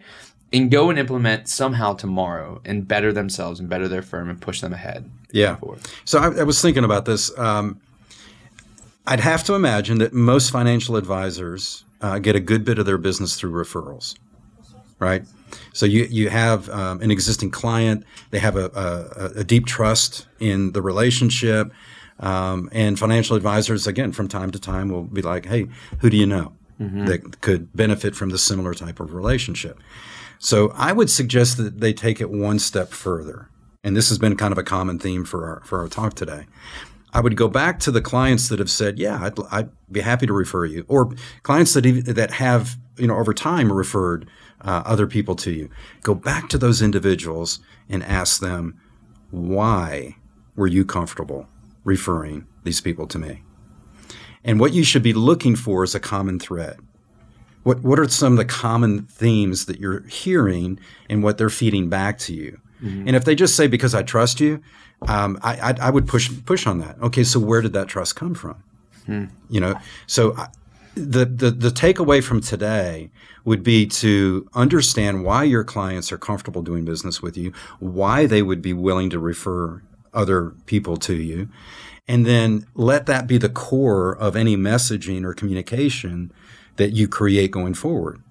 and 0.54 0.72
go 0.72 0.90
and 0.90 0.98
implement 0.98 1.50
somehow 1.50 1.94
tomorrow 1.94 2.62
and 2.64 2.88
better 2.88 3.12
themselves 3.12 3.60
and 3.60 3.68
better 3.68 3.88
their 3.88 4.02
firm 4.02 4.30
and 4.30 4.42
push 4.42 4.62
them 4.62 4.74
ahead. 4.74 5.10
Yeah. 5.32 5.58
forward. 5.58 5.82
So 6.06 6.20
I, 6.20 6.40
I 6.40 6.44
was 6.44 6.62
thinking 6.62 6.86
about 6.86 7.06
this. 7.06 7.38
Um, 7.38 7.82
I'd 9.06 9.20
have 9.20 9.44
to 9.46 9.56
imagine 9.56 10.00
that 10.00 10.14
most 10.14 10.52
financial 10.52 10.96
advisors 10.96 11.84
uh, 12.02 12.20
get 12.20 12.36
a 12.36 12.40
good 12.40 12.64
bit 12.64 12.80
of 12.80 12.86
their 12.86 12.98
business 12.98 13.36
through 13.36 13.52
referrals, 13.52 14.16
right? 15.00 15.24
So 15.74 15.86
you 15.86 16.04
you 16.10 16.30
have 16.30 16.70
um, 16.70 17.02
an 17.02 17.10
existing 17.10 17.52
client, 17.52 18.04
they 18.32 18.40
have 18.40 18.58
a, 18.58 18.70
a, 18.76 19.40
a 19.40 19.44
deep 19.44 19.66
trust 19.66 20.28
in 20.40 20.74
the 20.74 20.82
relationship, 20.82 21.72
um, 22.20 22.70
and 22.72 22.98
financial 22.98 23.36
advisors 23.36 23.88
again 23.88 24.12
from 24.12 24.28
time 24.28 24.52
to 24.52 24.60
time 24.60 24.90
will 24.90 25.04
be 25.04 25.22
like, 25.22 25.46
"Hey, 25.46 25.68
who 26.00 26.10
do 26.10 26.18
you 26.18 26.26
know 26.26 26.54
that 27.06 27.42
could 27.42 27.76
benefit 27.76 28.16
from 28.16 28.30
this 28.30 28.44
similar 28.44 28.74
type 28.74 29.00
of 29.00 29.14
relationship?" 29.14 29.80
So 30.40 30.72
I 30.76 30.92
would 30.94 31.10
suggest 31.10 31.58
that 31.58 31.80
they 31.80 31.94
take 31.94 32.22
it 32.22 32.30
one 32.30 32.60
step 32.60 32.90
further, 32.90 33.50
and 33.84 33.96
this 33.96 34.10
has 34.10 34.18
been 34.18 34.36
kind 34.36 34.52
of 34.52 34.58
a 34.58 34.64
common 34.64 35.00
theme 35.00 35.26
for 35.26 35.48
our 35.48 35.62
for 35.64 35.80
our 35.80 35.88
talk 35.88 36.14
today. 36.14 36.46
I 37.14 37.22
would 37.22 37.38
go 37.38 37.48
back 37.48 37.80
to 37.82 37.92
the 37.92 38.02
clients 38.02 38.50
that 38.50 38.60
have 38.60 38.70
said, 38.70 39.00
"Yeah, 39.00 39.20
I'd, 39.22 39.34
I'd 39.52 39.70
be 39.92 40.02
happy 40.02 40.28
to 40.28 40.34
refer 40.34 40.66
you," 40.66 40.86
or 40.88 41.14
clients 41.44 41.74
that 41.74 41.86
ev- 41.86 42.06
that 42.06 42.32
have 42.32 42.78
you 42.98 43.08
know 43.08 43.18
over 43.18 43.34
time 43.34 43.72
referred 43.72 44.30
uh, 44.62 44.84
other 44.86 45.08
people 45.08 45.36
to 45.38 45.52
you. 45.52 45.70
Go 46.04 46.14
back 46.14 46.50
to 46.50 46.58
those 46.58 46.82
individuals 46.82 47.60
and 47.90 48.04
ask 48.04 48.40
them, 48.40 48.76
"Why 49.32 50.18
were 50.56 50.68
you 50.68 50.86
comfortable 50.86 51.48
referring 51.88 52.46
these 52.64 52.82
people 52.82 53.08
to 53.08 53.18
me?" 53.18 53.44
And 54.44 54.60
what 54.60 54.74
you 54.74 54.84
should 54.84 55.04
be 55.04 55.14
looking 55.14 55.56
for 55.56 55.84
is 55.84 55.94
a 55.94 56.00
common 56.00 56.40
thread. 56.40 56.78
What, 57.64 57.84
what 57.84 58.00
are 58.00 58.08
some 58.08 58.34
of 58.34 58.38
the 58.38 58.46
common 58.46 59.04
themes 59.08 59.66
that 59.66 59.80
you're 59.80 60.08
hearing 60.08 60.80
and 61.10 61.22
what 61.22 61.38
they're 61.38 61.50
feeding 61.50 61.90
back 61.90 62.18
to 62.20 62.34
you? 62.34 62.62
Mm-hmm. 62.82 63.08
And 63.08 63.16
if 63.18 63.26
they 63.26 63.36
just 63.36 63.58
say, 63.58 63.68
because 63.68 63.94
I 63.94 64.04
trust 64.04 64.40
you, 64.40 64.62
um, 65.08 65.38
I, 65.44 65.72
I, 65.72 65.76
I, 65.82 65.90
would 65.90 66.08
push, 66.08 66.32
push 66.46 66.66
on 66.66 66.80
that. 66.80 66.98
Okay, 67.02 67.26
so 67.26 67.42
where 67.42 67.62
did 67.62 67.74
that 67.74 67.90
trust 67.90 68.16
come 68.16 68.34
from? 68.34 68.64
Hmm. 69.06 69.26
You 69.50 69.60
know, 69.60 69.76
so 70.06 70.34
I, 70.38 70.48
the, 70.96 71.26
the, 71.26 71.52
the 71.52 71.70
takeaway 71.70 72.24
from 72.24 72.40
today 72.40 73.12
would 73.44 73.64
be 73.64 73.86
to 73.86 74.48
understand 74.54 75.26
why 75.26 75.44
your 75.44 75.66
clients 75.66 76.12
are 76.12 76.18
comfortable 76.18 76.62
doing 76.62 76.86
business 76.86 77.22
with 77.22 77.38
you, 77.38 77.52
why 77.80 78.26
they 78.26 78.42
would 78.42 78.62
be 78.62 78.74
willing 78.74 79.10
to 79.10 79.20
refer 79.20 79.82
other 80.14 80.54
people 80.66 80.98
to 80.98 81.16
you, 81.16 81.50
and 82.08 82.26
then 82.26 82.66
let 82.76 83.06
that 83.06 83.28
be 83.28 83.38
the 83.38 83.50
core 83.50 84.16
of 84.16 84.36
any 84.36 84.56
messaging 84.56 85.24
or 85.24 85.34
communication 85.34 86.32
that 86.78 86.92
you 86.92 87.08
create 87.08 87.52
going 87.52 87.74
forward. 87.74 88.22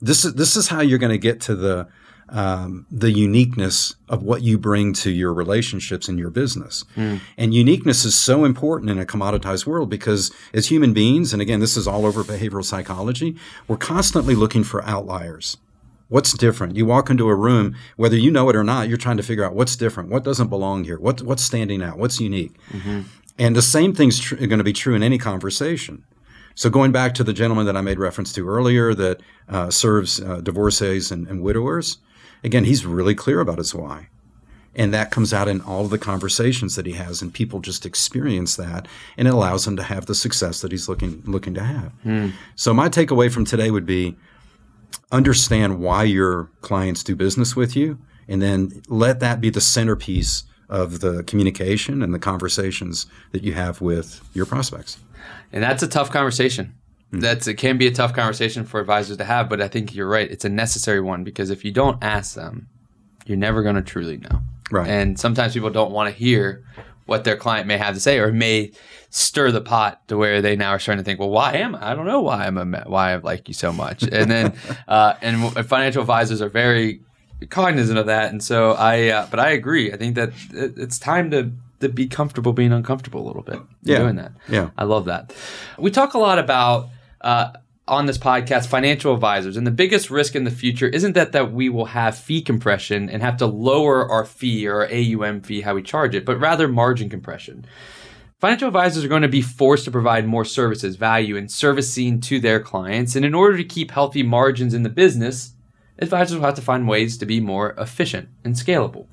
This 0.00 0.24
is 0.24 0.34
this 0.34 0.56
is 0.56 0.68
how 0.68 0.80
you're 0.80 0.98
going 0.98 1.12
to 1.12 1.18
get 1.18 1.40
to 1.42 1.54
the 1.54 1.88
um, 2.30 2.86
the 2.90 3.10
uniqueness 3.10 3.96
of 4.08 4.22
what 4.22 4.42
you 4.42 4.56
bring 4.56 4.92
to 4.94 5.10
your 5.10 5.34
relationships 5.34 6.08
and 6.08 6.18
your 6.18 6.30
business. 6.30 6.84
Mm. 6.96 7.20
And 7.36 7.52
uniqueness 7.52 8.04
is 8.04 8.14
so 8.14 8.44
important 8.44 8.90
in 8.90 8.98
a 8.98 9.04
commoditized 9.04 9.66
world 9.66 9.90
because 9.90 10.32
as 10.54 10.68
human 10.68 10.92
beings, 10.92 11.32
and 11.32 11.42
again, 11.42 11.60
this 11.60 11.76
is 11.76 11.88
all 11.88 12.06
over 12.06 12.22
behavioral 12.22 12.64
psychology, 12.64 13.36
we're 13.66 13.76
constantly 13.76 14.34
looking 14.34 14.64
for 14.64 14.84
outliers. 14.84 15.56
What's 16.10 16.34
different? 16.34 16.76
You 16.76 16.84
walk 16.84 17.08
into 17.08 17.28
a 17.28 17.34
room, 17.34 17.74
whether 17.96 18.16
you 18.16 18.30
know 18.30 18.50
it 18.50 18.56
or 18.56 18.62
not, 18.62 18.88
you're 18.88 18.98
trying 18.98 19.16
to 19.16 19.22
figure 19.22 19.44
out 19.44 19.54
what's 19.54 19.76
different, 19.76 20.10
what 20.10 20.22
doesn't 20.22 20.48
belong 20.48 20.84
here, 20.84 20.98
what, 20.98 21.22
what's 21.22 21.42
standing 21.42 21.82
out, 21.82 21.96
what's 21.96 22.20
unique. 22.20 22.58
Mm-hmm. 22.70 23.02
And 23.38 23.56
the 23.56 23.62
same 23.62 23.94
thing's 23.94 24.18
tr- 24.18 24.36
going 24.36 24.58
to 24.58 24.64
be 24.64 24.74
true 24.74 24.94
in 24.94 25.02
any 25.02 25.16
conversation. 25.16 26.04
So 26.54 26.68
going 26.68 26.92
back 26.92 27.14
to 27.14 27.24
the 27.24 27.32
gentleman 27.32 27.64
that 27.64 27.76
I 27.76 27.80
made 27.80 27.98
reference 27.98 28.34
to 28.34 28.46
earlier 28.46 28.92
that 28.92 29.22
uh, 29.48 29.70
serves 29.70 30.20
uh, 30.20 30.42
divorcees 30.42 31.10
and, 31.10 31.26
and 31.26 31.42
widowers, 31.42 31.96
Again, 32.42 32.64
he's 32.64 32.86
really 32.86 33.14
clear 33.14 33.40
about 33.40 33.58
his 33.58 33.74
why. 33.74 34.08
And 34.74 34.94
that 34.94 35.10
comes 35.10 35.34
out 35.34 35.48
in 35.48 35.60
all 35.60 35.84
of 35.84 35.90
the 35.90 35.98
conversations 35.98 36.76
that 36.76 36.86
he 36.86 36.92
has, 36.92 37.20
and 37.20 37.34
people 37.34 37.60
just 37.60 37.84
experience 37.84 38.54
that, 38.54 38.86
and 39.16 39.26
it 39.26 39.34
allows 39.34 39.66
him 39.66 39.76
to 39.76 39.82
have 39.82 40.06
the 40.06 40.14
success 40.14 40.60
that 40.60 40.70
he's 40.70 40.88
looking 40.88 41.22
looking 41.26 41.54
to 41.54 41.62
have. 41.62 41.92
Mm. 42.04 42.32
So 42.54 42.72
my 42.72 42.88
takeaway 42.88 43.32
from 43.32 43.44
today 43.44 43.72
would 43.72 43.84
be 43.84 44.16
understand 45.12 45.78
why 45.78 46.04
your 46.04 46.50
clients 46.60 47.02
do 47.02 47.16
business 47.16 47.56
with 47.56 47.76
you, 47.76 47.98
and 48.28 48.40
then 48.40 48.82
let 48.88 49.20
that 49.20 49.40
be 49.40 49.50
the 49.50 49.60
centerpiece 49.60 50.44
of 50.68 51.00
the 51.00 51.22
communication 51.24 52.02
and 52.02 52.14
the 52.14 52.18
conversations 52.18 53.06
that 53.32 53.42
you 53.42 53.52
have 53.52 53.80
with 53.80 54.20
your 54.34 54.46
prospects. 54.46 54.98
And 55.52 55.62
that's 55.62 55.82
a 55.82 55.88
tough 55.88 56.10
conversation. 56.10 56.74
Mm. 57.12 57.20
That's 57.20 57.46
it 57.48 57.54
can 57.54 57.76
be 57.76 57.88
a 57.88 57.90
tough 57.90 58.14
conversation 58.14 58.64
for 58.64 58.80
advisors 58.80 59.16
to 59.16 59.24
have, 59.24 59.48
but 59.48 59.60
I 59.60 59.68
think 59.68 59.94
you're 59.94 60.08
right. 60.08 60.30
It's 60.30 60.44
a 60.44 60.48
necessary 60.48 61.00
one 61.00 61.24
because 61.24 61.50
if 61.50 61.64
you 61.64 61.72
don't 61.72 62.02
ask 62.02 62.34
them, 62.34 62.68
you're 63.26 63.36
never 63.36 63.62
going 63.62 63.74
to 63.74 63.82
truly 63.82 64.18
know. 64.18 64.40
Right. 64.70 64.88
And 64.88 65.18
sometimes 65.18 65.54
people 65.54 65.70
don't 65.70 65.90
want 65.90 66.08
to 66.08 66.16
hear 66.16 66.64
what 67.10 67.24
their 67.24 67.36
client 67.36 67.66
may 67.66 67.76
have 67.76 67.94
to 67.94 68.00
say, 68.00 68.20
or 68.20 68.30
may 68.32 68.70
stir 69.10 69.50
the 69.50 69.60
pot 69.60 70.06
to 70.06 70.16
where 70.16 70.40
they 70.40 70.54
now 70.54 70.70
are 70.70 70.78
starting 70.78 71.02
to 71.02 71.04
think, 71.04 71.18
well, 71.18 71.28
why 71.28 71.54
am 71.54 71.74
I? 71.74 71.90
I 71.90 71.94
don't 71.96 72.06
know 72.06 72.20
why 72.20 72.46
I'm 72.46 72.56
a 72.56 72.84
why 72.86 73.12
I 73.12 73.16
like 73.16 73.48
you 73.48 73.54
so 73.54 73.72
much. 73.72 74.04
And 74.04 74.30
then, 74.30 74.54
uh, 74.88 75.14
and 75.20 75.52
financial 75.66 76.02
advisors 76.02 76.40
are 76.40 76.48
very 76.48 77.00
cognizant 77.48 77.98
of 77.98 78.06
that. 78.06 78.30
And 78.30 78.40
so 78.40 78.72
I, 78.72 79.08
uh, 79.08 79.26
but 79.28 79.40
I 79.40 79.50
agree. 79.50 79.92
I 79.92 79.96
think 79.96 80.14
that 80.14 80.30
it's 80.52 81.00
time 81.00 81.32
to 81.32 81.50
to 81.80 81.88
be 81.88 82.06
comfortable 82.06 82.52
being 82.52 82.72
uncomfortable 82.72 83.24
a 83.24 83.26
little 83.26 83.42
bit. 83.42 83.58
Yeah. 83.82 83.98
Doing 83.98 84.14
that. 84.16 84.32
Yeah. 84.48 84.70
I 84.78 84.84
love 84.84 85.06
that. 85.06 85.34
We 85.78 85.90
talk 85.90 86.14
a 86.14 86.18
lot 86.18 86.38
about 86.38 86.90
uh, 87.22 87.50
on 87.90 88.06
this 88.06 88.18
podcast 88.18 88.68
financial 88.68 89.12
advisors 89.12 89.56
and 89.56 89.66
the 89.66 89.70
biggest 89.72 90.10
risk 90.10 90.36
in 90.36 90.44
the 90.44 90.50
future 90.50 90.86
isn't 90.86 91.14
that 91.14 91.32
that 91.32 91.52
we 91.52 91.68
will 91.68 91.86
have 91.86 92.16
fee 92.16 92.40
compression 92.40 93.10
and 93.10 93.20
have 93.20 93.36
to 93.36 93.46
lower 93.46 94.08
our 94.08 94.24
fee 94.24 94.64
or 94.68 94.82
our 94.82 94.88
AUM 94.88 95.40
fee 95.40 95.62
how 95.62 95.74
we 95.74 95.82
charge 95.82 96.14
it 96.14 96.24
but 96.24 96.38
rather 96.38 96.68
margin 96.68 97.10
compression. 97.10 97.66
Financial 98.38 98.68
advisors 98.68 99.04
are 99.04 99.08
going 99.08 99.22
to 99.22 99.28
be 99.28 99.42
forced 99.42 99.84
to 99.84 99.90
provide 99.90 100.24
more 100.24 100.44
services 100.44 100.94
value 100.94 101.36
and 101.36 101.50
servicing 101.50 102.20
to 102.20 102.38
their 102.38 102.60
clients 102.60 103.16
and 103.16 103.24
in 103.24 103.34
order 103.34 103.56
to 103.56 103.64
keep 103.64 103.90
healthy 103.90 104.22
margins 104.22 104.72
in 104.72 104.84
the 104.84 104.88
business 104.88 105.54
advisors 105.98 106.38
will 106.38 106.46
have 106.46 106.54
to 106.54 106.62
find 106.62 106.86
ways 106.86 107.18
to 107.18 107.26
be 107.26 107.40
more 107.40 107.72
efficient 107.76 108.28
and 108.44 108.54
scalable 108.54 109.08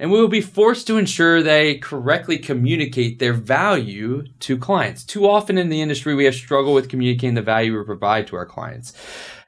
and 0.00 0.10
we 0.10 0.18
will 0.18 0.28
be 0.28 0.40
forced 0.40 0.86
to 0.86 0.96
ensure 0.96 1.42
they 1.42 1.76
correctly 1.76 2.38
communicate 2.38 3.18
their 3.18 3.34
value 3.34 4.24
to 4.40 4.56
clients. 4.56 5.04
Too 5.04 5.28
often 5.28 5.58
in 5.58 5.68
the 5.68 5.82
industry, 5.82 6.14
we 6.14 6.24
have 6.24 6.34
struggled 6.34 6.74
with 6.74 6.88
communicating 6.88 7.34
the 7.34 7.42
value 7.42 7.78
we 7.78 7.84
provide 7.84 8.26
to 8.28 8.36
our 8.36 8.46
clients. 8.46 8.94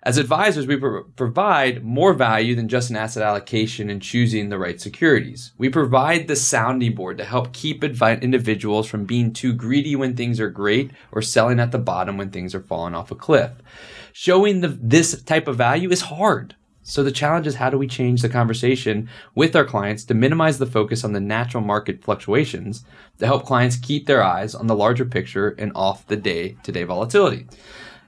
As 0.03 0.19
advisors, 0.19 0.67
we 0.67 0.77
pro- 0.77 1.05
provide 1.05 1.83
more 1.83 2.13
value 2.13 2.55
than 2.55 2.69
just 2.69 2.91
an 2.91 2.97
asset 2.97 3.23
allocation 3.23 3.89
and 3.89 4.03
choosing 4.03 4.51
the 4.51 4.59
right 4.59 4.79
securities. 4.79 5.53
We 5.57 5.71
provide 5.71 6.29
the 6.29 6.37
sounding 6.37 6.95
board 6.95 7.17
to 7.17 7.25
help 7.25 7.55
keep 7.55 7.81
advi- 7.81 8.21
individuals 8.21 8.87
from 8.87 9.07
being 9.07 9.33
too 9.33 9.55
greedy 9.55 9.97
when 9.97 10.15
things 10.17 10.39
are 10.39 10.51
great 10.51 10.91
or 11.13 11.23
selling 11.23 11.61
at 11.61 11.73
the 11.73 11.79
bottom 11.79 12.19
when 12.19 12.31
things 12.31 12.55
are 12.55 12.61
falling 12.61 12.95
off 12.95 13.11
a 13.11 13.15
cliff. 13.15 13.53
Showing 14.13 14.61
the, 14.61 14.69
this 14.69 15.23
type 15.23 15.49
of 15.49 15.57
value 15.57 15.91
is 15.91 16.03
hard. 16.03 16.57
So 16.83 17.03
the 17.03 17.13
challenge 17.13 17.47
is 17.47 17.55
how 17.55 17.71
do 17.71 17.79
we 17.79 17.87
change 17.87 18.23
the 18.23 18.29
conversation 18.29 19.09
with 19.35 19.55
our 19.55 19.65
clients 19.65 20.05
to 20.05 20.15
minimize 20.15 20.59
the 20.59 20.67
focus 20.67 21.05
on 21.05 21.13
the 21.13 21.21
natural 21.21 21.63
market 21.63 22.03
fluctuations 22.03 22.85
to 23.19 23.27
help 23.27 23.47
clients 23.47 23.77
keep 23.77 24.07
their 24.07 24.23
eyes 24.23 24.55
on 24.55 24.67
the 24.67 24.77
larger 24.77 25.05
picture 25.05 25.51
and 25.59 25.73
off 25.75 26.07
the 26.09 26.17
day 26.17 26.57
to 26.65 26.73
day 26.73 26.83
volatility. 26.83 27.47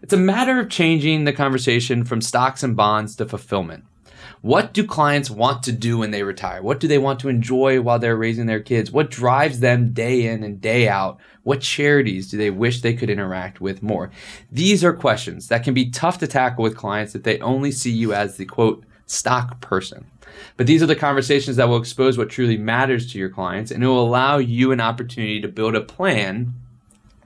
It's 0.03 0.12
a 0.12 0.18
matter 0.18 0.59
of 0.59 0.68
changing 0.68 1.25
the 1.25 1.33
conversation 1.33 2.05
from 2.05 2.20
stocks 2.20 2.62
and 2.62 2.77
bonds 2.77 3.16
to 3.16 3.27
fulfillment. 3.27 3.85
What 4.43 4.72
do 4.72 4.87
clients 4.87 5.31
want 5.31 5.62
to 5.64 5.72
do 5.72 5.99
when 5.99 6.11
they 6.11 6.22
retire? 6.22 6.62
What 6.62 6.81
do 6.81 6.89
they 6.89 6.99
want 6.99 7.20
to 7.20 7.29
enjoy 7.29 7.81
while 7.81 7.99
they're 7.99 8.16
raising 8.16 8.47
their 8.47 8.61
kids? 8.61 8.91
What 8.91 9.11
drives 9.11 9.61
them 9.61 9.93
day 9.93 10.27
in 10.27 10.43
and 10.43 10.61
day 10.61 10.89
out? 10.89 11.18
What 11.43 11.61
charities 11.61 12.31
do 12.31 12.37
they 12.37 12.51
wish 12.51 12.81
they 12.81 12.95
could 12.95 13.11
interact 13.11 13.61
with 13.61 13.83
more? 13.83 14.11
These 14.51 14.85
are 14.85 14.93
questions 14.93 15.49
that 15.49 15.64
can 15.64 15.75
be 15.75 15.91
tough 15.91 16.18
to 16.18 16.27
tackle 16.27 16.62
with 16.62 16.77
clients 16.77 17.14
if 17.14 17.22
they 17.22 17.39
only 17.41 17.70
see 17.70 17.91
you 17.91 18.12
as 18.12 18.37
the 18.37 18.47
quote, 18.47 18.85
stock 19.07 19.61
person. 19.61 20.07
But 20.57 20.66
these 20.66 20.83
are 20.83 20.87
the 20.87 20.97
conversations 20.97 21.57
that 21.57 21.68
will 21.68 21.77
expose 21.77 22.18
what 22.18 22.31
truly 22.31 22.57
matters 22.57 23.12
to 23.12 23.18
your 23.18 23.29
clients 23.29 23.70
and 23.70 23.83
it 23.83 23.87
will 23.87 24.05
allow 24.05 24.39
you 24.39 24.72
an 24.72 24.81
opportunity 24.81 25.41
to 25.41 25.49
build 25.49 25.75
a 25.75 25.81
plan 25.81 26.55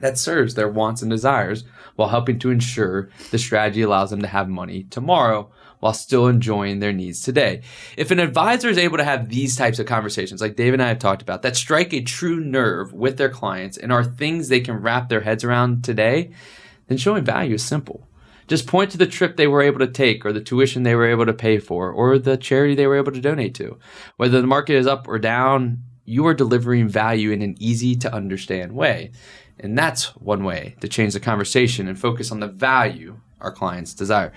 that 0.00 0.18
serves 0.18 0.54
their 0.54 0.68
wants 0.68 1.02
and 1.02 1.10
desires 1.10 1.64
while 1.96 2.08
helping 2.08 2.38
to 2.38 2.50
ensure 2.50 3.10
the 3.30 3.38
strategy 3.38 3.82
allows 3.82 4.10
them 4.10 4.22
to 4.22 4.28
have 4.28 4.48
money 4.48 4.84
tomorrow 4.90 5.50
while 5.80 5.92
still 5.92 6.26
enjoying 6.26 6.78
their 6.78 6.92
needs 6.92 7.22
today. 7.22 7.62
If 7.96 8.10
an 8.10 8.18
advisor 8.18 8.68
is 8.68 8.78
able 8.78 8.98
to 8.98 9.04
have 9.04 9.28
these 9.28 9.56
types 9.56 9.78
of 9.78 9.86
conversations, 9.86 10.40
like 10.40 10.56
Dave 10.56 10.72
and 10.72 10.82
I 10.82 10.88
have 10.88 10.98
talked 10.98 11.22
about, 11.22 11.42
that 11.42 11.56
strike 11.56 11.92
a 11.92 12.00
true 12.00 12.40
nerve 12.40 12.92
with 12.92 13.16
their 13.16 13.28
clients 13.28 13.76
and 13.76 13.92
are 13.92 14.04
things 14.04 14.48
they 14.48 14.60
can 14.60 14.82
wrap 14.82 15.08
their 15.08 15.20
heads 15.20 15.44
around 15.44 15.84
today, 15.84 16.30
then 16.88 16.98
showing 16.98 17.24
value 17.24 17.54
is 17.54 17.64
simple. 17.64 18.08
Just 18.48 18.66
point 18.66 18.90
to 18.92 18.98
the 18.98 19.06
trip 19.06 19.36
they 19.36 19.46
were 19.46 19.60
able 19.60 19.78
to 19.80 19.86
take, 19.86 20.24
or 20.24 20.32
the 20.32 20.40
tuition 20.40 20.82
they 20.82 20.94
were 20.94 21.06
able 21.06 21.26
to 21.26 21.34
pay 21.34 21.58
for, 21.58 21.92
or 21.92 22.18
the 22.18 22.38
charity 22.38 22.74
they 22.74 22.86
were 22.86 22.96
able 22.96 23.12
to 23.12 23.20
donate 23.20 23.54
to. 23.56 23.78
Whether 24.16 24.40
the 24.40 24.46
market 24.46 24.76
is 24.76 24.86
up 24.86 25.06
or 25.06 25.18
down, 25.18 25.82
you 26.06 26.26
are 26.26 26.32
delivering 26.32 26.88
value 26.88 27.30
in 27.30 27.42
an 27.42 27.56
easy 27.60 27.94
to 27.96 28.14
understand 28.14 28.72
way. 28.72 29.10
And 29.60 29.76
that's 29.76 30.16
one 30.16 30.44
way 30.44 30.76
to 30.80 30.88
change 30.88 31.12
the 31.12 31.20
conversation 31.20 31.88
and 31.88 31.98
focus 31.98 32.32
on 32.32 32.40
the 32.40 32.46
value 32.46 33.20
our 33.42 33.52
clients 33.52 33.92
desire. 33.92 34.32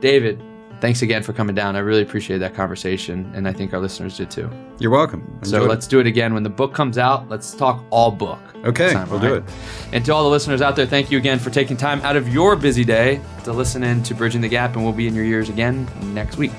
David, 0.00 0.40
thanks 0.82 1.00
again 1.00 1.22
for 1.22 1.32
coming 1.32 1.54
down. 1.54 1.76
I 1.76 1.78
really 1.78 2.02
appreciate 2.02 2.38
that 2.38 2.54
conversation, 2.54 3.30
and 3.34 3.46
I 3.46 3.52
think 3.52 3.72
our 3.72 3.78
listeners 3.78 4.16
did 4.16 4.30
too. 4.30 4.50
You're 4.80 4.90
welcome. 4.90 5.22
Enjoy 5.44 5.60
so 5.60 5.64
let's 5.64 5.86
do 5.86 6.00
it 6.00 6.08
again 6.08 6.34
when 6.34 6.42
the 6.42 6.50
book 6.50 6.74
comes 6.74 6.98
out. 6.98 7.28
Let's 7.28 7.54
talk 7.54 7.84
all 7.90 8.10
book. 8.10 8.40
Okay, 8.64 8.92
time, 8.92 9.08
we'll 9.08 9.20
right? 9.20 9.28
do 9.28 9.34
it. 9.36 9.44
And 9.92 10.04
to 10.04 10.12
all 10.12 10.24
the 10.24 10.28
listeners 10.28 10.60
out 10.60 10.74
there, 10.74 10.84
thank 10.84 11.10
you 11.10 11.18
again 11.18 11.38
for 11.38 11.50
taking 11.50 11.76
time 11.76 12.00
out 12.02 12.16
of 12.16 12.28
your 12.28 12.56
busy 12.56 12.84
day 12.84 13.20
to 13.44 13.52
listen 13.52 13.84
in 13.84 14.02
to 14.02 14.14
Bridging 14.14 14.40
the 14.40 14.48
Gap, 14.48 14.74
and 14.74 14.82
we'll 14.82 14.92
be 14.92 15.06
in 15.06 15.14
your 15.14 15.24
ears 15.24 15.48
again 15.48 15.88
next 16.12 16.36
week. 16.36 16.50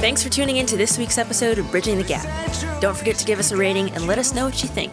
Thanks 0.00 0.22
for 0.22 0.28
tuning 0.28 0.56
in 0.56 0.66
to 0.66 0.76
this 0.76 0.98
week's 0.98 1.16
episode 1.16 1.58
of 1.58 1.70
Bridging 1.70 1.96
the 1.96 2.04
Gap. 2.04 2.26
Don't 2.80 2.96
forget 2.96 3.14
to 3.16 3.24
give 3.24 3.38
us 3.38 3.52
a 3.52 3.56
rating 3.56 3.90
and 3.92 4.08
let 4.08 4.18
us 4.18 4.34
know 4.34 4.46
what 4.46 4.62
you 4.62 4.68
think. 4.68 4.92